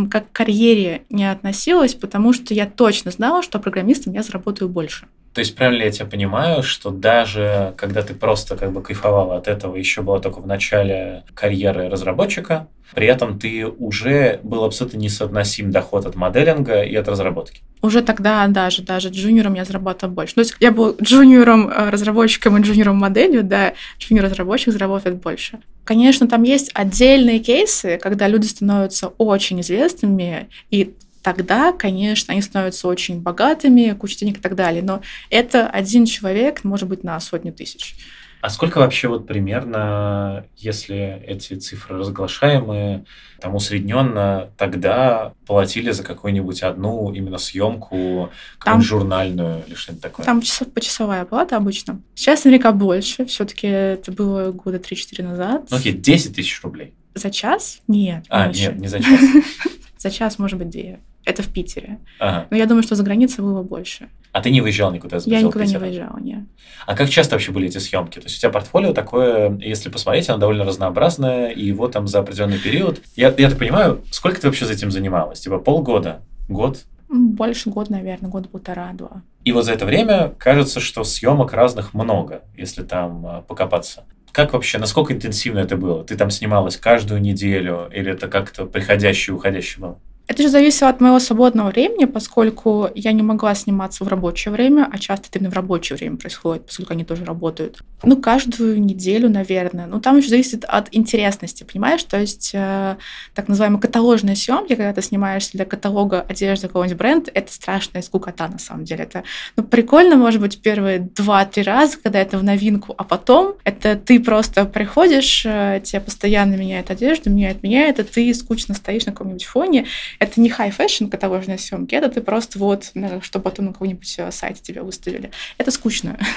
как 0.10 0.32
к 0.32 0.36
карьере 0.36 1.04
не 1.10 1.30
относилась, 1.30 1.94
потому 1.94 2.32
что 2.32 2.54
я 2.54 2.66
точно 2.66 3.12
знала, 3.12 3.44
что 3.44 3.60
программистом 3.60 4.14
я 4.14 4.24
заработаю 4.24 4.70
больше. 4.70 5.08
То 5.38 5.42
есть 5.42 5.56
правильно 5.56 5.84
я 5.84 5.92
тебя 5.92 6.08
понимаю, 6.08 6.64
что 6.64 6.90
даже 6.90 7.76
когда 7.78 8.02
ты 8.02 8.16
просто 8.16 8.56
как 8.56 8.72
бы 8.72 8.82
кайфовала 8.82 9.38
от 9.38 9.48
этого, 9.48 9.76
еще 9.76 10.02
была 10.02 10.20
только 10.20 10.42
в 10.42 10.48
начале 10.48 11.26
карьеры 11.36 11.90
разработчика, 11.90 12.70
при 12.96 13.06
этом 13.06 13.38
ты 13.38 13.68
уже 13.68 14.40
был 14.42 14.64
абсолютно 14.64 14.98
несоотносим 14.98 15.70
доход 15.70 16.08
от 16.08 16.16
моделинга 16.16 16.82
и 16.82 16.96
от 16.96 17.08
разработки. 17.08 17.62
Уже 17.84 18.02
тогда 18.02 18.48
даже, 18.48 18.82
даже 18.82 19.10
джуниором 19.10 19.54
я 19.54 19.64
зарабатывала 19.64 20.16
больше. 20.16 20.34
То 20.34 20.42
есть 20.42 20.56
я 20.60 20.72
был 20.72 20.96
джуниором 21.00 21.70
э, 21.70 21.92
разработчиком 21.92 22.58
и 22.58 22.62
джуниором 22.64 22.96
моделью, 22.98 23.44
да, 23.44 23.76
джуниор 24.00 24.26
разработчик 24.26 24.74
заработает 24.74 25.22
больше. 25.22 25.60
Конечно, 25.84 26.28
там 26.28 26.42
есть 26.42 26.72
отдельные 26.74 27.38
кейсы, 27.38 28.00
когда 28.02 28.28
люди 28.28 28.48
становятся 28.48 29.10
очень 29.20 29.62
известными, 29.62 30.50
и 30.72 30.96
тогда, 31.22 31.72
конечно, 31.72 32.32
они 32.32 32.42
становятся 32.42 32.88
очень 32.88 33.22
богатыми, 33.22 33.94
куча 33.94 34.20
денег 34.20 34.38
и 34.38 34.42
так 34.42 34.56
далее. 34.56 34.82
Но 34.82 35.02
это 35.30 35.68
один 35.68 36.06
человек, 36.06 36.64
может 36.64 36.88
быть, 36.88 37.04
на 37.04 37.20
сотни 37.20 37.52
тысяч. 37.52 37.96
А 38.40 38.50
сколько 38.50 38.78
вообще 38.78 39.08
вот 39.08 39.26
примерно, 39.26 40.46
если 40.56 41.22
эти 41.26 41.56
цифры 41.56 41.98
разглашаемые, 41.98 43.04
там 43.40 43.56
усредненно 43.56 44.52
тогда 44.58 45.34
платили 45.48 45.92
за 45.92 46.04
какую-нибудь 46.04 46.62
одну 46.62 47.12
именно 47.12 47.40
съемку, 47.40 48.30
там, 48.64 48.82
журнальную 48.82 49.64
или 49.68 49.74
что-нибудь 49.74 50.04
такое? 50.04 50.26
Там 50.26 50.42
часов, 50.42 50.72
почасовая 50.72 51.26
плата 51.26 51.58
обычно. 51.58 52.00
Сейчас 52.14 52.46
наверняка 52.46 52.72
больше, 52.72 53.26
все-таки 53.26 53.68
это 53.68 54.12
было 54.12 54.52
года 54.52 54.78
3-4 54.78 55.24
назад. 55.24 55.68
Ну 55.72 55.78
окей, 55.78 55.94
10 55.94 56.36
тысяч 56.36 56.62
рублей. 56.62 56.94
За 57.16 57.32
час? 57.32 57.80
Нет. 57.88 58.26
А, 58.30 58.46
меньше. 58.46 58.62
нет, 58.62 58.78
не 58.78 58.88
за 58.88 59.00
час. 59.02 59.20
За 59.98 60.10
час, 60.10 60.40
может 60.40 60.60
быть, 60.60 60.70
2. 60.70 60.82
Это 61.26 61.44
в 61.44 61.52
Питере. 61.52 62.00
Ага. 62.20 62.48
Но 62.50 62.58
я 62.58 62.66
думаю, 62.66 62.84
что 62.84 62.96
за 62.96 63.04
границей 63.04 63.44
было 63.44 63.62
больше. 63.62 64.10
А 64.32 64.42
ты 64.42 64.50
не 64.50 64.62
выезжал 64.62 64.92
никуда? 64.92 65.18
Я 65.26 65.42
никуда 65.42 65.66
не 65.66 65.78
выезжала, 65.78 66.20
нет. 66.20 66.44
А 66.86 66.96
как 66.96 67.10
часто 67.10 67.36
вообще 67.36 67.52
были 67.52 67.68
эти 67.68 67.80
съемки? 67.80 68.20
То 68.20 68.26
есть 68.26 68.38
у 68.38 68.40
тебя 68.40 68.52
портфолио 68.52 68.94
такое, 68.94 69.58
если 69.60 69.90
посмотреть, 69.90 70.30
оно 70.30 70.38
довольно 70.38 70.64
разнообразное, 70.64 71.50
и 71.50 71.66
его 71.66 71.88
там 71.88 72.08
за 72.08 72.20
определенный 72.20 72.60
период. 72.60 73.02
Я, 73.16 73.34
я 73.38 73.50
так 73.50 73.60
понимаю, 73.60 74.04
сколько 74.12 74.40
ты 74.40 74.48
вообще 74.48 74.66
за 74.66 74.74
этим 74.74 74.92
занималась? 74.92 75.40
Типа 75.40 75.58
полгода? 75.58 76.22
Год? 76.48 76.86
Больше 77.10 77.70
года, 77.70 77.94
наверное, 77.94 78.30
год 78.30 78.50
полтора-два. 78.50 79.22
И 79.44 79.52
вот 79.54 79.66
за 79.66 79.74
это 79.74 79.86
время 79.86 80.34
кажется, 80.38 80.80
что 80.80 81.04
съемок 81.04 81.54
разных 81.54 81.94
много, 81.94 82.42
если 82.56 82.84
там 82.84 83.26
а, 83.26 83.42
покопаться. 83.42 84.04
Как 84.38 84.54
вообще, 84.54 84.78
насколько 84.78 85.14
интенсивно 85.14 85.58
это 85.58 85.78
было? 85.78 86.04
Ты 86.04 86.16
там 86.16 86.30
снималась 86.30 86.78
каждую 86.78 87.20
неделю 87.20 87.90
или 87.92 88.12
это 88.12 88.28
как-то 88.28 88.68
приходящее 88.68 89.34
и 89.34 89.36
уходящее 89.36 89.82
было? 89.82 90.00
Это 90.28 90.44
же 90.44 90.50
зависело 90.50 90.90
от 90.90 91.00
моего 91.00 91.20
свободного 91.20 91.70
времени, 91.70 92.04
поскольку 92.04 92.90
я 92.96 93.14
не 93.14 93.24
могла 93.24 93.56
сниматься 93.56 94.04
в 94.04 94.10
рабочее 94.10 94.52
время, 94.52 94.88
а 94.92 94.98
часто 94.98 95.28
это 95.30 95.40
именно 95.40 95.52
в 95.52 95.56
рабочее 95.56 95.96
время 95.96 96.18
происходит, 96.18 96.66
поскольку 96.66 96.92
они 96.92 97.06
тоже 97.06 97.24
работают. 97.24 97.80
Ну, 98.04 98.18
каждую 98.18 98.82
неделю, 98.82 99.30
наверное. 99.30 99.88
Ну, 99.88 100.02
там 100.02 100.18
еще 100.18 100.30
зависит 100.30 100.66
от 100.66 100.90
интересности, 100.92 101.64
понимаешь? 101.64 102.04
То 102.04 102.20
есть 102.20 102.52
э, 102.54 102.98
так 103.34 103.48
называемые 103.48 103.80
каталожные 103.82 104.36
съемки, 104.36 104.76
когда 104.76 104.94
ты 104.94 105.02
снимаешься 105.02 105.54
для 105.54 105.66
каталога 105.66 106.22
одежды 106.22 106.68
какого-нибудь 106.68 106.98
бренда, 106.98 107.32
это 107.34 107.52
страшная 107.52 108.02
скукота 108.02 108.50
на 108.50 108.60
самом 108.60 108.84
деле. 108.84 109.06
Это 109.06 109.24
ну, 109.56 109.64
прикольно, 109.64 110.18
может 110.18 110.42
быть, 110.42 110.62
первые 110.62 111.00
два-три 111.00 111.64
раза, 111.64 111.98
когда 112.04 112.20
это 112.20 112.38
в 112.38 112.44
новинку, 112.44 112.94
а 112.98 113.04
потом 113.06 113.56
это 113.64 113.96
ты 113.96 114.20
просто 114.20 114.66
приходишь, 114.66 115.44
э, 115.46 115.82
тебе 115.84 116.02
постоянно 116.02 116.56
меняют 116.56 116.92
одежду, 116.92 117.30
меняют, 117.30 117.64
меняют, 117.64 118.00
а 118.00 118.04
ты 118.04 118.32
скучно 118.34 118.76
стоишь 118.76 119.06
на 119.06 119.14
каком-нибудь 119.14 119.46
фоне, 119.46 119.86
это 120.20 120.40
не 120.42 120.50
high 120.50 120.76
fashion 120.76 121.10
каталожные 121.10 121.58
съемки, 121.58 121.96
это 121.96 122.10
ты 122.10 122.22
просто 122.22 122.60
вот, 122.60 122.92
чтобы 123.22 123.44
потом 123.44 123.66
на 123.66 123.74
каком-нибудь 123.74 124.16
э, 124.18 124.32
сайте 124.32 124.62
тебя 124.62 124.84
выставили. 124.84 125.32
Это 125.58 125.72
скучно. 125.72 126.18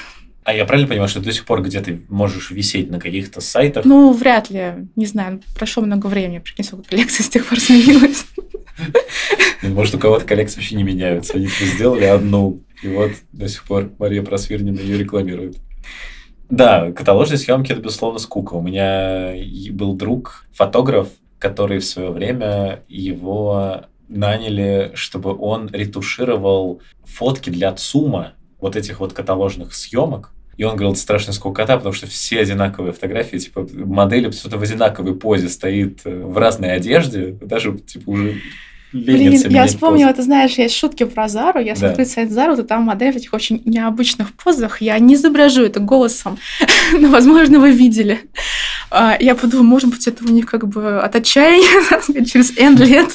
А 0.42 0.54
я 0.54 0.64
правильно 0.64 0.88
понимаю, 0.88 1.08
что 1.08 1.20
до 1.20 1.30
сих 1.32 1.44
пор 1.44 1.62
где 1.62 1.80
ты 1.80 2.00
можешь 2.08 2.50
висеть 2.50 2.90
на 2.90 2.98
каких-то 2.98 3.42
сайтах? 3.42 3.84
Ну, 3.84 4.12
вряд 4.12 4.48
ли. 4.50 4.88
Не 4.96 5.04
знаю, 5.04 5.42
прошло 5.54 5.82
много 5.82 6.06
времени. 6.06 6.38
Прикинь, 6.38 6.64
сколько 6.64 6.88
коллекций 6.88 7.24
с 7.24 7.28
тех 7.28 7.46
пор 7.46 7.60
сменилось. 7.60 8.24
Ну, 9.62 9.68
может, 9.74 9.94
у 9.94 9.98
кого-то 9.98 10.24
коллекции 10.24 10.56
вообще 10.56 10.76
не 10.76 10.82
меняются. 10.82 11.34
Они 11.34 11.46
сделали 11.46 12.04
одну, 12.04 12.62
и 12.82 12.88
вот 12.88 13.12
до 13.32 13.48
сих 13.48 13.64
пор 13.64 13.90
Мария 13.98 14.22
Просвирнина 14.22 14.80
ее 14.80 14.96
рекламирует. 14.96 15.58
Да, 16.48 16.90
каталожные 16.90 17.38
съемки 17.38 17.70
это, 17.70 17.80
безусловно, 17.80 18.18
скука. 18.18 18.54
У 18.54 18.62
меня 18.62 19.34
был 19.72 19.94
друг, 19.94 20.46
фотограф, 20.52 21.08
который 21.40 21.80
в 21.80 21.84
свое 21.84 22.10
время 22.10 22.84
его 22.88 23.86
наняли, 24.08 24.92
чтобы 24.94 25.36
он 25.36 25.68
ретушировал 25.72 26.80
фотки 27.04 27.50
для 27.50 27.72
ЦУМа, 27.72 28.34
вот 28.60 28.76
этих 28.76 29.00
вот 29.00 29.12
каталожных 29.12 29.74
съемок. 29.74 30.30
И 30.56 30.64
он 30.64 30.72
говорил, 30.76 30.92
это 30.92 31.00
страшно 31.00 31.32
скукота, 31.32 31.76
потому 31.76 31.94
что 31.94 32.06
все 32.06 32.40
одинаковые 32.40 32.92
фотографии, 32.92 33.38
типа 33.38 33.66
модели 33.72 34.30
кто-то 34.30 34.58
в 34.58 34.62
одинаковой 34.62 35.16
позе 35.16 35.48
стоит 35.48 36.00
э, 36.04 36.22
в 36.22 36.36
разной 36.36 36.72
одежде, 36.72 37.28
даже 37.40 37.78
типа 37.78 38.10
уже 38.10 38.40
Блин, 38.92 39.40
я 39.50 39.66
вспомнила, 39.66 40.12
ты 40.12 40.22
знаешь, 40.22 40.52
есть 40.54 40.74
шутки 40.74 41.04
про 41.04 41.28
Зару. 41.28 41.60
Я 41.60 41.74
да. 41.74 41.88
смотрю 41.88 42.04
сайт 42.04 42.30
Зару, 42.32 42.56
то 42.56 42.64
там 42.64 42.82
модель 42.82 43.12
в 43.12 43.16
этих 43.16 43.32
очень 43.32 43.62
необычных 43.64 44.32
позах. 44.34 44.82
Я 44.82 44.98
не 44.98 45.14
изображу 45.14 45.62
это 45.62 45.80
голосом, 45.80 46.38
но, 46.92 47.08
возможно, 47.08 47.60
вы 47.60 47.70
видели. 47.70 48.20
А, 48.90 49.16
я 49.18 49.34
подумала, 49.34 49.66
может 49.66 49.90
быть, 49.90 50.06
это 50.08 50.24
у 50.24 50.28
них 50.28 50.46
как 50.46 50.66
бы 50.66 51.00
от 51.00 51.14
отчаяния 51.14 52.24
через 52.24 52.56
N 52.58 52.76
лет. 52.76 53.10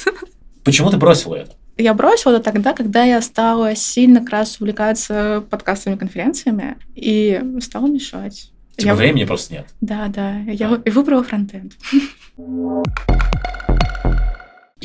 Почему 0.64 0.90
ты 0.90 0.98
бросила 0.98 1.36
это? 1.36 1.52
Я 1.78 1.94
бросила 1.94 2.32
это 2.34 2.44
тогда, 2.44 2.74
когда 2.74 3.04
я 3.04 3.22
стала 3.22 3.76
сильно 3.76 4.22
как 4.22 4.30
раз 4.30 4.62
увлекаться 4.62 5.44
подкастами, 5.50 5.98
конференциями, 5.98 6.78
и 6.96 7.42
стала 7.60 7.88
мешать. 7.88 8.52
Типа 8.78 8.88
я... 8.88 8.96
времени 8.96 9.26
просто 9.26 9.54
нет. 9.56 9.68
Да, 9.82 10.08
да. 10.08 10.38
Я 10.48 10.70
а. 10.70 10.82
выбрала 10.90 11.24
фронтенд. 11.24 11.74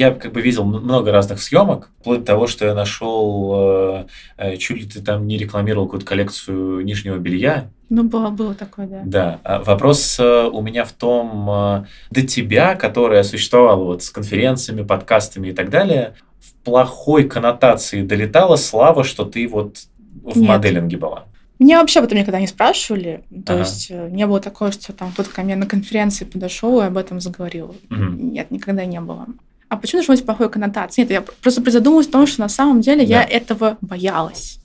Я 0.01 0.12
как 0.12 0.32
бы 0.32 0.40
видел 0.40 0.64
много 0.64 1.12
разных 1.12 1.42
съемок, 1.42 1.90
вплоть 2.01 2.20
до 2.20 2.24
того, 2.24 2.46
что 2.46 2.64
я 2.64 2.72
нашел, 2.72 3.53
э, 3.55 4.07
э, 4.38 4.57
чуть 4.57 4.78
ли 4.78 4.84
ты 4.86 5.03
там 5.03 5.26
не 5.26 5.36
рекламировал 5.36 5.84
какую-то 5.84 6.07
коллекцию 6.07 6.82
нижнего 6.86 7.18
белья. 7.18 7.68
Ну, 7.90 8.05
было, 8.05 8.30
было 8.30 8.55
такое, 8.55 8.86
да. 8.86 9.03
Да. 9.05 9.40
А 9.44 9.62
вопрос 9.62 10.18
э, 10.18 10.48
у 10.51 10.62
меня 10.62 10.86
в 10.86 10.92
том, 10.92 11.84
до 12.11 12.26
тебя, 12.26 12.76
которая 12.76 13.24
существовала 13.24 13.84
вот 13.84 14.03
с 14.03 14.09
конференциями, 14.09 14.84
подкастами 14.84 15.48
и 15.48 15.53
так 15.53 15.68
далее, 15.68 16.14
в 16.38 16.55
плохой 16.64 17.24
коннотации 17.24 18.01
долетала 18.01 18.57
слава, 18.57 19.05
что 19.05 19.26
ты 19.26 19.46
вот 19.46 19.80
в 20.22 20.38
Нет. 20.38 20.48
моделинге 20.48 20.96
была? 20.96 21.24
Меня 21.59 21.78
вообще 21.78 21.98
об 21.98 22.07
этом 22.07 22.16
никогда 22.16 22.40
не 22.40 22.46
спрашивали. 22.46 23.22
То 23.44 23.53
ага. 23.53 23.62
есть 23.64 23.90
не 23.90 24.26
было 24.26 24.40
такого, 24.40 24.72
что 24.72 24.94
там 24.94 25.12
кто-то 25.12 25.28
ко 25.28 25.42
мне 25.42 25.57
на 25.57 25.66
конференции 25.66 26.24
подошел 26.24 26.80
и 26.80 26.86
об 26.86 26.96
этом 26.96 27.20
заговорил. 27.20 27.76
Угу. 27.90 28.03
Нет, 28.03 28.51
никогда 28.51 28.86
не 28.86 28.98
было 28.98 29.26
а 29.71 29.77
почему 29.77 30.01
должно 30.01 30.14
быть 30.14 30.27
плохой 30.27 30.51
коннотации? 30.51 31.03
Нет, 31.03 31.11
я 31.11 31.23
просто 31.23 31.62
призадумалась 31.62 32.09
о 32.09 32.12
том, 32.12 32.27
что 32.27 32.41
на 32.41 32.49
самом 32.49 32.81
деле 32.81 33.07
да. 33.07 33.23
я 33.23 33.25
этого 33.25 33.79
боялась. 33.81 34.59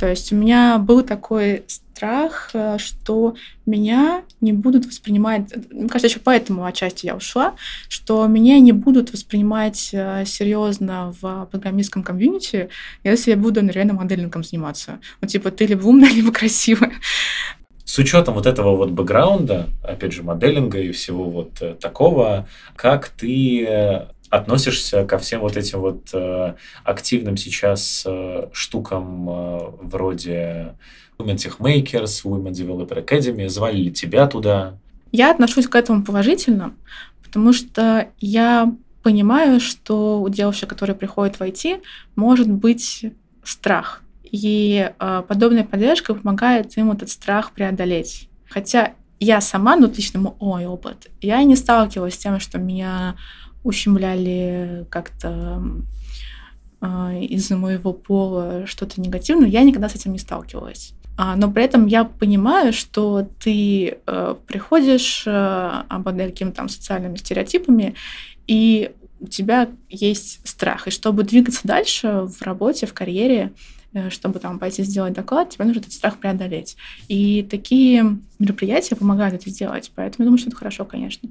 То 0.00 0.08
есть 0.08 0.32
у 0.32 0.36
меня 0.36 0.78
был 0.78 1.02
такой 1.02 1.62
страх, 1.68 2.50
э, 2.54 2.76
что 2.78 3.36
меня 3.66 4.22
не 4.40 4.52
будут 4.52 4.86
воспринимать, 4.86 5.42
мне 5.70 5.88
кажется, 5.88 6.08
еще 6.08 6.20
поэтому 6.20 6.64
отчасти 6.64 7.06
я 7.06 7.14
ушла, 7.14 7.54
что 7.88 8.26
меня 8.26 8.58
не 8.58 8.72
будут 8.72 9.12
воспринимать 9.12 9.90
э, 9.92 10.24
серьезно 10.26 11.14
в 11.20 11.48
программистском 11.52 12.02
комьюнити, 12.02 12.68
если 13.04 13.30
я 13.30 13.36
буду 13.36 13.64
реально 13.64 13.94
моделингом 13.94 14.42
заниматься. 14.42 14.98
Ну, 15.20 15.28
типа, 15.28 15.52
ты 15.52 15.66
либо 15.66 15.86
умная, 15.86 16.10
либо 16.12 16.32
красивая 16.32 16.92
с 17.88 17.96
учетом 17.96 18.34
вот 18.34 18.44
этого 18.44 18.76
вот 18.76 18.90
бэкграунда, 18.90 19.66
опять 19.82 20.12
же, 20.12 20.22
моделинга 20.22 20.78
и 20.78 20.92
всего 20.92 21.24
вот 21.24 21.52
э, 21.62 21.74
такого, 21.74 22.46
как 22.76 23.08
ты 23.08 23.64
э, 23.66 24.06
относишься 24.30 25.04
ко 25.04 25.18
всем 25.18 25.40
вот 25.40 25.56
этим 25.56 25.80
вот 25.80 26.08
э, 26.12 26.54
активным 26.84 27.36
сейчас 27.36 28.04
э, 28.06 28.48
штукам 28.52 29.28
э, 29.28 29.58
вроде 29.82 30.74
Women 31.18 31.36
Tech 31.36 31.58
Makers, 31.58 32.24
Women 32.24 32.52
Developer 32.52 33.04
Academy? 33.04 33.48
Звали 33.48 33.76
ли 33.76 33.92
тебя 33.92 34.26
туда? 34.26 34.74
Я 35.12 35.30
отношусь 35.30 35.66
к 35.66 35.74
этому 35.74 36.04
положительно, 36.04 36.74
потому 37.22 37.52
что 37.52 38.08
я 38.18 38.72
понимаю, 39.02 39.60
что 39.60 40.20
у 40.20 40.28
девушек, 40.28 40.68
которые 40.68 40.94
приходят 40.94 41.36
в 41.36 41.42
IT, 41.42 41.80
может 42.14 42.50
быть 42.50 43.06
страх. 43.42 44.02
И 44.22 44.90
э, 44.98 45.22
подобная 45.26 45.64
поддержка 45.64 46.14
помогает 46.14 46.76
им 46.76 46.90
этот 46.90 47.08
страх 47.08 47.52
преодолеть. 47.52 48.28
Хотя 48.48 48.92
я 49.20 49.40
сама, 49.40 49.76
ну, 49.76 49.90
лично 49.94 50.34
мой 50.38 50.66
опыт, 50.66 51.08
я 51.20 51.42
не 51.42 51.56
сталкивалась 51.56 52.14
с 52.14 52.18
тем, 52.18 52.38
что 52.38 52.58
меня 52.58 53.16
ущемляли 53.62 54.86
как-то 54.90 55.62
э, 56.80 57.20
из-за 57.24 57.56
моего 57.56 57.92
пола 57.92 58.66
что-то 58.66 59.00
негативное. 59.00 59.48
Я 59.48 59.62
никогда 59.62 59.88
с 59.88 59.94
этим 59.94 60.12
не 60.12 60.18
сталкивалась. 60.18 60.94
А, 61.20 61.34
но 61.34 61.50
при 61.50 61.64
этом 61.64 61.86
я 61.86 62.04
понимаю, 62.04 62.72
что 62.72 63.28
ты 63.40 63.98
э, 64.06 64.34
приходишь, 64.46 65.24
э, 65.26 65.82
обладая 65.88 66.28
какими-то 66.28 66.56
там 66.58 66.68
социальными 66.68 67.16
стереотипами, 67.16 67.96
и 68.46 68.92
у 69.18 69.26
тебя 69.26 69.68
есть 69.88 70.46
страх. 70.46 70.86
И 70.86 70.92
чтобы 70.92 71.24
двигаться 71.24 71.62
дальше 71.64 72.28
в 72.28 72.40
работе, 72.42 72.86
в 72.86 72.94
карьере, 72.94 73.52
э, 73.94 74.10
чтобы 74.10 74.38
там 74.38 74.60
пойти 74.60 74.84
сделать 74.84 75.12
доклад, 75.12 75.50
тебе 75.50 75.64
нужно 75.64 75.80
этот 75.80 75.92
страх 75.92 76.18
преодолеть. 76.18 76.76
И 77.08 77.42
такие 77.42 78.18
мероприятия 78.38 78.94
помогают 78.94 79.34
это 79.34 79.50
сделать. 79.50 79.90
Поэтому 79.96 80.22
я 80.22 80.26
думаю, 80.26 80.38
что 80.38 80.50
это 80.50 80.56
хорошо, 80.56 80.84
конечно. 80.84 81.28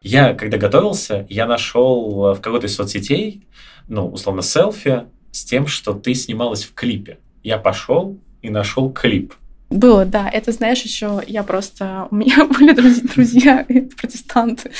Я, 0.00 0.34
когда 0.34 0.58
готовился, 0.58 1.26
я 1.28 1.46
нашел 1.46 2.34
в 2.34 2.40
какой-то 2.40 2.66
из 2.66 2.74
соцсетей, 2.74 3.46
ну, 3.88 4.08
условно, 4.08 4.42
селфи 4.42 5.06
с 5.32 5.44
тем, 5.44 5.66
что 5.66 5.92
ты 5.92 6.14
снималась 6.14 6.64
в 6.64 6.74
клипе. 6.74 7.18
Я 7.42 7.58
пошел 7.58 8.18
и 8.42 8.50
нашел 8.50 8.92
клип. 8.92 9.34
Было, 9.70 10.06
да. 10.06 10.28
Это, 10.30 10.52
знаешь, 10.52 10.80
еще 10.82 11.22
я 11.26 11.42
просто... 11.42 12.08
У 12.10 12.16
меня 12.16 12.44
были 12.58 12.72
друзья, 12.72 13.66
протестанты. 14.00 14.70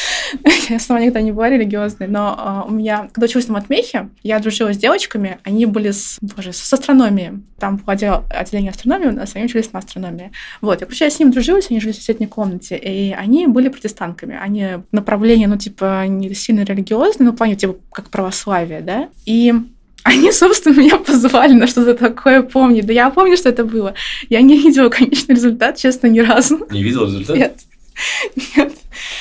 Я 0.70 0.78
сама 0.78 1.00
никогда 1.00 1.20
не 1.20 1.32
была 1.32 1.50
религиозной, 1.50 2.08
но 2.08 2.38
uh, 2.38 2.68
у 2.68 2.72
меня, 2.72 3.08
когда 3.12 3.26
училась 3.26 3.48
на 3.48 3.54
матмехе, 3.54 4.08
я 4.22 4.38
дружила 4.38 4.72
с 4.72 4.78
девочками, 4.78 5.38
они 5.44 5.66
были 5.66 5.90
с, 5.90 6.18
боже, 6.22 6.52
с 6.52 6.72
астрономией. 6.72 7.42
Там 7.58 7.76
было 7.76 7.92
отдел, 7.92 8.24
отделение 8.30 8.70
астрономии, 8.70 9.08
у 9.08 9.12
нас 9.12 9.34
они 9.34 9.44
учились 9.44 9.72
на 9.72 9.80
астрономии. 9.80 10.32
Вот, 10.62 10.80
я, 10.80 10.86
короче, 10.86 11.04
я 11.04 11.10
с 11.10 11.18
ним 11.18 11.32
дружилась, 11.32 11.70
они 11.70 11.80
жили 11.80 11.92
в 11.92 11.96
соседней 11.96 12.26
комнате, 12.26 12.76
и 12.76 13.12
они 13.12 13.46
были 13.46 13.68
протестантками. 13.68 14.38
Они 14.40 14.78
направление, 14.92 15.48
ну, 15.48 15.58
типа, 15.58 16.06
не 16.06 16.32
сильно 16.34 16.62
религиозное, 16.62 17.26
но 17.26 17.32
в 17.32 17.36
плане, 17.36 17.56
типа, 17.56 17.76
как 17.92 18.08
православие, 18.08 18.80
да. 18.80 19.10
И 19.26 19.52
они, 20.04 20.32
собственно, 20.32 20.78
меня 20.78 20.96
позвали 20.96 21.52
на 21.52 21.66
что-то 21.66 21.94
такое 21.94 22.42
помнить. 22.42 22.86
Да 22.86 22.92
я 22.92 23.10
помню, 23.10 23.36
что 23.36 23.48
это 23.48 23.64
было. 23.64 23.94
Я 24.28 24.40
не 24.40 24.58
видела 24.58 24.88
конечный 24.88 25.34
результат, 25.34 25.76
честно, 25.76 26.06
ни 26.06 26.20
разу. 26.20 26.66
Не 26.70 26.82
видела 26.82 27.06
результат? 27.06 27.36
Нет. 27.36 27.54
Нет. 28.56 28.72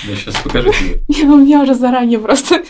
Я 0.07 0.15
сейчас 0.15 0.35
покажу 0.37 0.71
тебе. 0.71 1.01
Нет, 1.07 1.25
у 1.25 1.37
меня 1.37 1.61
уже 1.61 1.73
заранее 1.73 2.19
просто. 2.19 2.63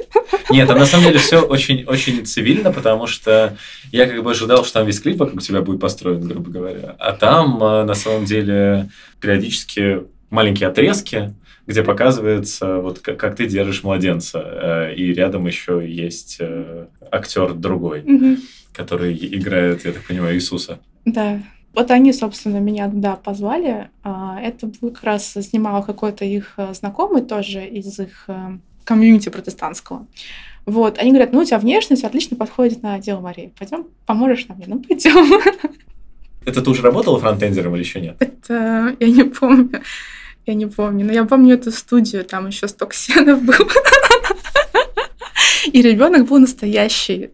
Нет, 0.50 0.70
а 0.70 0.76
на 0.76 0.86
самом 0.86 1.06
деле 1.06 1.20
все 1.20 1.42
очень, 1.42 1.84
очень 1.86 2.26
цивильно, 2.26 2.72
потому 2.72 3.08
что 3.08 3.58
я 3.92 4.06
как 4.06 4.24
бы 4.24 4.32
ожидал, 4.32 4.64
что 4.64 4.76
там 4.76 4.88
весь 4.88 5.00
клип 5.00 5.18
вокруг 5.18 5.42
тебя 5.42 5.62
будет 5.62 5.80
построен, 5.80 6.22
грубо 6.22 6.50
говоря. 6.50 6.96
А 7.00 7.12
там 7.12 7.62
э, 7.62 7.84
на 7.84 7.94
самом 7.94 8.26
деле 8.26 8.90
периодически 9.20 10.04
маленькие 10.30 10.70
отрезки, 10.70 11.34
где 11.68 11.84
показывается, 11.84 12.78
вот 12.78 13.00
как, 13.00 13.18
как 13.18 13.36
ты 13.36 13.46
держишь 13.46 13.84
младенца, 13.84 14.40
э, 14.40 14.96
и 14.96 15.14
рядом 15.14 15.46
еще 15.46 15.84
есть 15.88 16.38
э, 16.40 16.88
актер 17.12 17.54
другой, 17.54 18.02
Мгм. 18.04 18.38
который 18.74 19.14
играет, 19.16 19.86
я 19.86 19.92
так 19.92 20.04
понимаю, 20.04 20.36
Иисуса. 20.36 20.80
Да. 21.06 21.40
Вот 21.74 21.92
они, 21.92 22.12
собственно, 22.14 22.58
меня 22.58 22.90
туда 22.90 23.16
позвали. 23.18 23.90
А, 24.04 24.40
Это 24.42 24.66
был 24.68 24.92
как 24.92 25.04
раз 25.04 25.34
снимал 25.34 25.84
какой-то 25.84 26.26
их 26.26 26.54
э, 26.58 26.74
знакомый 26.74 27.22
тоже 27.22 27.66
из 27.66 28.00
их 28.00 28.28
комьюнити 28.84 29.30
протестантского. 29.30 30.08
Вот, 30.66 30.98
они 30.98 31.12
говорят, 31.12 31.34
ну, 31.34 31.40
у 31.40 31.46
тебя 31.46 31.60
внешность 31.60 32.04
отлично 32.06 32.36
подходит 32.38 32.82
на 32.84 32.98
дело 33.00 33.20
Марии. 33.22 33.54
Пойдем, 33.60 33.88
поможешь 34.06 34.48
нам? 34.48 34.60
Я, 34.60 34.66
ну, 34.68 34.80
пойдем. 34.80 35.42
Это 36.46 36.62
ты 36.62 36.70
уже 36.70 36.82
работала 36.82 37.20
фронтендером 37.20 37.76
или 37.76 37.84
еще 37.84 38.00
нет? 38.00 38.16
Это 38.20 38.96
я 39.00 39.08
не 39.10 39.24
помню. 39.26 39.82
Я 40.48 40.54
не 40.54 40.66
помню. 40.66 41.06
Но 41.06 41.12
я 41.12 41.26
помню 41.26 41.56
эту 41.56 41.72
студию, 41.72 42.24
там 42.24 42.48
еще 42.48 42.70
сток 42.70 42.94
сенов 42.94 43.44
был. 43.44 43.70
И 45.74 45.82
ребенок 45.82 46.30
был 46.30 46.40
настоящий. 46.40 47.30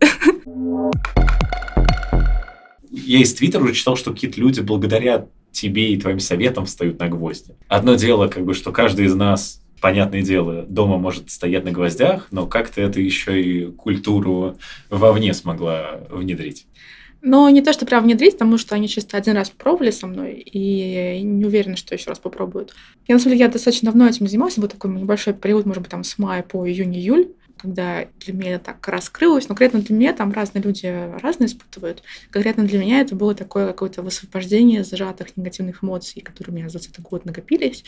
Я 2.90 3.20
из 3.20 3.36
Твиттера 3.36 3.64
уже 3.64 3.74
читал, 3.74 3.96
что 3.96 4.12
какие-то 4.12 4.42
люди 4.42 4.62
благодаря 4.62 5.28
тебе 5.52 5.94
и 5.94 6.00
твоим 6.00 6.20
советам 6.20 6.66
встают 6.66 6.98
на 7.00 7.08
гвозди. 7.08 7.54
Одно 7.68 7.94
дело, 7.94 8.28
как 8.28 8.46
бы, 8.46 8.56
что 8.56 8.72
каждый 8.72 9.06
из 9.06 9.14
нас 9.14 9.62
понятное 9.80 10.24
дело, 10.24 10.64
дома 10.64 10.98
может 10.98 11.30
стоять 11.30 11.66
на 11.66 11.72
гвоздях, 11.72 12.30
но 12.32 12.48
как-то 12.48 12.82
это 12.82 13.00
еще 13.00 13.40
и 13.40 13.66
культуру 13.72 14.58
вовне 14.90 15.36
смогла 15.36 16.00
внедрить. 16.10 16.66
Но 17.26 17.50
не 17.50 17.62
то, 17.62 17.72
что 17.72 17.86
прям 17.86 18.04
внедрить, 18.04 18.34
потому 18.34 18.58
что 18.58 18.76
они 18.76 18.90
чисто 18.90 19.16
один 19.16 19.36
раз 19.36 19.50
попробовали 19.50 19.92
со 19.92 20.08
мной, 20.08 20.34
и 20.34 21.22
не 21.22 21.46
уверена, 21.46 21.78
что 21.78 21.96
еще 21.96 22.10
раз 22.10 22.20
попробуют. 22.20 22.76
Я, 23.08 23.16
на 23.16 23.20
самом 23.20 23.38
деле, 23.38 23.46
я 23.46 23.52
достаточно 23.52 23.86
давно 23.92 24.10
этим 24.10 24.28
занималась, 24.28 24.58
был 24.58 24.68
такой 24.68 24.92
небольшой 24.92 25.34
период, 25.34 25.66
может 25.66 25.82
быть, 25.82 25.90
там 25.90 26.04
с 26.04 26.18
мая 26.18 26.44
по 26.44 26.68
июнь-июль, 26.68 27.30
когда 27.56 28.08
для 28.20 28.34
меня 28.34 28.56
это 28.56 28.66
так 28.66 28.86
раскрылось, 28.90 29.46
но 29.48 29.56
конкретно 29.56 29.80
для 29.80 29.96
меня 29.96 30.12
там 30.12 30.34
разные 30.34 30.62
люди 30.62 30.86
разные 31.22 31.48
испытывают. 31.48 32.04
Конкретно 32.30 32.66
для 32.66 32.78
меня 32.78 33.00
это 33.00 33.16
было 33.16 33.34
такое 33.34 33.68
какое-то 33.68 34.02
высвобождение 34.02 34.84
зажатых 34.84 35.38
негативных 35.38 35.82
эмоций, 35.82 36.22
которые 36.22 36.54
у 36.54 36.58
меня 36.58 36.68
за 36.68 36.80
этот 36.80 37.00
год 37.00 37.24
накопились, 37.24 37.86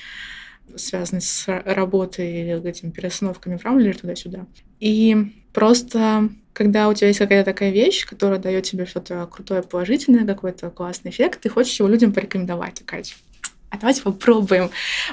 связанные 0.76 1.22
с 1.22 1.46
работой, 1.48 2.60
этими 2.68 2.92
перестановками 2.92 3.58
в 3.58 3.64
Рамблере 3.64 3.94
туда-сюда. 3.94 4.46
И 4.80 5.34
просто 5.54 6.30
когда 6.54 6.88
у 6.88 6.94
тебя 6.94 7.08
есть 7.08 7.20
какая-то 7.20 7.52
такая 7.52 7.72
вещь, 7.72 8.06
которая 8.06 8.40
дает 8.40 8.64
тебе 8.64 8.86
что-то 8.86 9.28
крутое, 9.30 9.62
положительное, 9.62 10.26
какой-то 10.26 10.70
классный 10.70 11.12
эффект, 11.12 11.42
ты 11.42 11.50
хочешь 11.50 11.78
его 11.78 11.90
людям 11.90 12.14
порекомендовать, 12.14 12.76
типа, 12.76 12.96
а 13.70 13.78
давайте 13.78 14.02
попробуем. 14.04 14.70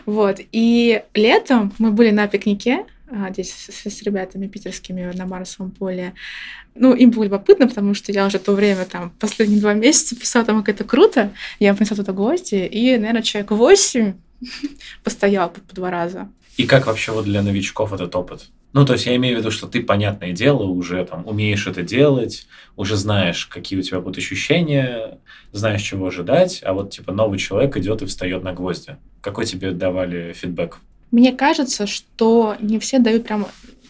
Вот. 0.06 0.38
И 0.52 1.02
летом 1.14 1.72
мы 1.78 1.90
были 1.90 2.10
на 2.10 2.28
пикнике, 2.28 2.86
а, 3.10 3.30
здесь 3.30 3.52
с, 3.52 3.90
с 3.90 4.02
ребятами 4.02 4.46
питерскими 4.46 5.10
на 5.14 5.26
Марсовом 5.26 5.72
поле. 5.72 6.14
Ну, 6.74 6.94
им 6.94 7.10
было 7.10 7.24
любопытно, 7.24 7.66
потому 7.66 7.92
что 7.94 8.12
я 8.12 8.24
уже 8.24 8.38
то 8.38 8.52
время, 8.52 8.84
там, 8.84 9.10
последние 9.18 9.60
два 9.60 9.74
месяца 9.74 10.16
писала 10.16 10.46
там, 10.46 10.62
как 10.62 10.76
это 10.76 10.84
круто. 10.84 11.32
Я 11.58 11.74
принесла 11.74 11.96
туда 11.96 12.12
гости, 12.12 12.54
и, 12.54 12.96
наверное, 12.96 13.22
человек 13.22 13.50
восемь 13.50 14.14
постоял 15.04 15.50
по, 15.50 15.60
по 15.60 15.74
два 15.74 15.90
раза. 15.90 16.28
И 16.56 16.66
как 16.66 16.86
вообще 16.86 17.12
вот 17.12 17.24
для 17.24 17.42
новичков 17.42 17.92
этот 17.92 18.14
опыт? 18.14 18.50
Ну, 18.72 18.86
то 18.86 18.94
есть 18.94 19.06
я 19.06 19.16
имею 19.16 19.36
в 19.36 19.38
виду, 19.40 19.50
что 19.50 19.66
ты, 19.66 19.82
понятное 19.82 20.32
дело, 20.32 20.62
уже 20.64 21.04
там 21.04 21.26
умеешь 21.26 21.66
это 21.66 21.82
делать, 21.82 22.46
уже 22.76 22.96
знаешь, 22.96 23.46
какие 23.46 23.78
у 23.78 23.82
тебя 23.82 24.00
будут 24.00 24.18
ощущения, 24.18 25.18
знаешь, 25.52 25.82
чего 25.82 26.06
ожидать, 26.06 26.62
а 26.64 26.72
вот 26.72 26.90
типа 26.90 27.12
новый 27.12 27.38
человек 27.38 27.76
идет 27.76 28.00
и 28.00 28.06
встает 28.06 28.42
на 28.42 28.54
гвозди. 28.54 28.96
Какой 29.20 29.44
тебе 29.44 29.72
давали 29.72 30.32
фидбэк? 30.32 30.78
Мне 31.10 31.32
кажется, 31.32 31.86
что 31.86 32.56
не 32.60 32.78
все 32.78 32.98
дают 32.98 33.24
прям 33.24 33.46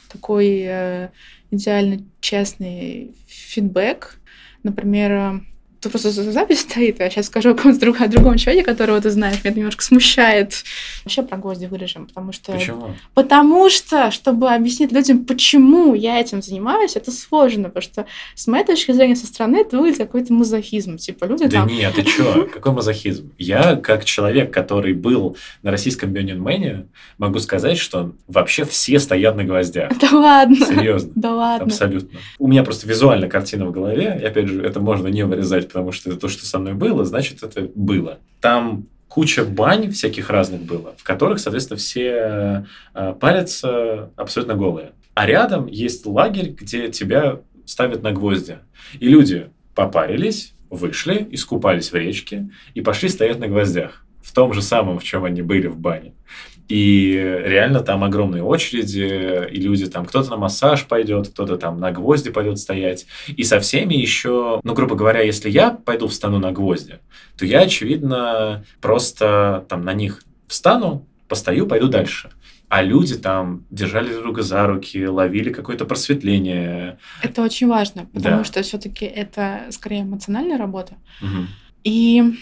такой 0.08 0.62
э, 0.64 1.08
идеально 1.52 2.04
честный 2.20 3.14
фидбэк. 3.28 4.18
Например, 4.64 5.12
э, 5.12 5.40
тут 5.82 5.92
просто 5.92 6.10
запись 6.10 6.60
стоит, 6.60 7.00
я 7.00 7.10
сейчас 7.10 7.26
скажу 7.26 7.50
о 7.50 7.54
каком-то 7.54 8.08
другом 8.08 8.36
человеке, 8.36 8.64
которого 8.64 9.00
ты 9.00 9.10
знаешь, 9.10 9.38
меня 9.42 9.50
это 9.50 9.58
немножко 9.58 9.82
смущает. 9.82 10.64
Вообще 11.04 11.22
про 11.22 11.36
гвозди 11.36 11.66
вырежем, 11.66 12.06
потому 12.06 12.32
что... 12.32 12.52
Почему? 12.52 12.94
Потому 13.14 13.68
что, 13.68 14.10
чтобы 14.10 14.50
объяснить 14.50 14.92
людям, 14.92 15.24
почему 15.24 15.94
я 15.94 16.20
этим 16.20 16.40
занимаюсь, 16.40 16.94
это 16.94 17.10
сложно, 17.10 17.64
потому 17.64 17.82
что 17.82 18.06
с 18.34 18.46
моей 18.46 18.64
точки 18.64 18.92
зрения 18.92 19.16
со 19.16 19.26
стороны 19.26 19.58
это 19.58 19.76
выглядит 19.76 19.98
какой-то 19.98 20.32
мазохизм. 20.32 20.98
Типа 20.98 21.24
люди 21.24 21.44
Да 21.46 21.50
там... 21.50 21.68
нет, 21.68 21.94
ты 21.94 22.04
чё? 22.04 22.48
Какой 22.52 22.72
мазохизм? 22.72 23.32
Я, 23.38 23.76
как 23.76 24.04
человек, 24.04 24.52
который 24.52 24.92
был 24.92 25.36
на 25.62 25.70
российском 25.70 26.10
Бёнин 26.10 26.42
могу 27.18 27.38
сказать, 27.38 27.78
что 27.78 28.12
вообще 28.28 28.64
все 28.64 28.98
стоят 28.98 29.36
на 29.36 29.44
гвоздях. 29.44 29.92
Да 29.98 30.10
ладно. 30.12 30.56
Серьезно. 30.66 31.12
Да 31.14 31.34
ладно. 31.34 31.66
Абсолютно. 31.66 32.18
У 32.38 32.46
меня 32.46 32.62
просто 32.62 32.86
визуально 32.86 33.28
картина 33.28 33.66
в 33.66 33.72
голове, 33.72 34.18
и 34.20 34.24
опять 34.24 34.46
же, 34.46 34.62
это 34.62 34.80
можно 34.80 35.08
не 35.08 35.24
вырезать, 35.24 35.71
потому 35.72 35.92
что 35.92 36.10
это 36.10 36.20
то, 36.20 36.28
что 36.28 36.44
со 36.44 36.58
мной 36.58 36.74
было, 36.74 37.04
значит, 37.04 37.42
это 37.42 37.70
было. 37.74 38.18
Там 38.40 38.86
куча 39.08 39.44
бань 39.44 39.90
всяких 39.90 40.28
разных 40.28 40.62
было, 40.62 40.94
в 40.98 41.02
которых, 41.02 41.38
соответственно, 41.38 41.78
все 41.78 42.66
э, 42.94 43.14
парятся 43.18 44.10
абсолютно 44.16 44.54
голые. 44.54 44.92
А 45.14 45.26
рядом 45.26 45.66
есть 45.66 46.04
лагерь, 46.06 46.50
где 46.50 46.88
тебя 46.88 47.40
ставят 47.64 48.02
на 48.02 48.12
гвозди. 48.12 48.58
И 49.00 49.08
люди 49.08 49.50
попарились, 49.74 50.54
вышли, 50.70 51.26
искупались 51.30 51.92
в 51.92 51.94
речке 51.94 52.50
и 52.74 52.80
пошли 52.80 53.08
стоять 53.08 53.38
на 53.38 53.48
гвоздях. 53.48 54.04
В 54.22 54.32
том 54.32 54.52
же 54.52 54.62
самом, 54.62 54.98
в 54.98 55.04
чем 55.04 55.24
они 55.24 55.42
были 55.42 55.66
в 55.66 55.78
бане. 55.78 56.14
И 56.72 57.12
реально 57.44 57.80
там 57.80 58.02
огромные 58.02 58.42
очереди, 58.42 59.46
и 59.50 59.60
люди 59.60 59.84
там, 59.84 60.06
кто-то 60.06 60.30
на 60.30 60.38
массаж 60.38 60.86
пойдет, 60.86 61.28
кто-то 61.28 61.58
там 61.58 61.78
на 61.78 61.92
гвозди 61.92 62.30
пойдет 62.30 62.58
стоять. 62.58 63.04
И 63.28 63.44
со 63.44 63.60
всеми 63.60 63.92
еще, 63.92 64.58
ну, 64.64 64.72
грубо 64.72 64.94
говоря, 64.94 65.20
если 65.20 65.50
я 65.50 65.72
пойду 65.72 66.08
встану 66.08 66.38
на 66.38 66.50
гвозди, 66.50 67.00
то 67.36 67.44
я, 67.44 67.60
очевидно, 67.60 68.64
просто 68.80 69.66
там 69.68 69.84
на 69.84 69.92
них 69.92 70.22
встану, 70.46 71.06
постою, 71.28 71.66
пойду 71.66 71.88
дальше 71.88 72.30
а 72.70 72.80
люди 72.80 73.16
там 73.16 73.66
держали 73.68 74.10
друг 74.10 74.22
друга 74.22 74.40
за 74.40 74.66
руки, 74.66 75.06
ловили 75.06 75.52
какое-то 75.52 75.84
просветление. 75.84 76.96
Это 77.22 77.42
очень 77.42 77.68
важно, 77.68 78.06
потому 78.14 78.38
да. 78.38 78.44
что 78.44 78.62
все-таки 78.62 79.04
это 79.04 79.64
скорее 79.68 80.04
эмоциональная 80.04 80.56
работа. 80.56 80.94
Угу. 81.20 81.48
И, 81.84 82.32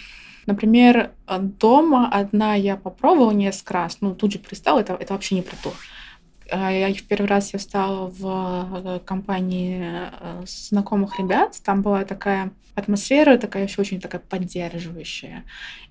например, 0.50 1.10
дома 1.28 2.08
одна 2.10 2.54
я 2.54 2.76
попробовала 2.76 3.32
несколько 3.32 3.74
раз, 3.74 3.98
ну 4.00 4.14
тут 4.14 4.32
же 4.32 4.38
пристала, 4.38 4.80
это, 4.80 4.94
это 4.94 5.12
вообще 5.12 5.36
не 5.36 5.42
про 5.42 5.56
то. 5.62 5.72
А, 6.50 6.72
я 6.72 6.92
в 6.92 7.02
первый 7.04 7.26
раз 7.26 7.52
я 7.52 7.58
встала 7.58 8.10
в 8.10 8.82
э, 8.84 9.00
компании 9.04 9.82
э, 9.82 10.42
знакомых 10.46 11.18
ребят. 11.18 11.60
Там 11.64 11.82
была 11.82 12.04
такая 12.04 12.50
атмосфера, 12.74 13.38
такая 13.38 13.64
еще 13.64 13.80
очень 13.80 14.00
такая 14.00 14.20
поддерживающая. 14.20 15.44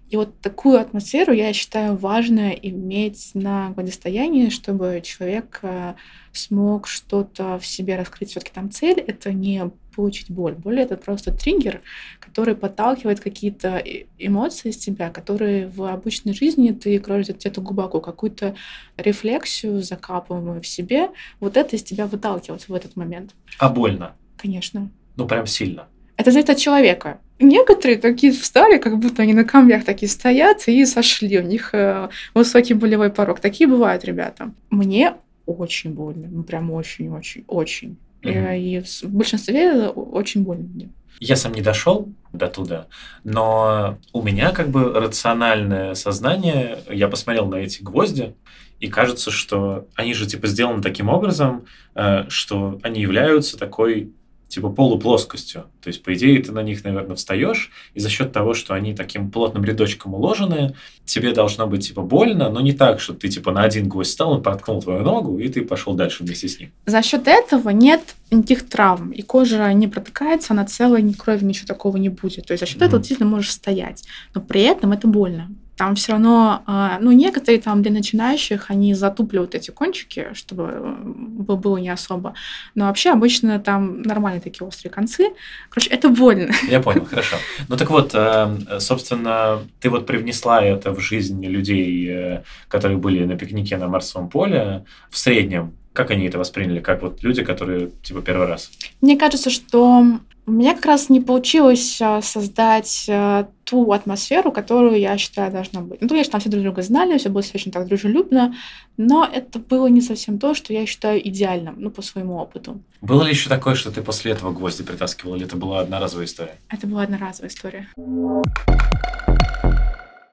И 0.09 0.17
вот 0.17 0.39
такую 0.41 0.79
атмосферу 0.79 1.33
я 1.33 1.53
считаю 1.53 1.95
важно 1.95 2.49
иметь 2.49 3.31
на 3.35 3.69
гладостоянии, 3.69 4.49
чтобы 4.49 5.01
человек 5.03 5.59
э, 5.61 5.93
смог 6.33 6.87
что-то 6.87 7.57
в 7.59 7.65
себе 7.65 7.95
раскрыть. 7.95 8.31
Все-таки 8.31 8.51
там 8.53 8.71
цель— 8.71 8.99
это 9.07 9.31
не 9.31 9.71
получить 9.99 10.31
боль. 10.31 10.53
Боль— 10.53 10.79
это 10.81 10.95
просто 10.95 11.33
триггер, 11.33 11.81
который 12.21 12.55
подталкивает 12.55 13.19
какие-то 13.19 13.83
эмоции 14.17 14.69
из 14.69 14.77
тебя, 14.77 15.09
которые 15.09 15.67
в 15.67 15.83
обычной 15.83 16.33
жизни 16.33 16.71
ты 16.71 16.97
кроешь 16.99 17.27
где-то 17.27 17.59
глубоко, 17.59 17.99
какую-то 17.99 18.55
рефлексию 18.95 19.81
закапываемую 19.81 20.61
в 20.61 20.67
себе. 20.67 21.09
Вот 21.41 21.57
это 21.57 21.75
из 21.75 21.83
тебя 21.83 22.07
выталкивает 22.07 22.69
в 22.69 22.73
этот 22.73 22.95
момент. 22.95 23.35
А 23.57 23.67
больно? 23.67 24.15
Конечно. 24.37 24.89
Ну, 25.17 25.27
прям 25.27 25.45
сильно. 25.45 25.89
Это 26.15 26.31
зависит 26.31 26.51
от 26.51 26.57
человека. 26.59 27.19
Некоторые 27.39 27.97
такие 27.97 28.31
встали, 28.31 28.77
как 28.77 28.99
будто 28.99 29.23
они 29.23 29.33
на 29.33 29.43
камнях 29.43 29.83
такие 29.83 30.09
стоят 30.09 30.65
и 30.69 30.85
сошли. 30.85 31.39
У 31.39 31.43
них 31.43 31.73
э, 31.73 32.07
высокий 32.33 32.73
болевой 32.73 33.09
порог. 33.09 33.41
Такие 33.41 33.69
бывают, 33.69 34.05
ребята. 34.05 34.53
Мне 34.69 35.15
очень 35.45 35.93
больно. 35.93 36.29
Ну, 36.31 36.43
прям 36.43 36.71
очень-очень-очень. 36.71 37.97
Угу. 38.23 38.31
И 38.31 38.81
в 38.81 39.03
большинстве 39.05 39.87
очень 39.87 40.43
больно 40.43 40.67
мне. 40.73 40.89
Я 41.19 41.35
сам 41.35 41.53
не 41.53 41.61
дошел 41.61 42.09
до 42.31 42.47
туда, 42.47 42.87
но 43.23 43.97
у 44.13 44.21
меня 44.21 44.51
как 44.51 44.69
бы 44.69 44.93
рациональное 44.93 45.93
сознание, 45.95 46.79
я 46.89 47.09
посмотрел 47.09 47.47
на 47.47 47.55
эти 47.55 47.81
гвозди, 47.81 48.35
и 48.79 48.87
кажется, 48.87 49.29
что 49.29 49.87
они 49.95 50.13
же 50.13 50.25
типа 50.25 50.47
сделаны 50.47 50.81
таким 50.81 51.09
образом, 51.09 51.65
э, 51.95 52.25
что 52.29 52.79
они 52.83 53.01
являются 53.01 53.57
такой 53.57 54.13
типа 54.49 54.69
полуплоскостью. 54.69 55.65
То 55.81 55.87
есть, 55.87 56.03
по 56.03 56.13
идее, 56.13 56.41
ты 56.41 56.51
на 56.51 56.63
них, 56.63 56.83
наверное, 56.83 57.15
встаешь, 57.15 57.71
и 57.93 57.99
за 57.99 58.09
счет 58.09 58.33
того, 58.33 58.53
что 58.53 58.73
они 58.73 58.93
таким 58.93 59.31
плотным 59.31 59.63
рядочком 59.63 60.15
уложены, 60.15 60.75
тебе 61.05 61.33
должно 61.33 61.67
быть 61.67 61.87
типа 61.87 62.01
больно, 62.01 62.49
но 62.49 62.59
не 62.59 62.73
так, 62.73 62.99
что 62.99 63.13
ты 63.13 63.29
типа 63.29 63.51
на 63.51 63.61
один 63.61 63.87
гвоздь 63.87 64.11
стал, 64.11 64.31
он 64.31 64.43
проткнул 64.43 64.81
твою 64.81 65.01
ногу, 65.03 65.37
и 65.39 65.47
ты 65.47 65.61
пошел 65.61 65.93
дальше 65.93 66.23
вместе 66.23 66.47
с 66.47 66.59
ним. 66.59 66.71
За 66.85 67.01
счет 67.01 67.27
этого 67.27 67.69
нет 67.69 68.01
никаких 68.31 68.67
травм, 68.67 69.11
и 69.11 69.21
кожа 69.21 69.71
не 69.73 69.87
протыкается, 69.87 70.53
она 70.53 70.65
целая, 70.65 71.01
ни 71.01 71.13
крови, 71.13 71.45
ничего 71.45 71.67
такого 71.67 71.97
не 71.97 72.09
будет. 72.09 72.47
То 72.47 72.53
есть 72.53 72.61
за 72.61 72.65
счет 72.65 72.81
mm-hmm. 72.81 72.85
этого 72.85 73.03
ты 73.03 73.25
можешь 73.25 73.51
стоять, 73.51 74.03
но 74.33 74.41
при 74.41 74.61
этом 74.61 74.91
это 74.91 75.07
больно 75.07 75.49
там 75.79 75.95
все 75.95 76.11
равно, 76.11 76.61
а, 76.65 76.97
ну, 76.99 77.13
некоторые 77.13 77.61
там 77.61 77.81
для 77.81 77.91
начинающих, 77.93 78.65
они 78.69 78.93
затупливают 78.93 79.55
эти 79.55 79.71
кончики, 79.71 80.27
чтобы 80.33 80.97
было 81.05 81.77
не 81.77 81.87
особо. 81.87 82.33
Но 82.75 82.87
вообще 82.87 83.11
обычно 83.11 83.59
там 83.59 84.01
нормальные 84.01 84.41
такие 84.41 84.67
острые 84.67 84.91
концы. 84.91 85.29
Короче, 85.69 85.89
это 85.89 86.09
больно. 86.09 86.51
Я 86.69 86.81
понял, 86.81 87.05
хорошо. 87.05 87.37
Ну 87.69 87.77
так 87.77 87.89
вот, 87.91 88.11
э, 88.13 88.79
собственно, 88.79 89.59
ты 89.79 89.89
вот 89.89 90.05
привнесла 90.05 90.61
это 90.61 90.91
в 90.91 90.99
жизнь 90.99 91.45
людей, 91.45 92.09
э, 92.09 92.43
которые 92.67 92.97
были 92.97 93.23
на 93.23 93.37
пикнике 93.37 93.77
на 93.77 93.87
Марсовом 93.87 94.29
поле. 94.29 94.83
В 95.09 95.17
среднем, 95.17 95.77
как 95.99 96.11
они 96.11 96.27
это 96.27 96.37
восприняли? 96.37 96.79
Как 96.79 97.01
вот 97.01 97.23
люди, 97.23 97.43
которые 97.43 97.89
типа 98.01 98.21
первый 98.21 98.47
раз? 98.47 98.71
Мне 99.01 99.17
кажется, 99.17 99.49
что 99.49 100.05
у 100.45 100.51
меня 100.51 100.73
как 100.73 100.85
раз 100.85 101.09
не 101.09 101.19
получилось 101.19 101.99
а, 102.01 102.21
создать 102.21 103.05
а, 103.09 103.49
ту 103.65 103.91
атмосферу, 103.91 104.53
которую 104.53 104.97
я 104.97 105.17
считаю 105.17 105.51
должна 105.51 105.81
быть. 105.81 106.01
Ну, 106.01 106.07
конечно, 106.07 106.31
там 106.31 106.39
все 106.39 106.49
друг 106.49 106.63
друга 106.63 106.83
знали, 106.83 107.17
все 107.17 107.27
было 107.27 107.41
достаточно 107.41 107.73
так 107.73 107.85
дружелюбно, 107.85 108.55
но 108.95 109.29
это 109.29 109.59
было 109.59 109.87
не 109.87 109.99
совсем 109.99 110.39
то, 110.39 110.53
что 110.53 110.71
я 110.71 110.85
считаю 110.85 111.19
идеальным, 111.27 111.75
ну, 111.77 111.91
по 111.91 112.01
своему 112.01 112.37
опыту. 112.37 112.81
Было 113.01 113.23
ли 113.23 113.31
еще 113.31 113.49
такое, 113.49 113.75
что 113.75 113.91
ты 113.91 114.01
после 114.01 114.31
этого 114.31 114.53
гвозди 114.53 114.83
притаскивала, 114.83 115.35
или 115.35 115.45
это 115.45 115.57
была 115.57 115.81
одноразовая 115.81 116.27
история? 116.27 116.55
Это 116.69 116.87
была 116.87 117.03
одноразовая 117.03 117.49
история. 117.49 117.89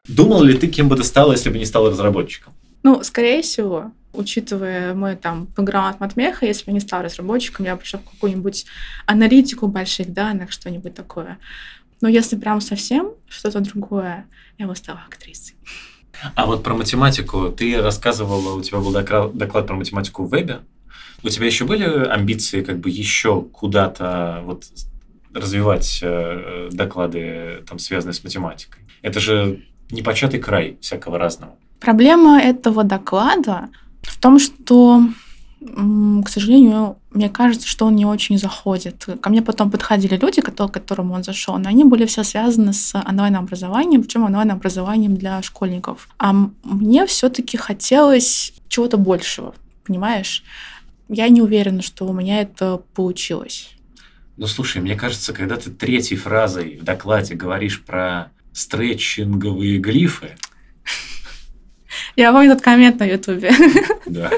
Думал 0.07 0.45
ли 0.45 0.57
ты, 0.57 0.69
кем 0.69 0.89
бы 0.89 0.95
ты 0.95 1.03
стала, 1.03 1.33
если 1.33 1.51
бы 1.51 1.59
не 1.59 1.67
стала 1.67 1.91
разработчиком? 1.91 2.53
Ну, 2.85 3.03
скорее 3.03 3.43
всего 3.43 3.91
учитывая 4.17 4.95
мой 4.95 5.17
там 5.17 5.47
бэкграунд 5.57 6.01
матмеха, 6.01 6.47
если 6.47 6.65
бы 6.65 6.71
я 6.71 6.75
не 6.75 6.81
стала 6.81 7.05
разработчиком, 7.05 7.67
я 7.67 7.75
бы 7.75 7.83
пришла 7.83 8.01
в 8.01 8.11
какую-нибудь 8.11 8.67
аналитику 9.07 9.67
больших 9.67 10.13
данных, 10.13 10.53
что-нибудь 10.53 10.95
такое. 10.95 11.39
Но 12.01 12.09
если 12.09 12.37
прям 12.37 12.61
совсем 12.61 13.13
что-то 13.29 13.61
другое, 13.61 14.27
я 14.59 14.67
бы 14.67 14.77
стала 14.77 15.01
актрисой. 15.07 15.57
А 16.35 16.47
вот 16.47 16.63
про 16.63 16.75
математику 16.75 17.51
ты 17.51 17.81
рассказывала, 17.81 18.55
у 18.55 18.63
тебя 18.63 18.79
был 18.79 18.93
доклад 18.93 19.67
про 19.67 19.75
математику 19.75 20.25
в 20.25 20.31
вебе. 20.31 20.61
У 21.23 21.29
тебя 21.29 21.47
еще 21.47 21.65
были 21.65 21.85
амбиции 21.85 22.63
как 22.63 22.79
бы 22.79 22.91
еще 22.91 23.43
куда-то 23.43 24.43
вот 24.45 24.65
развивать 25.35 26.01
э, 26.03 26.69
доклады, 26.73 27.65
там, 27.69 27.79
связанные 27.79 28.15
с 28.15 28.25
математикой? 28.25 28.83
Это 29.03 29.21
же 29.21 29.65
непочатый 29.91 30.41
край 30.41 30.79
всякого 30.81 31.19
разного. 31.19 31.57
Проблема 31.81 32.41
этого 32.41 32.85
доклада 32.85 33.69
в 34.07 34.19
том, 34.19 34.39
что, 34.39 35.03
к 35.61 36.29
сожалению, 36.29 36.97
мне 37.11 37.29
кажется, 37.29 37.67
что 37.67 37.87
он 37.87 37.97
не 37.97 38.07
очень 38.07 38.39
заходит. 38.39 39.07
Ко 39.21 39.31
мне 39.31 39.43
потом 39.43 39.71
подходили 39.71 40.17
люди, 40.17 40.41
к 40.41 40.53
которым 40.71 41.13
он 41.13 41.25
зашел, 41.25 41.59
но 41.59 41.69
они 41.69 41.85
были 41.85 42.07
все 42.07 42.25
связаны 42.25 42.73
с 42.73 42.95
онлайн-образованием, 42.95 44.03
причем 44.03 44.25
онлайн-образованием 44.25 45.17
для 45.17 45.43
школьников. 45.43 46.09
А 46.19 46.33
мне 46.63 47.07
все-таки 47.07 47.57
хотелось 47.57 48.53
чего-то 48.69 48.97
большего, 48.97 49.55
понимаешь? 49.87 50.45
Я 51.09 51.29
не 51.29 51.41
уверена, 51.41 51.83
что 51.83 52.07
у 52.07 52.13
меня 52.13 52.41
это 52.41 52.83
получилось. 52.95 53.71
Ну, 54.37 54.47
слушай, 54.47 54.83
мне 54.83 54.97
кажется, 54.97 55.33
когда 55.33 55.57
ты 55.57 55.71
третьей 55.71 56.19
фразой 56.19 56.79
в 56.81 56.85
докладе 56.85 57.35
говоришь 57.35 57.83
про 57.83 58.31
стретчинговые 58.53 59.79
глифы, 59.79 60.37
я 62.17 62.33
помню 62.33 62.53
этот 62.53 62.65
коммент 62.65 62.99
на 62.99 63.05
Ютубе. 63.05 63.53
Да. 64.07 64.31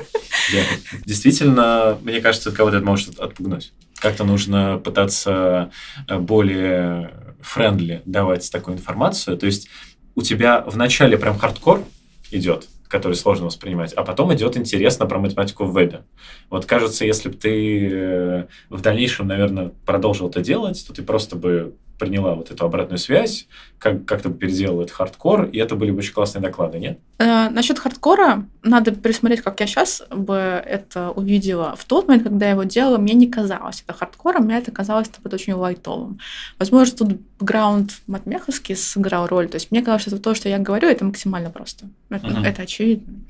Действительно, 1.04 1.98
мне 2.02 2.20
кажется, 2.20 2.50
кого-то 2.50 2.78
это 2.78 2.86
может 2.86 3.20
отпугнуть. 3.20 3.72
Как-то 4.00 4.24
нужно 4.24 4.80
пытаться 4.82 5.70
э, 6.08 6.18
более 6.18 7.12
friendly 7.40 8.02
давать 8.06 8.50
такую 8.50 8.78
информацию. 8.78 9.36
То 9.36 9.44
есть 9.46 9.68
у 10.14 10.22
тебя 10.22 10.62
в 10.62 10.76
начале 10.76 11.18
прям 11.18 11.38
хардкор 11.38 11.84
идет, 12.30 12.66
который 12.88 13.14
сложно 13.14 13.46
воспринимать, 13.46 13.92
а 13.92 14.02
потом 14.02 14.34
идет 14.34 14.56
интересно 14.56 15.06
про 15.06 15.18
математику 15.18 15.64
в 15.64 15.72
вебе. 15.72 16.02
Вот 16.50 16.64
кажется, 16.64 17.04
если 17.04 17.28
бы 17.28 17.36
ты 17.36 17.88
э, 17.90 18.46
в 18.70 18.80
дальнейшем, 18.80 19.28
наверное, 19.28 19.72
продолжил 19.84 20.28
это 20.28 20.40
делать, 20.40 20.84
то 20.86 20.94
ты 20.94 21.02
просто 21.02 21.36
бы 21.36 21.74
приняла 21.98 22.34
вот 22.34 22.50
эту 22.50 22.64
обратную 22.64 22.98
связь, 22.98 23.46
как, 23.78 24.04
как-то 24.04 24.30
переделала 24.30 24.82
этот 24.82 24.94
хардкор, 24.94 25.44
и 25.44 25.58
это 25.58 25.74
были 25.74 25.90
бы 25.90 25.98
очень 25.98 26.12
классные 26.12 26.42
доклады, 26.42 26.78
нет? 26.78 26.98
Э, 27.18 27.48
насчет 27.50 27.78
хардкора 27.78 28.46
надо 28.62 28.92
пересмотреть, 28.92 29.42
как 29.42 29.60
я 29.60 29.66
сейчас 29.66 30.02
бы 30.10 30.34
это 30.34 31.10
увидела. 31.10 31.74
В 31.76 31.84
тот 31.84 32.08
момент, 32.08 32.24
когда 32.24 32.46
я 32.46 32.52
его 32.52 32.64
делала, 32.64 32.98
мне 32.98 33.14
не 33.14 33.26
казалось 33.26 33.82
это 33.86 33.96
хардкором, 33.96 34.44
мне 34.44 34.58
это 34.58 34.70
казалось 34.70 35.08
это 35.08 35.34
очень 35.34 35.54
лайтовым. 35.54 36.20
Возможно, 36.58 36.96
тут 36.96 37.20
бэкграунд 37.38 37.92
матмеховский 38.06 38.76
сыграл 38.76 39.26
роль. 39.26 39.48
То 39.48 39.56
есть 39.56 39.70
мне 39.70 39.80
казалось, 39.80 40.02
что 40.02 40.18
то, 40.18 40.34
что 40.34 40.48
я 40.48 40.58
говорю, 40.58 40.88
это 40.88 41.04
максимально 41.04 41.50
просто. 41.50 41.86
Это, 42.10 42.26
uh-huh. 42.26 42.46
это 42.46 42.62
очевидно. 42.62 43.14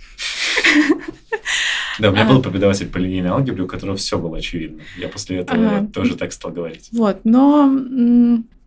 Да, 1.99 2.11
у 2.11 2.13
меня 2.13 2.25
был 2.25 2.41
преподаватель 2.41 2.89
по 2.89 2.99
линейной 2.99 3.31
алгебре, 3.31 3.65
у 3.65 3.67
которого 3.67 3.97
все 3.97 4.19
было 4.19 4.39
очевидно. 4.39 4.83
Я 4.99 5.09
после 5.09 5.39
этого 5.39 5.87
тоже 5.87 6.17
так 6.17 6.33
стал 6.33 6.53
говорить. 6.53 6.89
Вот, 6.93 7.21
но 7.25 7.67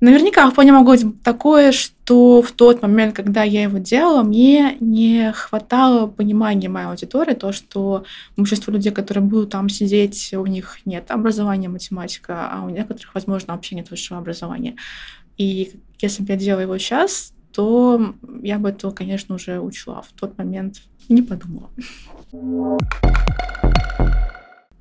наверняка 0.01 0.49
вполне 0.49 0.73
могло 0.73 0.93
быть 0.93 1.21
такое, 1.23 1.71
что 1.71 2.41
в 2.41 2.51
тот 2.51 2.81
момент, 2.81 3.15
когда 3.15 3.43
я 3.43 3.63
его 3.63 3.77
делала, 3.77 4.23
мне 4.23 4.75
не 4.79 5.31
хватало 5.31 6.07
понимания 6.07 6.69
моей 6.69 6.87
аудитории, 6.87 7.35
то, 7.35 7.51
что 7.51 8.03
большинство 8.35 8.73
людей, 8.73 8.91
которые 8.91 9.23
будут 9.23 9.51
там 9.51 9.69
сидеть, 9.69 10.33
у 10.33 10.45
них 10.45 10.79
нет 10.85 11.11
образования 11.11 11.69
математика, 11.69 12.49
а 12.51 12.65
у 12.65 12.69
некоторых, 12.69 13.13
возможно, 13.13 13.53
вообще 13.53 13.75
нет 13.75 13.89
высшего 13.91 14.19
образования. 14.19 14.75
И 15.37 15.71
если 15.99 16.23
бы 16.23 16.33
я 16.33 16.37
делала 16.37 16.61
его 16.61 16.77
сейчас, 16.77 17.33
то 17.53 18.13
я 18.41 18.59
бы 18.59 18.69
этого, 18.69 18.91
конечно, 18.91 19.35
уже 19.35 19.59
учла. 19.59 20.01
В 20.01 20.11
тот 20.13 20.37
момент 20.37 20.81
не 21.09 21.21
подумала. 21.21 21.69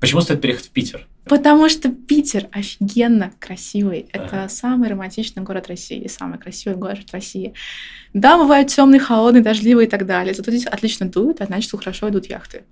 Почему 0.01 0.23
стоит 0.23 0.41
переехать 0.41 0.67
в 0.67 0.71
Питер? 0.71 1.07
Потому 1.25 1.69
что 1.69 1.91
Питер 1.91 2.49
офигенно 2.51 3.33
красивый. 3.39 4.07
Это 4.13 4.45
ага. 4.45 4.49
самый 4.49 4.89
романтичный 4.89 5.43
город 5.43 5.69
России, 5.69 6.09
самый 6.09 6.39
красивый 6.39 6.77
город 6.77 7.13
России. 7.13 7.53
Да, 8.15 8.39
бывают 8.39 8.69
темный, 8.69 8.99
холодный, 8.99 9.43
дождливый 9.43 9.85
и 9.85 9.89
так 9.89 10.07
далее. 10.07 10.35
Зато 10.35 10.51
здесь 10.51 10.67
отлично 10.67 11.07
дует, 11.07 11.41
а 11.41 11.47
значит, 11.47 11.71
хорошо 11.71 12.09
идут 12.09 12.27
яхты. 12.27 12.65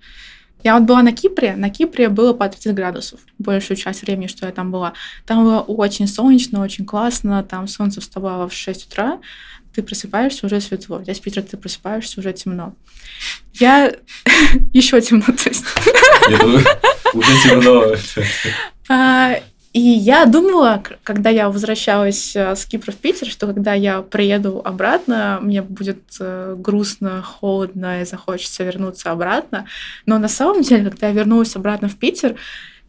Я 0.65 0.77
вот 0.77 0.89
была 0.89 1.03
на 1.03 1.13
Кипре, 1.13 1.55
на 1.55 1.71
Кипре 1.71 2.09
было 2.09 2.33
по 2.33 2.49
30 2.49 2.75
градусов 2.75 3.21
большую 3.39 3.77
часть 3.77 4.03
времени, 4.03 4.27
что 4.27 4.47
я 4.47 4.53
там 4.53 4.73
была. 4.73 4.95
Там 5.25 5.45
было 5.45 5.61
очень 5.61 6.09
солнечно, 6.09 6.61
очень 6.63 6.85
классно, 6.85 7.45
там 7.45 7.69
солнце 7.69 8.01
вставало 8.01 8.49
в 8.49 8.53
6 8.53 8.87
утра, 8.87 9.21
ты 9.79 9.85
просыпаешься, 9.85 10.45
уже 10.45 10.61
светло. 10.61 11.01
Здесь 11.03 11.21
в 11.21 11.23
Питере 11.23 11.47
ты 11.49 11.57
просыпаешься, 11.57 12.19
уже 12.19 12.33
темно. 12.33 12.75
Я... 13.55 13.95
Еще 14.73 15.01
темно, 15.01 15.27
то 15.27 15.49
есть. 15.49 15.65
Уже 17.15 17.43
темно. 17.45 17.95
А, 18.89 19.37
и 19.73 19.81
я 19.81 20.25
думала, 20.25 20.83
когда 21.05 21.31
я 21.31 21.49
возвращалась 21.49 22.35
э, 22.35 22.57
с 22.57 22.67
Кипра 22.67 22.91
в 22.91 22.97
Питер, 22.97 23.29
что 23.29 23.47
когда 23.47 23.73
я 23.75 24.03
приеду 24.03 24.61
обратно, 24.65 25.39
мне 25.41 25.63
будет 25.63 26.03
э, 26.19 26.57
грустно, 26.59 27.23
холодно 27.23 28.03
и 28.03 28.05
захочется 28.05 28.65
вернуться 28.65 29.13
обратно. 29.13 29.67
Но 30.07 30.19
на 30.19 30.29
самом 30.29 30.63
деле, 30.63 30.91
когда 30.91 31.07
я 31.07 31.13
вернулась 31.13 31.55
обратно 31.55 31.89
в 31.89 31.95
Питер, 31.95 32.35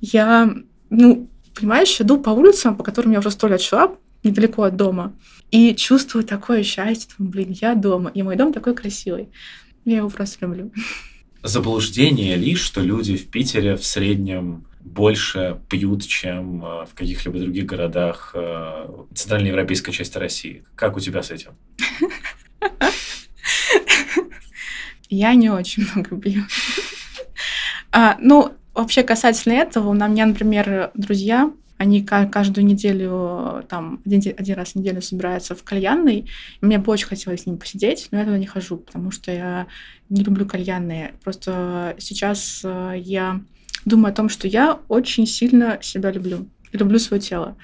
я, 0.02 0.52
ну, 0.90 1.28
понимаешь, 1.54 2.02
иду 2.02 2.18
по 2.18 2.32
улицам, 2.32 2.76
по 2.76 2.84
которым 2.84 3.12
я 3.12 3.20
уже 3.20 3.30
сто 3.30 3.48
лет 3.48 3.62
шла, 3.62 3.92
недалеко 4.24 4.64
от 4.64 4.76
дома, 4.76 5.14
и 5.52 5.76
чувствую 5.76 6.24
такое 6.24 6.64
счастье, 6.64 7.16
думаю, 7.18 7.32
блин, 7.32 7.58
я 7.62 7.76
дома, 7.76 8.12
и 8.14 8.22
мой 8.22 8.36
дом 8.36 8.54
такой 8.54 8.76
красивый. 8.76 9.30
Я 9.86 9.98
его 9.98 10.10
просто 10.10 10.46
люблю. 10.46 10.72
Заблуждение 11.42 12.36
ли, 12.36 12.56
что 12.56 12.82
люди 12.82 13.16
в 13.16 13.28
Питере 13.28 13.76
в 13.76 13.84
среднем 13.86 14.68
больше 14.82 15.60
пьют, 15.70 16.06
чем 16.06 16.64
э, 16.64 16.86
в 16.86 16.94
каких-либо 16.96 17.40
других 17.40 17.66
городах 17.66 18.32
э, 18.34 18.88
центральноевропейской 19.14 19.94
части 19.94 20.18
России. 20.18 20.64
Как 20.76 20.98
у 20.98 21.00
тебя 21.00 21.22
с 21.24 21.32
этим? 21.32 21.52
Я 25.10 25.34
не 25.34 25.50
очень 25.50 25.86
много 25.94 26.18
пью. 26.18 26.44
А, 27.92 28.18
ну, 28.20 28.54
вообще 28.74 29.04
касательно 29.04 29.54
этого, 29.54 29.90
у 29.90 29.94
меня, 29.94 30.26
например, 30.26 30.92
друзья, 30.94 31.52
они 31.80 32.04
каждую 32.04 32.66
неделю, 32.66 33.64
там, 33.70 34.02
один, 34.06 34.22
один 34.38 34.56
раз 34.58 34.74
в 34.74 34.76
неделю 34.76 35.02
собираются 35.02 35.56
в 35.56 35.64
кальянной. 35.64 36.30
Мне 36.60 36.78
бы 36.78 36.92
очень 36.92 37.08
хотелось 37.08 37.44
с 37.44 37.46
ними 37.46 37.56
посидеть, 37.56 38.10
но 38.12 38.20
я 38.20 38.26
туда 38.26 38.38
не 38.38 38.46
хожу, 38.46 38.76
потому 38.76 39.12
что 39.12 39.32
я 39.32 39.66
не 40.10 40.22
люблю 40.22 40.46
кальянные. 40.46 41.14
Просто 41.24 41.96
сейчас 41.98 42.62
э, 42.66 42.96
я 42.98 43.40
думаю 43.86 44.12
о 44.12 44.16
том, 44.16 44.28
что 44.28 44.46
я 44.46 44.78
очень 44.90 45.26
сильно 45.26 45.80
себя 45.82 46.12
люблю, 46.12 46.48
люблю 46.74 47.00
свое 47.00 47.22
тело, 47.22 47.56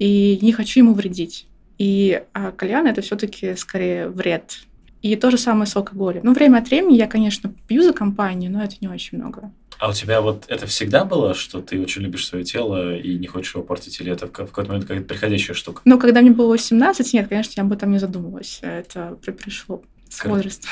и 0.00 0.40
не 0.42 0.52
хочу 0.52 0.80
ему 0.80 0.92
вредить. 0.92 1.46
И 1.78 2.24
а 2.32 2.50
кальян 2.50 2.88
это 2.88 3.02
все-таки 3.02 3.54
скорее 3.54 4.08
вред. 4.08 4.64
И 5.00 5.14
то 5.14 5.30
же 5.30 5.38
самое 5.38 5.66
с 5.66 5.76
алкоголем. 5.76 6.22
Ну, 6.24 6.34
время 6.34 6.58
от 6.58 6.68
времени 6.68 6.96
я, 6.96 7.06
конечно, 7.06 7.54
пью 7.68 7.84
за 7.84 7.92
компанию, 7.92 8.50
но 8.50 8.64
это 8.64 8.74
не 8.80 8.88
очень 8.88 9.18
много. 9.18 9.52
А 9.80 9.88
у 9.88 9.94
тебя 9.94 10.20
вот 10.20 10.44
это 10.48 10.66
всегда 10.66 11.06
было, 11.06 11.32
что 11.32 11.62
ты 11.62 11.80
очень 11.80 12.02
любишь 12.02 12.26
свое 12.26 12.44
тело 12.44 12.94
и 12.94 13.16
не 13.16 13.26
хочешь 13.26 13.54
его 13.54 13.64
портить, 13.64 13.98
или 13.98 14.12
это 14.12 14.26
в 14.26 14.30
какой-то 14.30 14.68
момент 14.68 14.86
какая-то 14.86 15.06
приходящая 15.06 15.54
штука? 15.54 15.80
Ну, 15.86 15.98
когда 15.98 16.20
мне 16.20 16.30
было 16.30 16.50
18, 16.50 17.14
нет, 17.14 17.28
конечно, 17.28 17.54
я 17.56 17.62
об 17.62 17.72
этом 17.72 17.90
не 17.90 17.98
задумывалась. 17.98 18.58
Это 18.60 19.16
пришло 19.22 19.82
с 20.10 20.22
возрастом. 20.26 20.68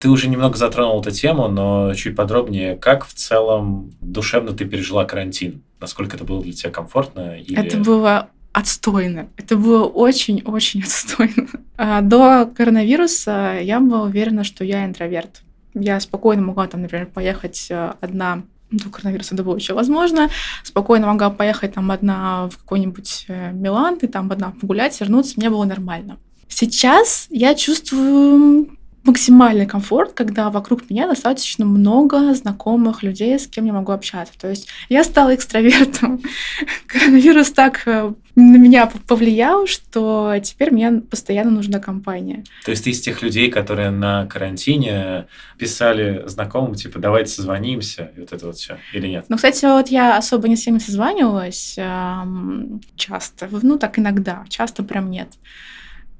Ты 0.00 0.08
уже 0.10 0.28
немного 0.28 0.56
затронул 0.56 1.00
эту 1.00 1.12
тему, 1.12 1.46
но 1.46 1.94
чуть 1.94 2.16
подробнее, 2.16 2.74
как 2.74 3.06
в 3.06 3.14
целом 3.14 3.92
душевно 4.00 4.52
ты 4.52 4.64
пережила 4.64 5.04
карантин? 5.04 5.62
Насколько 5.78 6.16
это 6.16 6.24
было 6.24 6.42
для 6.42 6.52
тебя 6.52 6.70
комфортно? 6.70 7.38
Или... 7.38 7.64
Это 7.64 7.76
было 7.76 8.28
отстойно. 8.52 9.28
Это 9.36 9.56
было 9.56 9.84
очень-очень 9.84 10.82
отстойно. 10.82 11.46
А 11.76 12.00
до 12.00 12.46
коронавируса 12.46 13.60
я 13.62 13.78
была 13.78 14.02
уверена, 14.02 14.42
что 14.42 14.64
я 14.64 14.84
интроверт. 14.84 15.42
Я 15.74 16.00
спокойно 16.00 16.42
могла 16.42 16.66
там, 16.66 16.82
например, 16.82 17.06
поехать 17.06 17.66
э, 17.70 17.92
одна 18.00 18.42
до 18.70 18.90
коронавируса 18.90 19.34
это 19.34 19.44
было 19.44 19.56
еще 19.56 19.74
возможно. 19.74 20.28
Спокойно 20.62 21.06
могла 21.06 21.30
поехать 21.30 21.74
там 21.74 21.90
одна 21.90 22.48
в 22.48 22.58
какой-нибудь 22.58 23.26
э, 23.28 23.52
Милан, 23.52 23.94
и 23.96 24.06
там 24.06 24.30
одна 24.30 24.52
погулять, 24.60 25.00
вернуться, 25.00 25.34
мне 25.36 25.50
было 25.50 25.64
нормально. 25.64 26.18
Сейчас 26.48 27.26
я 27.30 27.54
чувствую 27.54 28.68
максимальный 29.04 29.66
комфорт, 29.66 30.12
когда 30.12 30.50
вокруг 30.50 30.90
меня 30.90 31.06
достаточно 31.06 31.64
много 31.64 32.34
знакомых 32.34 33.02
людей, 33.02 33.38
с 33.38 33.46
кем 33.46 33.64
я 33.64 33.72
могу 33.72 33.92
общаться. 33.92 34.34
То 34.38 34.48
есть 34.48 34.68
я 34.88 35.02
стала 35.02 35.34
экстравертом. 35.34 36.20
Коронавирус 36.86 37.50
так 37.52 37.82
э, 37.86 38.12
на 38.38 38.56
меня 38.56 38.90
повлиял, 39.06 39.66
что 39.66 40.34
теперь 40.42 40.70
мне 40.70 40.92
постоянно 40.92 41.50
нужна 41.50 41.80
компания. 41.80 42.44
То 42.64 42.70
есть 42.70 42.84
ты 42.84 42.90
из 42.90 43.00
тех 43.00 43.22
людей, 43.22 43.50
которые 43.50 43.90
на 43.90 44.26
карантине 44.26 45.26
писали 45.58 46.22
знакомым, 46.26 46.74
типа, 46.74 47.00
давайте 47.00 47.32
созвонимся, 47.32 48.12
и 48.16 48.20
вот 48.20 48.32
это 48.32 48.46
вот 48.46 48.56
все, 48.56 48.78
или 48.92 49.08
нет? 49.08 49.24
Ну, 49.28 49.36
кстати, 49.36 49.64
вот 49.64 49.88
я 49.88 50.16
особо 50.16 50.46
не 50.48 50.56
с 50.56 50.60
всеми 50.60 50.78
созванивалась 50.78 51.74
эм, 51.78 52.80
часто, 52.94 53.48
ну, 53.62 53.76
так 53.76 53.98
иногда, 53.98 54.44
часто 54.48 54.84
прям 54.84 55.10
нет. 55.10 55.28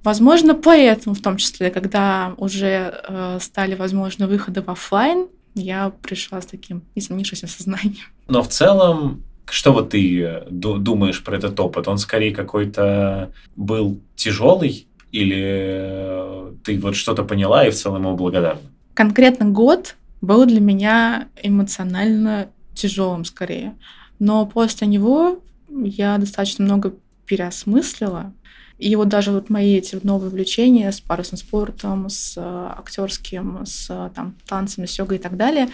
Возможно, 0.02 0.54
поэтому, 0.54 1.14
в 1.14 1.20
том 1.20 1.36
числе, 1.36 1.70
когда 1.70 2.34
уже 2.36 3.00
э, 3.06 3.38
стали 3.40 3.74
возможны 3.74 4.26
выходы 4.26 4.62
в 4.62 4.68
офлайн, 4.70 5.28
я 5.54 5.90
пришла 5.90 6.40
с 6.40 6.46
таким 6.46 6.82
изменившимся 6.94 7.46
сознанием. 7.46 8.06
Но 8.26 8.42
в 8.42 8.48
целом, 8.48 9.22
что 9.50 9.72
вот 9.72 9.90
ты 9.90 10.22
э, 10.22 10.42
думаешь 10.50 11.22
про 11.22 11.36
этот 11.36 11.58
опыт? 11.60 11.88
Он 11.88 11.98
скорее 11.98 12.34
какой-то 12.34 13.32
был 13.56 14.00
тяжелый 14.16 14.86
или 15.12 15.42
э, 15.42 16.52
ты 16.64 16.78
вот 16.78 16.96
что-то 16.96 17.24
поняла 17.24 17.66
и 17.66 17.70
в 17.70 17.74
целом 17.74 18.02
ему 18.02 18.16
благодарна? 18.16 18.60
Конкретно 18.94 19.46
год 19.46 19.96
был 20.20 20.44
для 20.46 20.60
меня 20.60 21.28
эмоционально 21.42 22.48
тяжелым 22.74 23.24
скорее. 23.24 23.74
Но 24.18 24.46
после 24.46 24.86
него 24.86 25.40
я 25.70 26.18
достаточно 26.18 26.64
много 26.64 26.94
переосмыслила, 27.26 28.32
и 28.78 28.94
вот 28.94 29.08
даже 29.08 29.32
вот 29.32 29.50
мои 29.50 29.76
эти 29.76 29.98
новые 30.02 30.30
увлечения 30.30 30.90
с 30.92 31.00
парусным 31.00 31.38
спортом, 31.38 32.08
с 32.08 32.34
э, 32.36 32.40
актерским, 32.40 33.66
с 33.66 34.10
там, 34.14 34.36
танцами, 34.46 34.86
с 34.86 34.98
йогой 34.98 35.18
и 35.18 35.20
так 35.20 35.36
далее, 35.36 35.68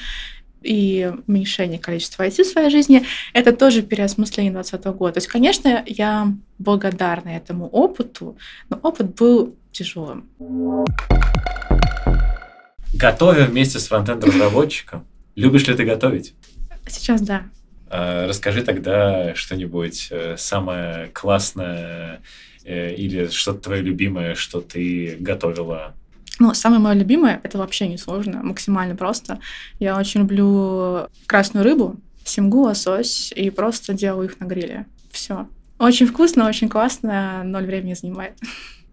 и 0.65 1.13
уменьшение 1.27 1.79
количества 1.79 2.27
IT 2.27 2.43
в 2.43 2.47
своей 2.47 2.71
жизни, 2.71 3.05
это 3.33 3.53
тоже 3.53 3.83
переосмысление 3.83 4.53
2020 4.53 4.87
года. 4.97 5.13
То 5.15 5.19
есть, 5.19 5.29
конечно, 5.29 5.85
я 5.87 6.33
благодарна 6.59 7.31
этому 7.31 7.69
опыту, 7.69 8.37
но 8.71 8.79
опыт 8.83 9.15
был 9.15 9.57
тяжелым. 9.73 10.29
Готовя 12.95 13.47
вместе 13.47 13.79
с 13.79 13.89
фронтенд-разработчиком, 13.89 15.07
любишь 15.37 15.67
ли 15.67 15.75
ты 15.75 15.85
готовить? 15.85 16.35
Сейчас 16.87 17.21
да. 17.23 17.43
А, 17.89 18.27
расскажи 18.27 18.63
тогда 18.63 19.35
что-нибудь 19.35 20.09
э, 20.11 20.37
самое 20.37 21.09
классное 21.09 22.21
Э, 22.65 22.95
или 22.95 23.29
что-то 23.29 23.61
твое 23.61 23.83
любимое, 23.83 24.35
что 24.35 24.61
ты 24.61 25.17
готовила? 25.21 25.95
Ну, 26.39 26.55
самое 26.55 26.81
мое 26.81 26.95
любимое 26.95 27.41
это 27.43 27.59
вообще 27.59 27.87
не 27.89 27.99
сложно, 27.99 28.41
максимально 28.43 28.97
просто. 28.97 29.39
Я 29.79 29.97
очень 29.99 30.21
люблю 30.21 31.09
красную 31.27 31.65
рыбу, 31.65 31.97
семгу, 32.25 32.63
лосось, 32.63 33.33
и 33.35 33.51
просто 33.51 33.95
делаю 33.95 34.29
их 34.29 34.41
на 34.41 34.45
гриле. 34.47 34.87
Все. 35.11 35.47
Очень 35.79 36.07
вкусно, 36.07 36.49
очень 36.49 36.69
классно, 36.69 37.43
ноль 37.45 37.67
времени 37.67 37.95
занимает. 37.95 38.35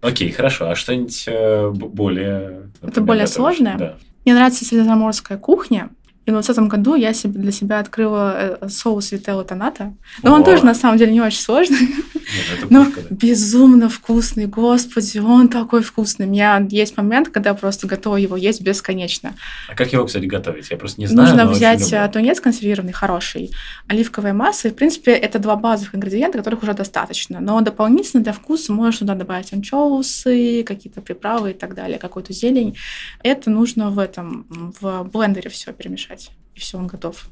Окей, 0.01 0.31
хорошо. 0.31 0.69
А 0.69 0.75
что-нибудь 0.75 1.25
э, 1.27 1.69
более... 1.69 2.39
Например, 2.39 2.89
это 2.89 3.01
более 3.01 3.27
сложное? 3.27 3.77
Да. 3.77 3.97
Мне 4.25 4.33
нравится 4.33 4.65
средиземноморская 4.65 5.37
кухня. 5.37 5.89
И 6.31 6.33
в 6.33 6.45
2020 6.45 6.71
году 6.71 6.95
я 6.95 7.13
себе, 7.13 7.39
для 7.39 7.51
себя 7.51 7.79
открыла 7.79 8.57
э, 8.61 8.69
соус 8.69 9.11
Вителла 9.11 9.43
Тоната. 9.43 9.93
Но 10.23 10.33
О. 10.33 10.35
он 10.35 10.43
тоже, 10.43 10.65
на 10.65 10.73
самом 10.73 10.97
деле, 10.97 11.11
не 11.11 11.21
очень 11.21 11.41
сложный. 11.41 11.79
Нет, 11.79 12.59
ну, 12.61 12.67
Но 12.69 12.85
пушка, 12.85 13.01
да. 13.01 13.15
безумно 13.15 13.89
вкусный, 13.89 14.45
господи, 14.45 15.19
он 15.19 15.49
такой 15.49 15.81
вкусный. 15.81 16.25
У 16.25 16.29
меня 16.29 16.65
есть 16.69 16.97
момент, 16.97 17.29
когда 17.29 17.51
я 17.51 17.53
просто 17.55 17.87
готова 17.87 18.17
его 18.17 18.37
есть 18.37 18.61
бесконечно. 18.61 19.35
А 19.67 19.75
как 19.75 19.91
его, 19.91 20.05
кстати, 20.05 20.25
готовить? 20.25 20.69
Я 20.71 20.77
просто 20.77 21.01
не 21.01 21.07
знаю. 21.07 21.29
Нужно 21.29 21.51
взять 21.51 21.91
э, 21.91 22.09
тунец 22.11 22.39
консервированный, 22.39 22.93
хороший, 22.93 23.51
оливковая 23.87 24.33
масса. 24.33 24.69
И, 24.69 24.71
в 24.71 24.75
принципе, 24.75 25.11
это 25.11 25.39
два 25.39 25.55
базовых 25.55 25.95
ингредиента, 25.95 26.37
которых 26.37 26.63
уже 26.63 26.73
достаточно. 26.73 27.39
Но 27.39 27.59
дополнительно 27.61 28.23
для 28.23 28.33
вкуса 28.33 28.71
можешь 28.71 28.99
туда 28.99 29.15
добавить 29.15 29.51
анчоусы, 29.51 30.63
какие-то 30.63 31.01
приправы 31.01 31.51
и 31.51 31.53
так 31.53 31.75
далее, 31.75 31.99
какую-то 31.99 32.31
зелень. 32.31 32.77
Это 33.23 33.49
нужно 33.49 33.89
в 33.89 33.99
этом, 33.99 34.45
в 34.49 35.03
блендере 35.11 35.49
все 35.49 35.73
перемешать 35.73 36.01
мешать. 36.01 36.20
И 36.55 36.59
все, 36.59 36.77
он 36.77 36.87
готов. 36.87 37.29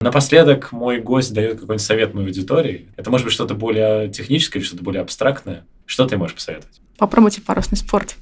Напоследок 0.00 0.70
мой 0.72 1.00
гость 1.00 1.34
дает 1.34 1.60
какой-нибудь 1.60 1.80
совет 1.80 2.14
моей 2.14 2.28
аудитории. 2.28 2.88
Это 2.96 3.10
может 3.10 3.24
быть 3.24 3.34
что-то 3.34 3.54
более 3.54 4.08
техническое 4.10 4.60
или 4.60 4.66
что-то 4.66 4.84
более 4.84 5.02
абстрактное. 5.02 5.64
Что 5.86 6.06
ты 6.06 6.16
можешь 6.16 6.36
посоветовать? 6.36 6.80
Попробуйте 6.98 7.40
парусный 7.40 7.78
спорт. 7.78 8.16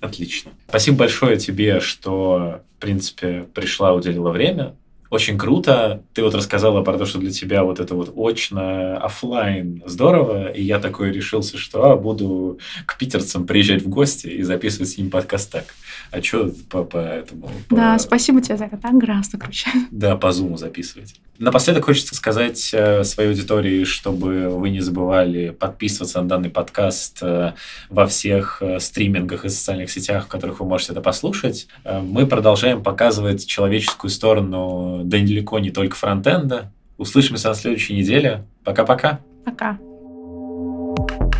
Отлично. 0.00 0.52
Спасибо 0.68 0.98
большое 0.98 1.36
тебе, 1.36 1.80
что, 1.80 2.62
в 2.76 2.80
принципе, 2.80 3.46
пришла, 3.54 3.92
уделила 3.92 4.30
время. 4.30 4.74
Очень 5.12 5.36
круто. 5.36 6.02
Ты 6.14 6.22
вот 6.22 6.34
рассказала 6.34 6.80
про 6.80 6.96
то, 6.96 7.04
что 7.04 7.18
для 7.18 7.30
тебя 7.30 7.64
вот 7.64 7.80
это 7.80 7.94
вот 7.94 8.14
очно, 8.16 8.96
офлайн 8.96 9.82
здорово. 9.84 10.50
И 10.50 10.62
я 10.62 10.78
такой 10.78 11.12
решился, 11.12 11.58
что 11.58 11.90
а, 11.90 11.96
буду 11.96 12.58
к 12.86 12.96
питерцам 12.96 13.46
приезжать 13.46 13.82
в 13.82 13.90
гости 13.90 14.28
и 14.28 14.42
записывать 14.42 14.88
с 14.88 14.96
ним 14.96 15.10
подкаст 15.10 15.52
так. 15.52 15.74
А 16.12 16.22
что 16.22 16.50
по, 16.70 16.84
по 16.84 16.96
этому? 16.96 17.50
По... 17.68 17.76
Да, 17.76 17.98
спасибо 17.98 18.40
тебе 18.40 18.56
за 18.56 18.64
это. 18.64 18.78
Так 18.78 18.94
гораздо 18.94 19.36
круче. 19.36 19.68
Да, 19.90 20.16
по 20.16 20.32
зуму 20.32 20.56
записывать. 20.56 21.20
Напоследок 21.42 21.86
хочется 21.86 22.14
сказать 22.14 22.70
э, 22.72 23.02
своей 23.02 23.30
аудитории, 23.30 23.82
чтобы 23.82 24.48
вы 24.48 24.70
не 24.70 24.78
забывали 24.78 25.50
подписываться 25.50 26.22
на 26.22 26.28
данный 26.28 26.50
подкаст 26.50 27.18
э, 27.20 27.54
во 27.90 28.06
всех 28.06 28.58
э, 28.62 28.78
стримингах 28.78 29.44
и 29.44 29.48
социальных 29.48 29.90
сетях, 29.90 30.26
в 30.26 30.28
которых 30.28 30.60
вы 30.60 30.66
можете 30.66 30.92
это 30.92 31.00
послушать. 31.00 31.66
Мы 31.84 32.28
продолжаем 32.28 32.80
показывать 32.80 33.44
человеческую 33.44 34.12
сторону, 34.12 35.00
да 35.04 35.18
недалеко 35.18 35.58
не 35.58 35.72
только 35.72 35.96
фронтенда. 35.96 36.70
Услышимся 36.96 37.48
на 37.48 37.54
следующей 37.56 37.96
неделе. 37.96 38.44
Пока-пока. 38.62 39.18
Пока. 39.44 39.72
-пока. 39.72 40.96
Пока. 40.96 41.31